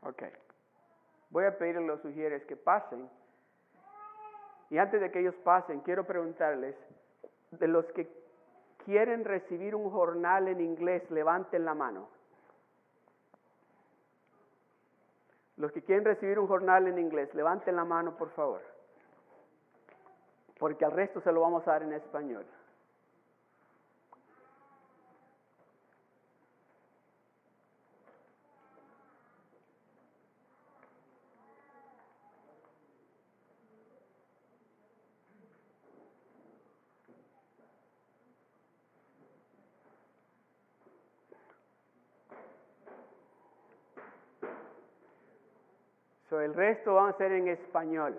Ok. 0.03 0.40
Voy 1.31 1.45
a 1.45 1.57
pedirle 1.57 1.85
a 1.85 1.87
los 1.87 2.01
sugieres 2.01 2.45
que 2.45 2.57
pasen. 2.57 3.09
Y 4.69 4.79
antes 4.79 5.01
de 5.01 5.11
que 5.11 5.21
ellos 5.21 5.35
pasen, 5.43 5.81
quiero 5.81 6.05
preguntarles, 6.05 6.77
de 7.53 7.67
los 7.67 7.85
que 7.93 8.09
quieren 8.85 9.25
recibir 9.25 9.75
un 9.75 9.91
jornal 9.91 10.49
en 10.49 10.61
inglés, 10.61 11.09
levanten 11.11 11.65
la 11.65 11.75
mano. 11.75 12.09
Los 15.57 15.73
que 15.73 15.83
quieren 15.83 16.05
recibir 16.05 16.39
un 16.39 16.47
jornal 16.47 16.87
en 16.87 16.99
inglés, 16.99 17.35
levanten 17.35 17.77
la 17.77 17.85
mano, 17.85 18.17
por 18.17 18.31
favor. 18.31 18.63
Porque 20.59 20.85
al 20.85 20.93
resto 20.93 21.21
se 21.21 21.33
lo 21.33 21.41
vamos 21.41 21.67
a 21.67 21.73
dar 21.73 21.83
en 21.83 21.93
español. 21.93 22.47
El 46.39 46.55
resto 46.55 46.95
van 46.95 47.09
a 47.09 47.17
ser 47.17 47.33
en 47.33 47.49
español. 47.49 48.17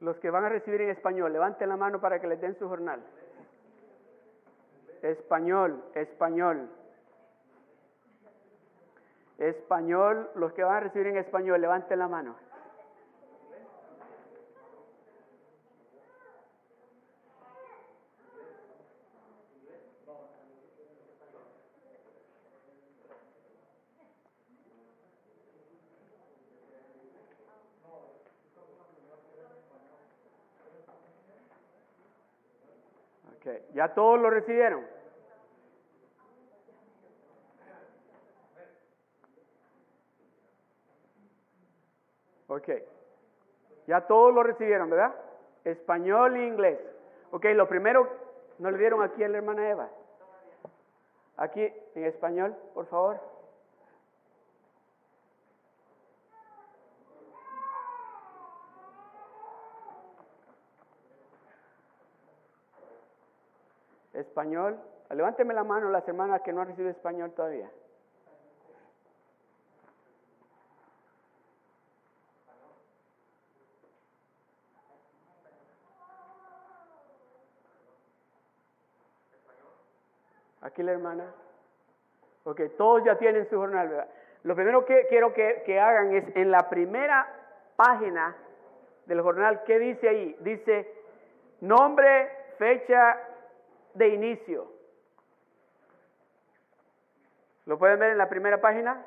Los 0.00 0.18
que 0.18 0.30
van 0.30 0.44
a 0.44 0.48
recibir 0.48 0.80
en 0.82 0.90
español, 0.90 1.32
levanten 1.32 1.68
la 1.68 1.76
mano 1.76 2.00
para 2.00 2.20
que 2.20 2.26
les 2.26 2.40
den 2.40 2.58
su 2.58 2.68
jornal. 2.68 3.02
Español, 5.02 5.84
español. 5.94 6.68
Español, 9.38 10.30
los 10.34 10.52
que 10.52 10.64
van 10.64 10.76
a 10.76 10.80
recibir 10.80 11.06
en 11.06 11.16
español, 11.16 11.60
levanten 11.60 11.98
la 11.98 12.08
mano. 12.08 12.34
Okay. 33.38 33.64
¿Ya 33.72 33.94
todos 33.94 34.20
lo 34.20 34.30
recibieron? 34.30 34.97
Ok. 42.58 42.68
Ya 43.86 44.00
todos 44.02 44.34
lo 44.34 44.42
recibieron, 44.42 44.90
¿verdad? 44.90 45.14
Español 45.64 46.36
e 46.36 46.46
inglés. 46.46 46.78
Ok, 47.30 47.44
lo 47.54 47.68
primero, 47.68 48.08
¿no 48.58 48.70
le 48.70 48.78
dieron 48.78 49.02
aquí 49.02 49.22
a 49.22 49.28
la 49.28 49.38
hermana 49.38 49.70
Eva? 49.70 49.88
Aquí, 51.36 51.72
en 51.94 52.04
español, 52.04 52.56
por 52.74 52.86
favor. 52.86 53.20
Español. 64.14 64.80
Levánteme 65.10 65.54
la 65.54 65.62
mano 65.62 65.90
las 65.90 66.06
hermanas 66.08 66.42
que 66.42 66.52
no 66.52 66.60
han 66.60 66.68
recibido 66.68 66.90
español 66.90 67.30
todavía. 67.30 67.70
Aquí 80.78 80.84
la 80.84 80.92
hermana. 80.92 81.24
Ok, 82.44 82.60
todos 82.76 83.02
ya 83.02 83.18
tienen 83.18 83.50
su 83.50 83.56
jornal, 83.56 83.88
¿verdad? 83.88 84.06
Lo 84.44 84.54
primero 84.54 84.84
que 84.84 85.08
quiero 85.08 85.32
que, 85.32 85.80
hagan 85.80 86.14
es 86.14 86.36
en 86.36 86.52
la 86.52 86.70
primera 86.70 87.26
página 87.74 88.36
del 89.06 89.20
jornal, 89.20 89.64
¿qué 89.64 89.80
dice 89.80 90.08
ahí? 90.08 90.36
Dice 90.38 90.88
nombre, 91.62 92.30
fecha 92.58 93.18
de 93.94 94.08
inicio. 94.10 94.70
¿Lo 97.66 97.76
pueden 97.76 97.98
ver 97.98 98.12
en 98.12 98.18
la 98.18 98.28
primera 98.28 98.60
página? 98.60 99.04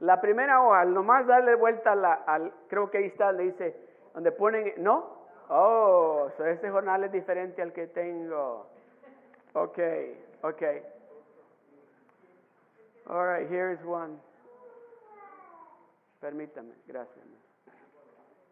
La 0.00 0.20
primera 0.20 0.62
hoja, 0.62 0.84
nomás 0.84 1.26
darle 1.26 1.54
vuelta 1.54 1.92
al, 2.26 2.52
creo 2.68 2.90
que 2.90 2.98
ahí 2.98 3.06
está, 3.06 3.32
le 3.32 3.44
dice, 3.44 3.74
donde 4.12 4.32
ponen, 4.32 4.74
¿no? 4.76 5.16
Oh, 5.48 6.28
ese 6.44 6.70
jornal 6.70 7.04
es 7.04 7.12
diferente 7.12 7.62
al 7.62 7.72
que 7.72 7.86
tengo. 7.86 8.75
Ok, 9.56 9.78
ok. 10.42 10.62
All 13.08 13.24
right, 13.24 13.48
here 13.48 13.72
is 13.72 13.82
one. 13.86 14.20
Permítame, 16.20 16.74
gracias. 16.86 17.24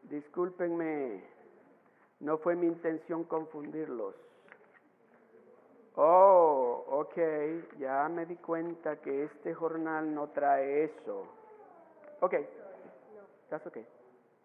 Discúlpenme, 0.08 1.22
no 2.20 2.38
fue 2.38 2.56
mi 2.56 2.68
intención 2.68 3.24
confundirlos. 3.24 4.14
Oh, 5.96 6.86
ok, 6.88 7.18
ya 7.78 8.08
me 8.08 8.24
di 8.24 8.36
cuenta 8.36 8.96
que 8.96 9.24
este 9.24 9.52
jornal 9.52 10.14
no 10.14 10.28
trae 10.28 10.84
eso. 10.84 11.28
Ok, 12.20 12.34
that's 13.50 13.66
okay. 13.66 13.84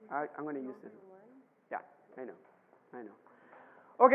I'm 0.09 0.43
going 0.43 0.55
to 0.55 0.61
use 0.61 0.77
this. 0.81 0.91
Yeah, 1.71 1.79
I 2.17 2.25
know, 2.25 2.35
I 2.91 3.03
know. 3.03 3.15
Ok, 3.99 4.13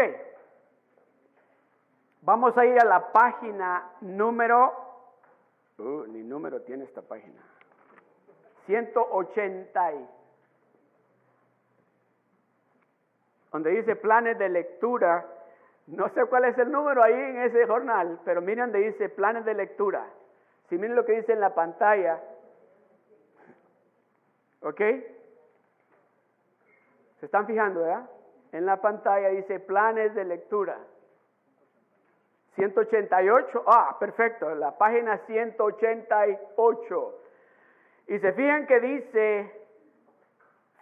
vamos 2.24 2.56
a 2.58 2.66
ir 2.66 2.78
a 2.80 2.84
la 2.84 3.12
página 3.12 3.90
número, 4.00 4.72
uh, 5.78 6.04
ni 6.08 6.22
número 6.22 6.62
tiene 6.62 6.84
esta 6.84 7.02
página, 7.02 7.40
180, 8.66 9.92
donde 13.52 13.70
dice 13.70 13.94
planes 13.96 14.38
de 14.38 14.48
lectura 14.48 15.26
no 15.86 16.08
sé 16.10 16.24
cuál 16.26 16.46
es 16.46 16.56
el 16.58 16.70
número 16.70 17.02
ahí 17.02 17.12
en 17.12 17.42
ese 17.42 17.66
jornal, 17.66 18.18
pero 18.24 18.40
miren 18.40 18.72
donde 18.72 18.90
dice 18.90 19.08
planes 19.10 19.44
de 19.44 19.54
lectura. 19.54 20.06
Si 20.68 20.78
miren 20.78 20.96
lo 20.96 21.04
que 21.04 21.12
dice 21.12 21.32
en 21.32 21.40
la 21.40 21.54
pantalla, 21.54 22.22
¿ok? 24.62 24.80
¿Se 27.20 27.26
están 27.26 27.46
fijando, 27.46 27.80
verdad? 27.80 28.08
En 28.52 28.64
la 28.64 28.80
pantalla 28.80 29.28
dice 29.28 29.60
planes 29.60 30.14
de 30.14 30.24
lectura. 30.24 30.78
188, 32.56 33.64
ah, 33.66 33.96
perfecto, 33.98 34.54
la 34.54 34.76
página 34.78 35.18
188. 35.26 37.20
Y 38.08 38.18
se 38.18 38.32
fijan 38.32 38.66
que 38.66 38.80
dice 38.80 39.64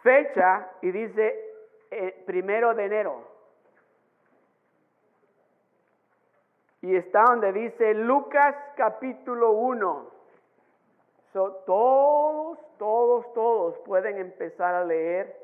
fecha 0.02 0.70
y 0.82 0.90
dice 0.90 1.52
eh, 1.90 2.22
primero 2.26 2.74
de 2.74 2.84
enero. 2.84 3.32
Y 6.82 6.96
está 6.96 7.22
donde 7.22 7.52
dice 7.52 7.94
Lucas 7.94 8.56
capítulo 8.76 9.52
1. 9.52 10.10
todos, 11.32 12.58
todos, 12.78 13.32
todos 13.34 13.78
pueden 13.86 14.18
empezar 14.18 14.74
a 14.74 14.84
leer 14.84 15.36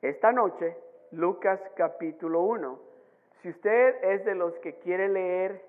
esta 0.00 0.32
noche 0.32 0.76
Lucas 1.10 1.60
capítulo 1.74 2.42
1. 2.42 2.91
Si 3.42 3.50
usted 3.50 4.04
es 4.04 4.24
de 4.24 4.34
los 4.34 4.54
que 4.60 4.76
quiere 4.76 5.08
leer 5.08 5.64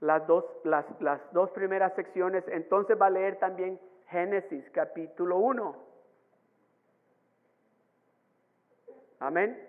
las 0.00 0.26
dos, 0.26 0.44
las, 0.64 0.84
las 1.00 1.20
dos 1.32 1.50
primeras 1.50 1.94
secciones, 1.94 2.44
entonces 2.48 3.00
va 3.00 3.06
a 3.06 3.10
leer 3.10 3.38
también 3.38 3.80
Génesis 4.08 4.68
capítulo 4.70 5.38
1. 5.38 5.76
Amén. 9.20 9.68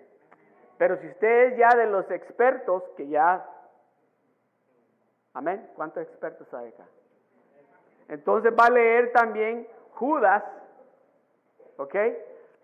Pero 0.78 0.98
si 1.00 1.08
usted 1.08 1.52
es 1.52 1.58
ya 1.58 1.74
de 1.74 1.86
los 1.86 2.10
expertos 2.10 2.82
que 2.96 3.08
ya 3.08 3.46
Amén. 5.36 5.68
¿Cuántos 5.74 6.02
expertos 6.02 6.52
hay 6.54 6.68
acá? 6.68 6.86
Entonces 8.08 8.54
va 8.58 8.68
a 8.68 8.70
leer 8.70 9.12
también 9.12 9.68
Judas, 9.90 10.42
¿ok? 11.76 11.94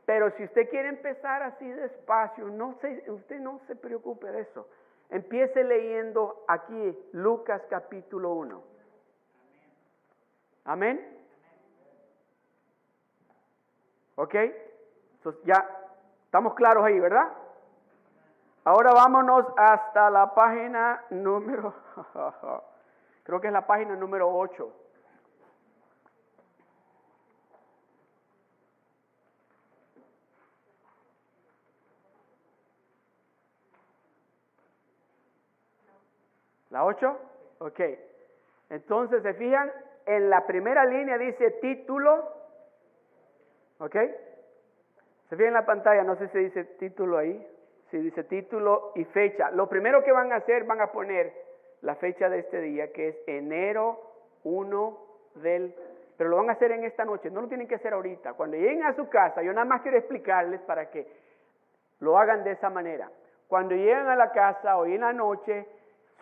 Pero 0.04 0.30
si 0.32 0.44
usted 0.44 0.68
quiere 0.68 0.88
empezar 0.88 1.42
así 1.42 1.68
despacio, 1.68 2.48
no 2.48 2.74
se, 2.80 3.10
usted 3.10 3.38
no 3.40 3.60
se 3.66 3.76
preocupe 3.76 4.30
de 4.30 4.40
eso. 4.40 4.68
Empiece 5.10 5.62
leyendo 5.62 6.44
aquí 6.48 6.98
Lucas 7.12 7.62
capítulo 7.68 8.32
1. 8.32 8.62
Amén. 10.64 11.18
¿Ok? 14.16 14.34
Entonces 15.14 15.42
ya 15.44 15.68
estamos 16.24 16.54
claros 16.54 16.84
ahí, 16.84 16.98
¿verdad? 16.98 17.32
Ahora 18.64 18.92
vámonos 18.92 19.46
hasta 19.56 20.08
la 20.08 20.34
página 20.34 21.04
número, 21.10 21.74
creo 23.24 23.40
que 23.40 23.48
es 23.48 23.52
la 23.52 23.66
página 23.66 23.96
número 23.96 24.28
8. 24.32 24.81
¿La 36.72 36.84
8? 36.86 37.18
Ok. 37.58 37.80
Entonces, 38.70 39.22
¿se 39.22 39.34
fijan? 39.34 39.70
En 40.06 40.30
la 40.30 40.46
primera 40.46 40.84
línea 40.86 41.18
dice 41.18 41.50
título. 41.60 42.28
¿Ok? 43.78 43.94
¿Se 45.28 45.36
fijan 45.36 45.48
en 45.48 45.52
la 45.52 45.66
pantalla? 45.66 46.02
No 46.02 46.16
sé 46.16 46.28
si 46.28 46.38
dice 46.38 46.64
título 46.64 47.18
ahí. 47.18 47.46
Si 47.90 47.98
dice 47.98 48.24
título 48.24 48.92
y 48.94 49.04
fecha. 49.04 49.50
Lo 49.50 49.68
primero 49.68 50.02
que 50.02 50.12
van 50.12 50.32
a 50.32 50.36
hacer, 50.36 50.64
van 50.64 50.80
a 50.80 50.90
poner 50.92 51.32
la 51.82 51.94
fecha 51.96 52.30
de 52.30 52.38
este 52.38 52.60
día, 52.62 52.90
que 52.90 53.08
es 53.08 53.16
enero 53.26 54.00
1 54.44 54.98
del... 55.34 55.74
Pero 56.16 56.30
lo 56.30 56.36
van 56.36 56.48
a 56.48 56.52
hacer 56.52 56.72
en 56.72 56.84
esta 56.84 57.04
noche, 57.04 57.30
no 57.30 57.42
lo 57.42 57.48
tienen 57.48 57.68
que 57.68 57.74
hacer 57.74 57.92
ahorita. 57.92 58.32
Cuando 58.32 58.56
lleguen 58.56 58.84
a 58.84 58.94
su 58.94 59.08
casa, 59.08 59.42
yo 59.42 59.52
nada 59.52 59.66
más 59.66 59.82
quiero 59.82 59.98
explicarles 59.98 60.60
para 60.62 60.88
que 60.90 61.06
lo 62.00 62.16
hagan 62.16 62.44
de 62.44 62.52
esa 62.52 62.70
manera. 62.70 63.10
Cuando 63.48 63.74
lleguen 63.74 64.08
a 64.08 64.16
la 64.16 64.30
casa 64.30 64.78
hoy 64.78 64.94
en 64.94 65.00
la 65.02 65.12
noche, 65.12 65.66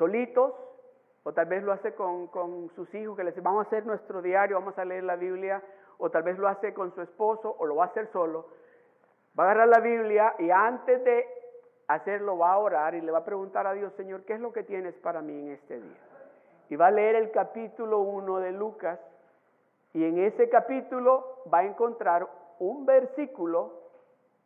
solitos, 0.00 0.54
o 1.24 1.32
tal 1.34 1.44
vez 1.44 1.62
lo 1.62 1.72
hace 1.72 1.94
con, 1.94 2.28
con 2.28 2.70
sus 2.70 2.92
hijos, 2.94 3.18
que 3.18 3.22
les 3.22 3.34
dice, 3.34 3.44
vamos 3.44 3.66
a 3.66 3.68
hacer 3.68 3.84
nuestro 3.84 4.22
diario, 4.22 4.58
vamos 4.58 4.78
a 4.78 4.84
leer 4.86 5.04
la 5.04 5.16
Biblia, 5.16 5.62
o 5.98 6.10
tal 6.10 6.22
vez 6.22 6.38
lo 6.38 6.48
hace 6.48 6.72
con 6.72 6.94
su 6.94 7.02
esposo, 7.02 7.54
o 7.58 7.66
lo 7.66 7.76
va 7.76 7.84
a 7.84 7.88
hacer 7.88 8.08
solo. 8.10 8.46
Va 9.38 9.44
a 9.44 9.50
agarrar 9.50 9.68
la 9.68 9.80
Biblia 9.80 10.34
y 10.38 10.50
antes 10.50 11.04
de 11.04 11.26
hacerlo, 11.86 12.38
va 12.38 12.52
a 12.52 12.58
orar 12.58 12.94
y 12.94 13.02
le 13.02 13.12
va 13.12 13.18
a 13.18 13.24
preguntar 13.24 13.66
a 13.66 13.74
Dios, 13.74 13.92
Señor, 13.98 14.24
¿qué 14.24 14.34
es 14.34 14.40
lo 14.40 14.52
que 14.54 14.62
tienes 14.62 14.94
para 14.94 15.20
mí 15.20 15.38
en 15.38 15.50
este 15.50 15.78
día? 15.78 15.98
Y 16.70 16.76
va 16.76 16.86
a 16.86 16.90
leer 16.90 17.16
el 17.16 17.30
capítulo 17.30 17.98
1 17.98 18.38
de 18.38 18.52
Lucas 18.52 18.98
y 19.92 20.04
en 20.04 20.18
ese 20.18 20.48
capítulo 20.48 21.42
va 21.52 21.58
a 21.58 21.64
encontrar 21.64 22.26
un 22.58 22.86
versículo 22.86 23.74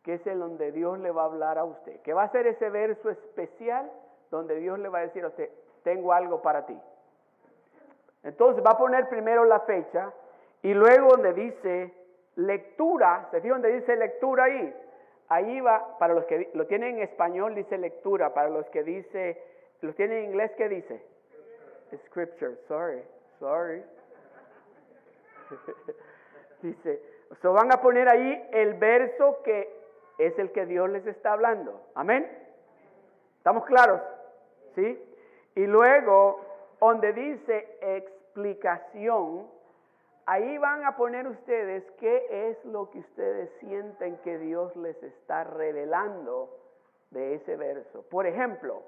que 0.03 0.15
es 0.15 0.27
el 0.27 0.39
donde 0.39 0.71
Dios 0.73 0.99
le 0.99 1.11
va 1.11 1.21
a 1.21 1.25
hablar 1.25 1.57
a 1.57 1.63
usted, 1.63 2.01
que 2.01 2.13
va 2.13 2.23
a 2.23 2.31
ser 2.31 2.45
ese 2.47 2.69
verso 2.69 3.09
especial 3.09 3.89
donde 4.31 4.55
Dios 4.55 4.79
le 4.79 4.89
va 4.89 4.99
a 4.99 5.01
decir 5.03 5.23
a 5.23 5.27
usted, 5.27 5.49
tengo 5.83 6.13
algo 6.13 6.41
para 6.41 6.65
ti. 6.65 6.77
Entonces 8.23 8.63
va 8.65 8.71
a 8.71 8.77
poner 8.77 9.07
primero 9.07 9.45
la 9.45 9.59
fecha 9.61 10.11
y 10.63 10.73
luego 10.73 11.09
donde 11.09 11.33
dice 11.33 11.93
lectura, 12.35 13.27
¿se 13.31 13.39
fija 13.39 13.53
donde 13.53 13.71
dice 13.71 13.95
lectura 13.95 14.45
ahí? 14.45 14.75
Ahí 15.27 15.61
va, 15.61 15.97
para 15.99 16.13
los 16.13 16.25
que 16.25 16.49
lo 16.53 16.65
tienen 16.67 16.97
en 16.97 17.03
español 17.03 17.55
dice 17.55 17.77
lectura, 17.77 18.33
para 18.33 18.49
los 18.49 18.65
que 18.69 18.83
dice, 18.83 19.41
lo 19.81 19.93
tienen 19.93 20.19
en 20.19 20.25
inglés, 20.25 20.51
¿qué 20.57 20.69
dice? 20.69 21.01
Scripture, 22.07 22.57
sorry, 22.67 23.03
sorry. 23.39 23.83
dice, 26.61 27.01
so 27.41 27.53
van 27.53 27.71
a 27.71 27.81
poner 27.81 28.09
ahí 28.09 28.49
el 28.51 28.73
verso 28.75 29.41
que 29.43 29.69
es 30.17 30.37
el 30.39 30.51
que 30.51 30.65
Dios 30.65 30.89
les 30.89 31.05
está 31.05 31.33
hablando. 31.33 31.81
Amén. 31.93 32.27
¿Estamos 33.37 33.65
claros? 33.65 34.01
¿Sí? 34.75 35.01
Y 35.55 35.65
luego, 35.65 36.41
donde 36.79 37.13
dice 37.13 37.77
explicación, 37.81 39.47
Ahí 40.27 40.57
van 40.57 40.83
a 40.85 40.95
poner 40.97 41.27
ustedes 41.27 41.83
qué 41.99 42.49
es 42.49 42.65
lo 42.65 42.89
que 42.89 42.99
ustedes 42.99 43.51
sienten 43.59 44.17
que 44.17 44.39
Dios 44.39 44.75
les 44.75 45.01
está 45.03 45.43
revelando 45.43 46.49
de 47.11 47.35
ese 47.35 47.55
verso. 47.55 48.03
Por 48.09 48.25
ejemplo, 48.25 48.81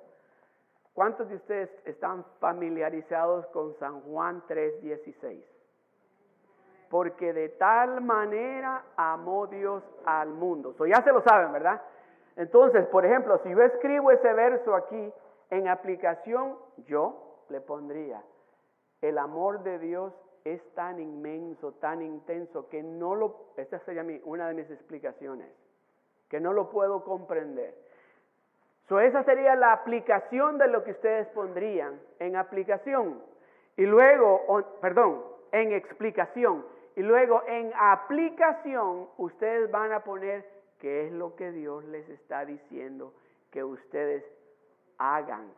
¿cuántos 0.95 1.29
de 1.29 1.35
ustedes 1.35 1.69
están 1.85 2.25
familiarizados 2.39 3.45
con 3.47 3.75
San 3.75 4.01
Juan 4.01 4.41
3:16? 4.47 5.43
Porque 6.89 7.33
de 7.33 7.49
tal 7.49 8.01
manera 8.01 8.85
amó 8.95 9.45
Dios 9.45 9.83
al 10.05 10.29
mundo. 10.29 10.73
So 10.73 10.87
ya 10.87 11.03
se 11.03 11.11
lo 11.11 11.21
saben, 11.21 11.51
¿verdad? 11.53 11.79
Entonces, 12.35 12.87
por 12.87 13.05
ejemplo, 13.05 13.37
si 13.43 13.51
yo 13.51 13.61
escribo 13.61 14.09
ese 14.09 14.33
verso 14.33 14.73
aquí 14.73 15.13
En 15.49 15.67
aplicación, 15.67 16.57
yo 16.87 17.43
le 17.49 17.61
pondría, 17.61 18.21
el 19.01 19.17
amor 19.17 19.63
de 19.63 19.79
Dios 19.79 20.13
es 20.43 20.61
tan 20.73 20.99
inmenso, 20.99 21.73
tan 21.73 22.01
intenso, 22.01 22.67
que 22.69 22.83
no 22.83 23.15
lo, 23.15 23.53
esta 23.57 23.79
sería 23.79 24.05
una 24.23 24.47
de 24.47 24.53
mis 24.53 24.69
explicaciones, 24.71 25.49
que 26.29 26.39
no 26.39 26.53
lo 26.53 26.69
puedo 26.69 27.03
comprender. 27.03 27.75
So, 28.87 28.99
esa 28.99 29.23
sería 29.23 29.55
la 29.55 29.73
aplicación 29.73 30.57
de 30.57 30.67
lo 30.69 30.83
que 30.83 30.91
ustedes 30.91 31.27
pondrían 31.29 31.99
en 32.19 32.37
aplicación. 32.37 33.21
Y 33.75 33.85
luego, 33.85 34.63
perdón, 34.81 35.23
en 35.51 35.73
explicación. 35.73 36.65
Y 36.95 37.01
luego 37.01 37.43
en 37.47 37.71
aplicación 37.75 39.09
ustedes 39.17 39.69
van 39.69 39.91
a 39.91 40.03
poner 40.03 40.45
qué 40.79 41.05
es 41.05 41.11
lo 41.11 41.35
que 41.35 41.51
Dios 41.51 41.83
les 41.85 42.07
está 42.09 42.45
diciendo 42.45 43.13
que 43.51 43.63
ustedes 43.63 44.23
hagan 44.97 45.51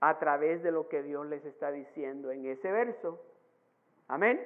a 0.00 0.18
través 0.18 0.62
de 0.62 0.70
lo 0.70 0.88
que 0.88 1.02
Dios 1.02 1.26
les 1.26 1.44
está 1.44 1.70
diciendo 1.70 2.30
en 2.30 2.46
ese 2.46 2.70
verso. 2.70 3.20
Amén. 4.06 4.44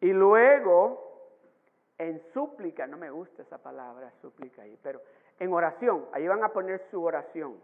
Y 0.00 0.12
luego, 0.12 1.30
en 1.98 2.22
súplica, 2.32 2.86
no 2.86 2.96
me 2.96 3.10
gusta 3.10 3.42
esa 3.42 3.58
palabra, 3.58 4.12
súplica 4.20 4.62
ahí, 4.62 4.78
pero 4.82 5.00
en 5.38 5.52
oración, 5.52 6.06
ahí 6.12 6.26
van 6.28 6.44
a 6.44 6.50
poner 6.52 6.80
su 6.90 7.02
oración. 7.02 7.56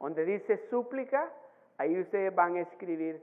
Donde 0.00 0.24
dice 0.24 0.68
súplica, 0.68 1.30
ahí 1.78 1.98
ustedes 1.98 2.34
van 2.34 2.56
a 2.56 2.60
escribir 2.60 3.22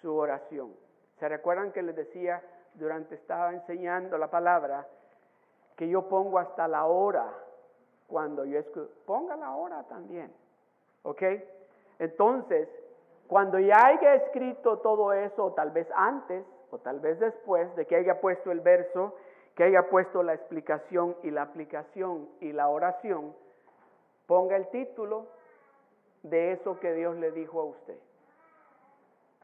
su 0.00 0.14
oración. 0.14 0.74
¿Se 1.18 1.28
recuerdan 1.28 1.72
que 1.72 1.82
les 1.82 1.94
decía 1.94 2.42
durante 2.74 3.14
estaba 3.14 3.52
enseñando 3.52 4.16
la 4.16 4.30
palabra 4.30 4.86
que 5.76 5.88
yo 5.88 6.08
pongo 6.08 6.38
hasta 6.38 6.66
la 6.68 6.86
hora 6.86 7.43
cuando 8.14 8.44
yo 8.44 8.60
escucho? 8.60 8.88
Ponga 9.06 9.34
la 9.34 9.56
hora 9.56 9.82
también. 9.88 10.32
¿Ok? 11.02 11.20
Entonces, 11.98 12.68
cuando 13.26 13.58
ya 13.58 13.74
haya 13.74 14.14
escrito 14.14 14.78
todo 14.78 15.12
eso, 15.12 15.52
tal 15.54 15.72
vez 15.72 15.88
antes, 15.96 16.46
o 16.70 16.78
tal 16.78 17.00
vez 17.00 17.18
después 17.18 17.74
de 17.74 17.86
que 17.86 17.96
haya 17.96 18.20
puesto 18.20 18.52
el 18.52 18.60
verso, 18.60 19.16
que 19.56 19.64
haya 19.64 19.90
puesto 19.90 20.22
la 20.22 20.32
explicación 20.32 21.16
y 21.24 21.32
la 21.32 21.42
aplicación 21.42 22.28
y 22.38 22.52
la 22.52 22.68
oración, 22.68 23.34
ponga 24.28 24.54
el 24.54 24.68
título 24.68 25.26
de 26.22 26.52
eso 26.52 26.78
que 26.78 26.92
Dios 26.92 27.16
le 27.16 27.32
dijo 27.32 27.60
a 27.62 27.64
usted. 27.64 27.98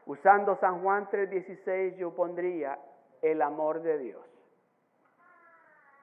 Usando 0.05 0.55
San 0.61 0.81
Juan 0.81 1.09
3:16 1.11 1.97
yo 1.97 2.15
pondría 2.15 2.79
el 3.21 3.41
amor 3.41 3.81
de 3.81 3.97
Dios. 3.97 4.25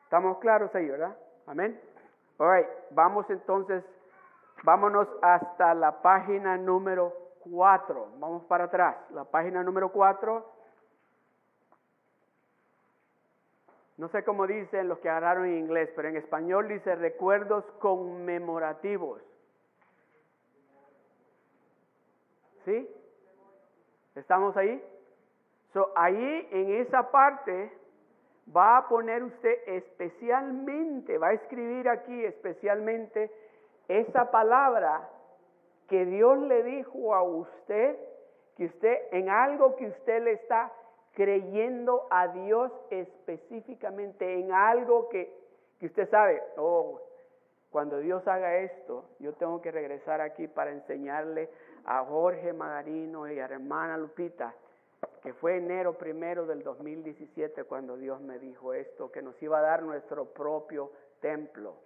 ¿Estamos 0.05 0.37
claros 0.37 0.75
ahí, 0.75 0.87
verdad? 0.87 1.17
Amén. 1.47 1.81
All 2.39 2.67
vamos 2.91 3.29
entonces, 3.31 3.85
vámonos 4.63 5.09
hasta 5.23 5.75
la 5.75 6.01
página 6.03 6.57
número 6.57 7.13
4. 7.41 8.13
Vamos 8.19 8.45
para 8.45 8.65
atrás. 8.65 8.97
La 9.11 9.25
página 9.25 9.63
número 9.63 9.91
4. 9.91 10.59
No 13.97 14.09
sé 14.09 14.23
cómo 14.23 14.47
dicen 14.47 14.89
los 14.89 14.99
que 15.01 15.09
agarraron 15.09 15.47
en 15.47 15.59
inglés, 15.59 15.91
pero 15.97 16.09
en 16.09 16.17
español 16.17 16.69
dice 16.69 16.95
recuerdos 16.95 17.65
conmemorativos. 17.81 19.21
¿Sí? 22.65 22.89
¿Estamos 24.15 24.57
ahí? 24.57 24.81
So, 25.73 25.93
ahí 25.97 26.49
en 26.53 26.75
esa 26.81 27.11
parte 27.11 27.73
va 28.55 28.79
a 28.79 28.89
poner 28.89 29.23
usted 29.23 29.59
especialmente, 29.67 31.19
va 31.19 31.29
a 31.29 31.33
escribir 31.33 31.89
aquí 31.89 32.25
especialmente 32.25 33.31
esa 33.89 34.31
palabra 34.31 35.09
que 35.89 36.05
Dios 36.05 36.39
le 36.39 36.63
dijo 36.63 37.15
a 37.15 37.23
usted, 37.23 37.99
que 38.57 38.67
usted 38.67 38.99
en 39.13 39.31
algo 39.31 39.77
que 39.77 39.87
usted 39.87 40.23
le 40.23 40.33
está 40.33 40.73
creyendo 41.15 42.07
a 42.11 42.29
Dios 42.29 42.71
específicamente, 42.91 44.39
en 44.39 44.53
algo 44.53 45.09
que, 45.09 45.33
que 45.81 45.87
usted 45.87 46.09
sabe, 46.11 46.43
oh, 46.57 47.01
cuando 47.71 47.99
Dios 47.99 48.27
haga 48.27 48.59
esto, 48.59 49.05
yo 49.19 49.35
tengo 49.35 49.61
que 49.61 49.71
regresar 49.71 50.21
aquí 50.21 50.47
para 50.49 50.71
enseñarle 50.71 51.51
a 51.85 52.05
Jorge 52.05 52.53
Magarino 52.53 53.31
y 53.31 53.39
a 53.39 53.45
hermana 53.45 53.99
Lupita, 53.99 54.55
que 55.23 55.33
fue 55.35 55.57
enero 55.57 55.99
primero 55.99 56.47
del 56.47 56.63
2017 56.63 57.65
cuando 57.65 57.97
Dios 57.97 58.21
me 58.21 58.39
dijo 58.39 58.73
esto, 58.73 59.11
que 59.11 59.23
nos 59.23 59.41
iba 59.43 59.59
a 59.59 59.63
dar 59.63 59.83
nuestro 59.83 60.27
propio 60.27 60.93
templo. 61.21 61.77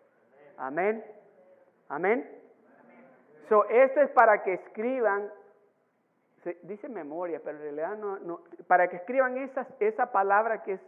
Amén. 0.56 1.04
Amén. 1.88 2.42
So, 3.48 3.64
este 3.68 4.02
es 4.04 4.10
para 4.10 4.42
que 4.42 4.54
escriban, 4.54 5.30
dice 6.62 6.88
memoria, 6.88 7.40
pero 7.44 7.58
en 7.58 7.62
realidad 7.62 7.96
no, 7.96 8.18
no 8.20 8.40
para 8.66 8.88
que 8.88 8.96
escriban 8.96 9.36
esa, 9.36 9.66
esa 9.80 10.12
palabra 10.12 10.62
que 10.62 10.74
es, 10.74 10.80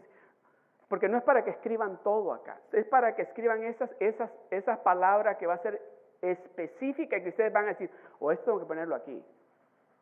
porque 0.89 1.09
no 1.09 1.18
es 1.18 1.25
para 1.25 1.45
que 1.45 1.51
escriban 1.51 2.01
todo 2.03 2.33
acá, 2.33 2.59
es 2.72 2.87
para 2.87 3.14
que 3.14 3.22
escriban 3.22 3.64
esas, 3.64 3.91
esas, 4.01 4.31
esas 4.51 4.79
palabras 4.81 5.37
que 5.39 5.47
va 5.47 5.55
a 5.55 5.59
ser 5.59 5.81
específica 6.22 7.20
que 7.20 7.31
ustedes 7.31 7.53
van 7.53 7.64
a 7.64 7.68
decir, 7.68 7.91
o 8.18 8.33
esto 8.33 8.45
tengo 8.45 8.61
que 8.61 8.66
ponerlo 8.66 8.95
aquí, 8.95 9.22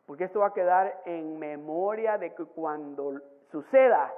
porque 0.05 0.25
esto 0.25 0.39
va 0.39 0.47
a 0.47 0.53
quedar 0.53 1.01
en 1.05 1.39
memoria 1.39 2.17
de 2.17 2.33
que 2.33 2.45
cuando 2.45 3.21
suceda, 3.51 4.13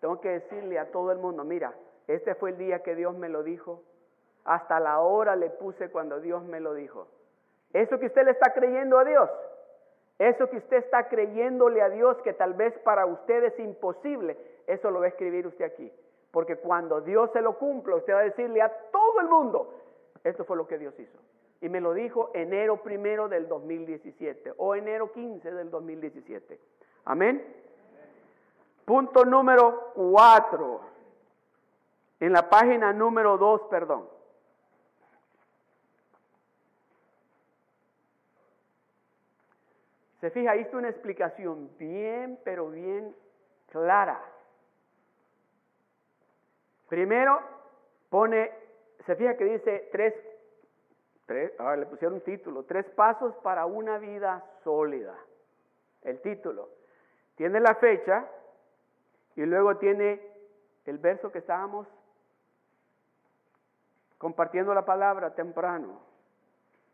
tengo 0.00 0.20
que 0.20 0.30
decirle 0.30 0.78
a 0.78 0.90
todo 0.90 1.12
el 1.12 1.18
mundo, 1.18 1.44
mira, 1.44 1.74
este 2.06 2.34
fue 2.34 2.50
el 2.50 2.58
día 2.58 2.82
que 2.82 2.94
Dios 2.94 3.16
me 3.16 3.28
lo 3.28 3.42
dijo, 3.42 3.82
hasta 4.44 4.78
la 4.80 5.00
hora 5.00 5.36
le 5.36 5.50
puse 5.50 5.90
cuando 5.90 6.20
Dios 6.20 6.44
me 6.44 6.60
lo 6.60 6.74
dijo. 6.74 7.08
Eso 7.72 7.98
que 7.98 8.06
usted 8.06 8.24
le 8.24 8.30
está 8.30 8.54
creyendo 8.54 8.98
a 8.98 9.04
Dios, 9.04 9.28
eso 10.18 10.48
que 10.48 10.56
usted 10.58 10.78
está 10.78 11.08
creyéndole 11.08 11.82
a 11.82 11.90
Dios 11.90 12.16
que 12.22 12.32
tal 12.32 12.54
vez 12.54 12.72
para 12.78 13.04
usted 13.04 13.44
es 13.44 13.58
imposible, 13.58 14.38
eso 14.66 14.90
lo 14.90 15.00
va 15.00 15.06
a 15.06 15.08
escribir 15.08 15.46
usted 15.46 15.64
aquí. 15.64 15.92
Porque 16.30 16.56
cuando 16.56 17.00
Dios 17.00 17.30
se 17.32 17.42
lo 17.42 17.58
cumpla, 17.58 17.96
usted 17.96 18.14
va 18.14 18.20
a 18.20 18.24
decirle 18.24 18.62
a 18.62 18.72
todo 18.90 19.20
el 19.20 19.28
mundo, 19.28 19.74
esto 20.24 20.44
fue 20.44 20.56
lo 20.56 20.66
que 20.66 20.78
Dios 20.78 20.98
hizo. 20.98 21.18
Y 21.60 21.68
me 21.68 21.80
lo 21.80 21.94
dijo 21.94 22.30
enero 22.34 22.82
primero 22.82 23.28
del 23.28 23.48
2017 23.48 24.54
o 24.58 24.74
enero 24.74 25.12
15 25.12 25.52
del 25.52 25.70
2017. 25.70 26.60
Amén. 27.04 27.44
Punto 28.84 29.24
número 29.24 29.92
cuatro. 29.94 30.80
En 32.20 32.32
la 32.32 32.48
página 32.48 32.92
número 32.92 33.36
dos, 33.36 33.62
perdón. 33.70 34.08
Se 40.20 40.30
fija, 40.30 40.52
ahí 40.52 40.60
está 40.60 40.78
una 40.78 40.88
explicación 40.88 41.70
bien, 41.78 42.38
pero 42.44 42.70
bien 42.70 43.14
clara. 43.70 44.20
Primero 46.88 47.40
pone, 48.08 48.50
se 49.04 49.16
fija 49.16 49.36
que 49.36 49.44
dice 49.44 49.88
tres 49.92 50.14
Ahora 51.58 51.76
le 51.76 51.86
pusieron 51.86 52.14
un 52.14 52.20
título, 52.20 52.64
tres 52.64 52.86
pasos 52.90 53.34
para 53.36 53.66
una 53.66 53.98
vida 53.98 54.44
sólida. 54.62 55.14
El 56.02 56.20
título. 56.20 56.68
Tiene 57.34 57.58
la 57.58 57.74
fecha 57.74 58.28
y 59.34 59.44
luego 59.44 59.76
tiene 59.76 60.20
el 60.84 60.98
verso 60.98 61.32
que 61.32 61.38
estábamos 61.38 61.88
compartiendo 64.18 64.72
la 64.72 64.84
palabra 64.84 65.34
temprano. 65.34 66.00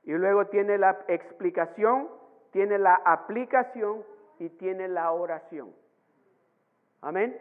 Y 0.04 0.12
luego 0.12 0.46
tiene 0.46 0.78
la 0.78 1.04
explicación, 1.08 2.08
tiene 2.52 2.78
la 2.78 2.94
aplicación 3.04 4.02
y 4.38 4.48
tiene 4.48 4.88
la 4.88 5.12
oración. 5.12 5.74
Amén. 7.02 7.38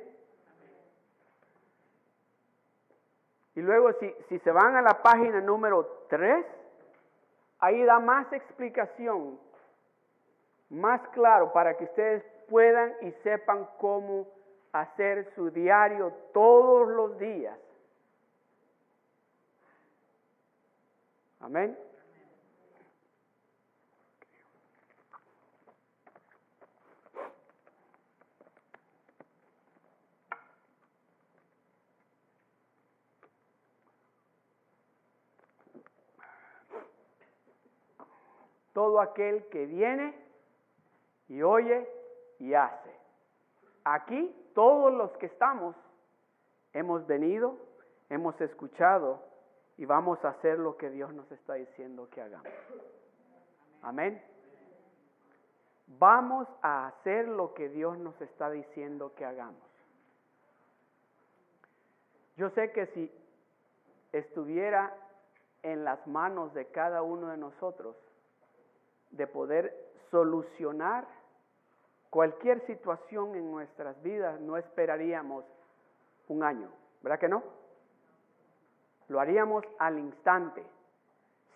Y 3.56 3.62
luego 3.62 3.94
si, 3.94 4.14
si 4.28 4.40
se 4.40 4.52
van 4.52 4.76
a 4.76 4.82
la 4.82 5.02
página 5.02 5.40
número 5.40 6.06
3, 6.10 6.46
Ahí 7.62 7.84
da 7.84 8.00
más 8.00 8.32
explicación, 8.34 9.40
más 10.70 11.08
claro 11.10 11.54
para 11.54 11.78
que 11.78 11.84
ustedes 11.84 12.24
puedan 12.50 12.94
y 13.02 13.12
sepan 13.24 13.68
cómo 13.78 14.28
hacer 14.74 15.32
su 15.36 15.52
diario 15.52 16.12
todos 16.34 16.88
los 16.90 17.18
días. 17.20 17.58
Amén. 21.40 21.78
Todo 38.74 39.00
aquel 39.00 39.46
que 39.50 39.66
viene 39.66 40.16
y 41.28 41.42
oye 41.42 41.88
y 42.40 42.54
hace. 42.54 42.92
Aquí 43.84 44.36
todos 44.54 44.94
los 44.94 45.12
que 45.18 45.28
estamos 45.28 45.76
hemos 46.74 47.06
venido, 47.08 47.58
hemos 48.10 48.40
escuchado 48.42 49.24
y 49.78 49.86
vamos 49.86 50.24
a 50.26 50.30
hacer 50.30 50.60
lo 50.60 50.78
que 50.78 50.90
Dios 50.90 51.14
nos 51.14 51.32
está 51.32 51.56
diciendo 51.56 52.10
que 52.10 52.22
hagamos. 52.22 52.52
Amén. 53.82 54.22
Vamos 56.00 56.48
a 56.62 56.88
hacer 56.88 57.28
lo 57.28 57.54
que 57.54 57.70
Dios 57.70 57.98
nos 57.98 58.20
está 58.22 58.50
diciendo 58.50 59.14
que 59.16 59.26
hagamos. 59.26 59.62
Yo 62.38 62.50
sé 62.52 62.72
que 62.72 62.86
si 62.88 63.12
estuviera 64.12 64.96
en 65.64 65.84
las 65.84 66.06
manos 66.08 66.54
de 66.54 66.68
cada 66.68 67.02
uno 67.02 67.28
de 67.28 67.38
nosotros 67.38 67.96
de 69.12 69.28
poder 69.28 69.92
solucionar 70.10 71.08
cualquier 72.10 72.66
situación 72.68 73.36
en 73.36 73.52
nuestras 73.52 74.02
vidas, 74.04 74.40
no 74.42 74.58
esperaríamos 74.58 75.46
un 76.28 76.44
año, 76.44 76.70
¿verdad 77.02 77.20
que 77.20 77.30
no? 77.30 77.44
Lo 79.08 79.20
haríamos 79.20 79.64
al 79.80 80.00
instante. 80.00 80.64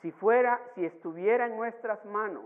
Si 0.01 0.11
fuera, 0.11 0.61
si 0.75 0.85
estuviera 0.85 1.45
en 1.45 1.57
nuestras 1.57 2.03
manos, 2.05 2.45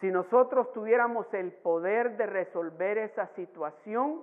si 0.00 0.10
nosotros 0.10 0.72
tuviéramos 0.72 1.32
el 1.32 1.52
poder 1.52 2.16
de 2.16 2.26
resolver 2.26 2.98
esa 2.98 3.26
situación, 3.28 4.22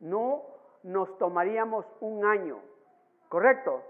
no 0.00 0.42
nos 0.82 1.16
tomaríamos 1.18 1.84
un 2.00 2.24
año, 2.24 2.60
¿correcto? 3.28 3.82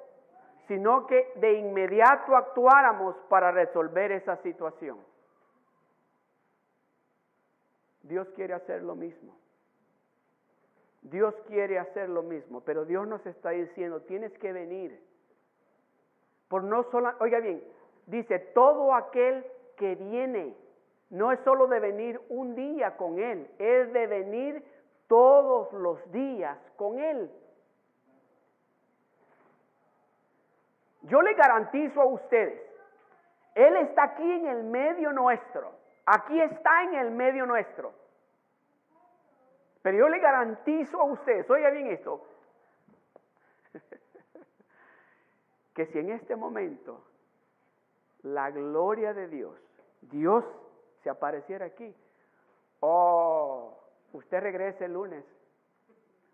Sino 0.67 1.07
que 1.07 1.33
de 1.37 1.55
inmediato 1.55 2.37
actuáramos 2.37 3.17
para 3.29 3.51
resolver 3.51 4.12
esa 4.12 4.37
situación. 4.39 4.99
Dios 8.03 8.29
quiere 8.35 8.55
hacer 8.55 8.83
lo 8.83 8.95
mismo. 8.95 9.35
Dios 11.03 11.35
quiere 11.47 11.79
hacer 11.79 12.09
lo 12.09 12.23
mismo, 12.23 12.62
pero 12.62 12.87
Dios 12.87 13.07
nos 13.07 13.25
está 13.27 13.51
diciendo, 13.51 14.01
tienes 14.03 14.33
que 14.39 14.53
venir. 14.53 15.03
Por 16.49 16.65
no 16.65 16.83
solo, 16.85 17.12
oiga 17.21 17.41
bien, 17.41 17.62
dice, 18.07 18.39
todo 18.39 18.95
aquel 18.95 19.45
que 19.77 19.95
viene, 19.97 20.57
no 21.11 21.31
es 21.31 21.41
solo 21.41 21.67
de 21.67 21.81
venir 21.81 22.21
un 22.31 22.55
día 22.55 22.97
con 22.97 23.19
Él, 23.19 23.51
es 23.59 23.93
de 23.93 24.07
venir 24.07 24.65
todos 25.07 25.73
los 25.75 26.11
días 26.11 26.59
con 26.77 26.99
Él. 26.99 27.31
Yo 31.05 31.21
le 31.21 31.35
garantizo 31.35 32.01
a 32.01 32.07
ustedes, 32.07 32.61
Él 33.55 33.77
está 33.77 34.05
aquí 34.05 34.31
en 34.31 34.47
el 34.47 34.65
medio 34.65 35.13
nuestro, 35.13 35.73
aquí 36.07 36.41
está 36.41 36.85
en 36.85 36.95
el 36.95 37.11
medio 37.11 37.47
nuestro. 37.47 37.93
Pero 39.83 39.99
yo 39.99 40.09
le 40.09 40.19
garantizo 40.19 40.99
a 40.99 41.05
ustedes, 41.05 41.49
oiga 41.51 41.69
bien 41.69 41.89
esto, 41.89 42.27
que 45.75 45.85
si 45.87 45.99
en 45.99 46.11
este 46.11 46.37
momento 46.37 47.05
la 48.23 48.51
gloria 48.51 49.13
de 49.13 49.29
Dios, 49.29 49.61
Dios 50.01 50.43
se 51.03 51.11
apareciera 51.11 51.67
aquí, 51.67 51.95
oh, 52.81 53.79
usted 54.15 54.41
regrese 54.41 54.87
el 54.87 54.95
lunes, 54.95 55.23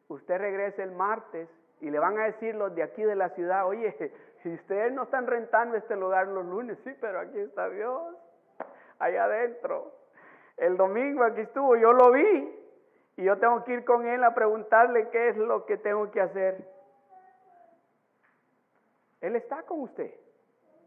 usted 0.07 0.39
regrese 0.39 0.85
el 0.85 0.93
martes 0.93 1.49
y 1.81 1.91
le 1.91 1.99
van 1.99 2.17
a 2.19 2.27
decir 2.27 2.55
los 2.55 2.73
de 2.77 2.85
aquí 2.85 3.03
de 3.03 3.17
la 3.17 3.31
ciudad, 3.31 3.67
oye, 3.67 3.97
si 4.43 4.55
ustedes 4.55 4.93
no 4.93 5.05
están 5.05 5.27
rentando 5.27 5.77
este 5.77 5.97
lugar 5.97 6.29
los 6.29 6.47
lunes, 6.47 6.79
sí, 6.85 6.95
pero 7.01 7.21
aquí 7.21 7.39
está 7.39 7.69
Dios, 7.69 8.17
allá 8.99 9.25
adentro. 9.25 9.93
El 10.57 10.77
domingo 10.77 11.25
aquí 11.25 11.43
estuvo, 11.43 11.77
yo 11.77 11.93
lo 11.93 12.11
vi, 12.11 12.61
y 13.17 13.25
yo 13.25 13.39
tengo 13.39 13.65
que 13.65 13.73
ir 13.73 13.85
con 13.85 14.07
él 14.07 14.25
a 14.25 14.35
preguntarle 14.35 15.09
qué 15.11 15.29
es 15.29 15.37
lo 15.37 15.67
que 15.67 15.77
tengo 15.77 16.11
que 16.11 16.21
hacer. 16.21 16.65
Él 19.21 19.37
está 19.37 19.63
con 19.65 19.81
usted. 19.81 20.11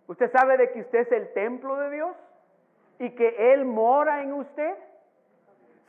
¿Usted 0.08 0.32
sabe 0.32 0.58
de 0.58 0.72
que 0.72 0.82
usted 0.82 1.00
es 1.00 1.12
el 1.12 1.34
templo 1.34 1.78
de 1.78 1.92
Dios 1.92 2.16
y 3.00 3.12
que 3.12 3.54
Él 3.54 3.66
mora 3.66 4.22
en 4.22 4.34
usted? 4.34 4.76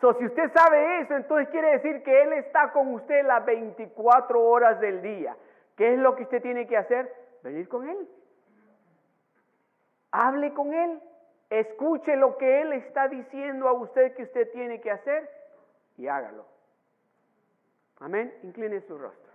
So, 0.01 0.15
si 0.15 0.27
usted 0.27 0.53
sabe 0.53 1.01
eso, 1.01 1.15
entonces 1.15 1.49
quiere 1.49 1.73
decir 1.73 2.03
que 2.03 2.23
Él 2.23 2.35
está 2.35 2.73
con 2.73 2.93
usted 2.93 3.25
las 3.25 3.45
24 3.45 4.43
horas 4.43 4.79
del 4.81 5.01
día. 5.01 5.35
¿Qué 5.77 5.95
es 5.95 5.99
lo 5.99 6.15
que 6.15 6.25
usted 6.25 6.43
tiene 6.43 6.67
que 6.67 6.77
hacer? 6.77 7.11
Venir 7.45 7.69
con 7.69 7.87
Él. 7.87 8.09
Hable 10.11 10.55
con 10.55 10.73
Él. 10.73 11.01
Escuche 11.51 12.17
lo 12.17 12.39
que 12.39 12.63
Él 12.63 12.73
está 12.73 13.07
diciendo 13.07 13.69
a 13.69 13.75
usted 13.75 14.17
que 14.17 14.25
usted 14.25 14.51
tiene 14.51 14.81
que 14.81 14.91
hacer 14.91 15.31
y 15.99 16.09
hágalo. 16.09 16.47
Amén. 18.01 18.35
Incline 18.43 18.81
su 18.81 18.97
rostro. 18.97 19.33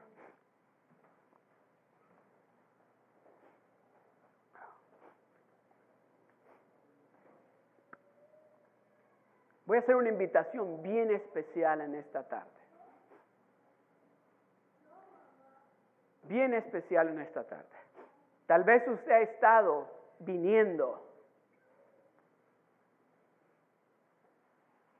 Voy 9.65 9.77
a 9.77 9.81
hacer 9.81 9.95
una 9.95 10.09
invitación 10.09 10.81
bien 10.81 11.11
especial 11.11 11.81
en 11.81 11.93
esta 11.93 12.27
tarde. 12.27 12.49
Bien 16.23 16.55
especial 16.55 17.09
en 17.09 17.19
esta 17.21 17.43
tarde. 17.43 17.78
Tal 18.49 18.63
vez 18.63 18.81
usted 18.87 19.11
ha 19.11 19.21
estado 19.21 19.85
viniendo. 20.21 20.99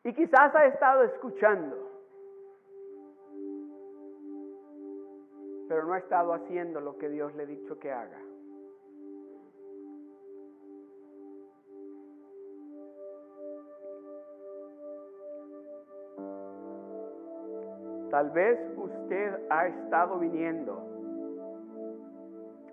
Y 0.04 0.14
quizás 0.14 0.54
ha 0.54 0.66
estado 0.68 1.02
escuchando, 1.06 1.76
pero 5.68 5.84
no 5.84 5.94
ha 5.94 5.98
estado 5.98 6.34
haciendo 6.34 6.80
lo 6.80 7.00
que 7.00 7.10
Dios 7.10 7.34
le 7.34 7.42
ha 7.42 7.46
dicho 7.48 7.80
que 7.80 7.92
haga. 7.92 8.20
Tal 18.12 18.30
vez 18.30 18.60
usted 18.78 19.48
ha 19.50 19.66
estado 19.66 20.20
viniendo, 20.20 20.89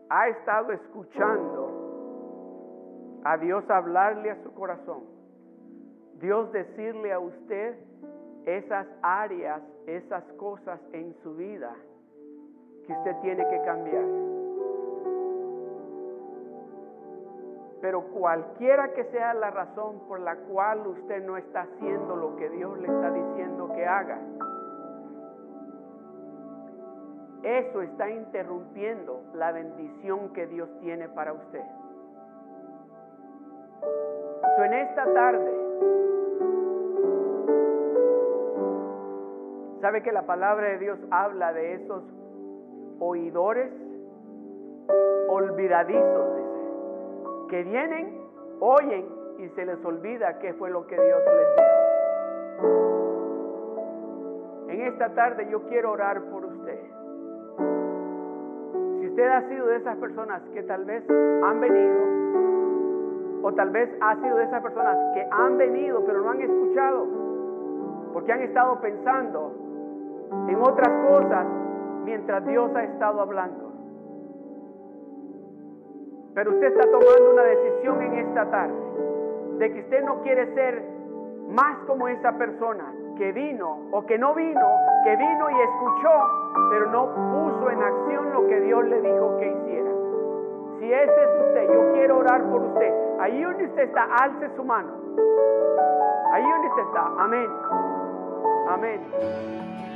ha 0.09 0.29
estado 0.29 0.73
escuchando 0.73 1.73
a 3.25 3.37
Dios 3.39 3.69
hablarle 3.71 4.31
a 4.31 4.43
su 4.43 4.53
corazón 4.55 5.17
Dios 6.21 6.51
decirle 6.53 7.13
a 7.13 7.19
usted 7.19 7.77
esas 8.47 8.87
áreas, 9.03 9.61
esas 9.87 10.25
cosas 10.35 10.81
en 10.93 11.15
su 11.23 11.35
vida 11.35 11.75
que 12.87 12.93
usted 12.93 13.17
tiene 13.21 13.47
que 13.49 13.61
cambiar. 13.63 14.05
Pero 17.83 18.03
cualquiera 18.05 18.93
que 18.95 19.05
sea 19.05 19.35
la 19.35 19.51
razón 19.51 20.01
por 20.09 20.21
la 20.21 20.37
cual 20.37 20.87
usted 20.87 21.25
no 21.25 21.37
está 21.37 21.63
haciendo 21.63 22.17
lo 22.17 22.37
que 22.37 22.49
Dios 22.49 22.79
le 22.79 22.87
está 22.87 23.11
diciendo 23.11 23.71
que 23.75 23.85
haga, 23.85 24.19
eso 27.47 27.81
está 27.81 28.11
interrumpiendo 28.11 29.23
la 29.35 29.53
bendición 29.53 30.33
que 30.33 30.47
Dios 30.47 30.69
tiene 30.81 31.09
para 31.09 31.33
usted. 31.33 31.63
en 34.59 34.73
esta 34.73 35.05
tarde, 35.13 35.67
¿Sabe 39.81 40.03
que 40.03 40.11
la 40.11 40.23
palabra 40.23 40.69
de 40.71 40.79
Dios 40.79 40.99
habla 41.11 41.53
de 41.53 41.75
esos 41.75 42.03
oidores 42.99 43.71
olvidadizos, 45.29 46.37
dice, 46.37 47.49
que 47.51 47.63
vienen, 47.63 48.21
oyen 48.59 49.07
y 49.39 49.49
se 49.51 49.67
les 49.67 49.85
olvida 49.85 50.39
qué 50.41 50.55
fue 50.55 50.71
lo 50.71 50.87
que 50.87 50.95
Dios 50.99 51.21
les 51.25 51.57
dijo? 51.57 51.69
En 54.71 54.81
esta 54.81 55.15
tarde 55.15 55.47
yo 55.51 55.63
quiero 55.69 55.93
orar 55.93 56.23
por 56.23 56.46
usted 59.17 59.31
ha 59.31 59.49
sido 59.49 59.67
de 59.69 59.77
esas 59.77 59.97
personas 59.97 60.43
que 60.53 60.63
tal 60.65 60.85
vez 60.85 61.03
han 61.09 61.59
venido, 61.59 61.97
o 63.45 63.53
tal 63.55 63.71
vez 63.71 63.89
ha 64.03 64.15
sido 64.17 64.37
de 64.37 64.45
esas 64.45 64.63
personas 64.63 64.95
que 65.15 65.27
han 65.31 65.57
venido 65.57 66.05
pero 66.05 66.21
no 66.21 66.33
han 66.33 66.43
escuchado, 66.43 67.07
porque 68.13 68.33
han 68.33 68.43
estado 68.43 68.79
pensando 68.83 69.55
en 70.49 70.57
otras 70.57 70.91
cosas 71.09 71.47
mientras 72.05 72.45
Dios 72.45 72.71
ha 72.77 72.85
estado 72.85 73.23
hablando. 73.23 73.73
Pero 76.35 76.51
usted 76.51 76.67
está 76.67 76.83
tomando 76.83 77.31
una 77.33 77.45
decisión 77.45 78.03
en 78.03 78.19
esta 78.19 78.51
tarde 78.51 78.75
de 79.57 79.73
que 79.73 79.81
usted 79.81 80.05
no 80.05 80.21
quiere 80.21 80.53
ser 80.53 80.85
más 81.49 81.79
como 81.87 82.07
esa 82.09 82.37
persona 82.37 82.93
que 83.17 83.33
vino 83.33 83.79
o 83.93 84.05
que 84.05 84.19
no 84.19 84.35
vino, 84.35 84.69
que 85.07 85.15
vino 85.15 85.51
y 85.51 85.61
escuchó, 85.61 86.11
pero 86.69 86.91
no 86.91 87.07
puso 87.15 87.71
en 87.71 87.81
acción 87.81 88.33
lo 88.33 88.45
que 88.49 88.61
Dios 88.63 88.85
le 88.87 89.01
dijo 89.03 89.37
que 89.39 89.53
hiciera. 89.53 89.91
Si 90.81 90.93
ese 90.93 91.23
es 91.23 91.47
usted, 91.47 91.73
yo 91.73 91.93
quiero 91.93 92.19
orar 92.19 92.43
por 92.51 92.61
usted. 92.61 92.93
Ahí 93.21 93.41
donde 93.41 93.67
usted 93.67 93.85
está, 93.85 94.03
alce 94.17 94.51
su 94.57 94.65
mano. 94.65 94.91
Ahí 96.33 96.43
donde 96.43 96.69
usted 96.69 96.83
está. 96.83 97.07
Amén. 97.21 97.49
Amén. 98.69 99.96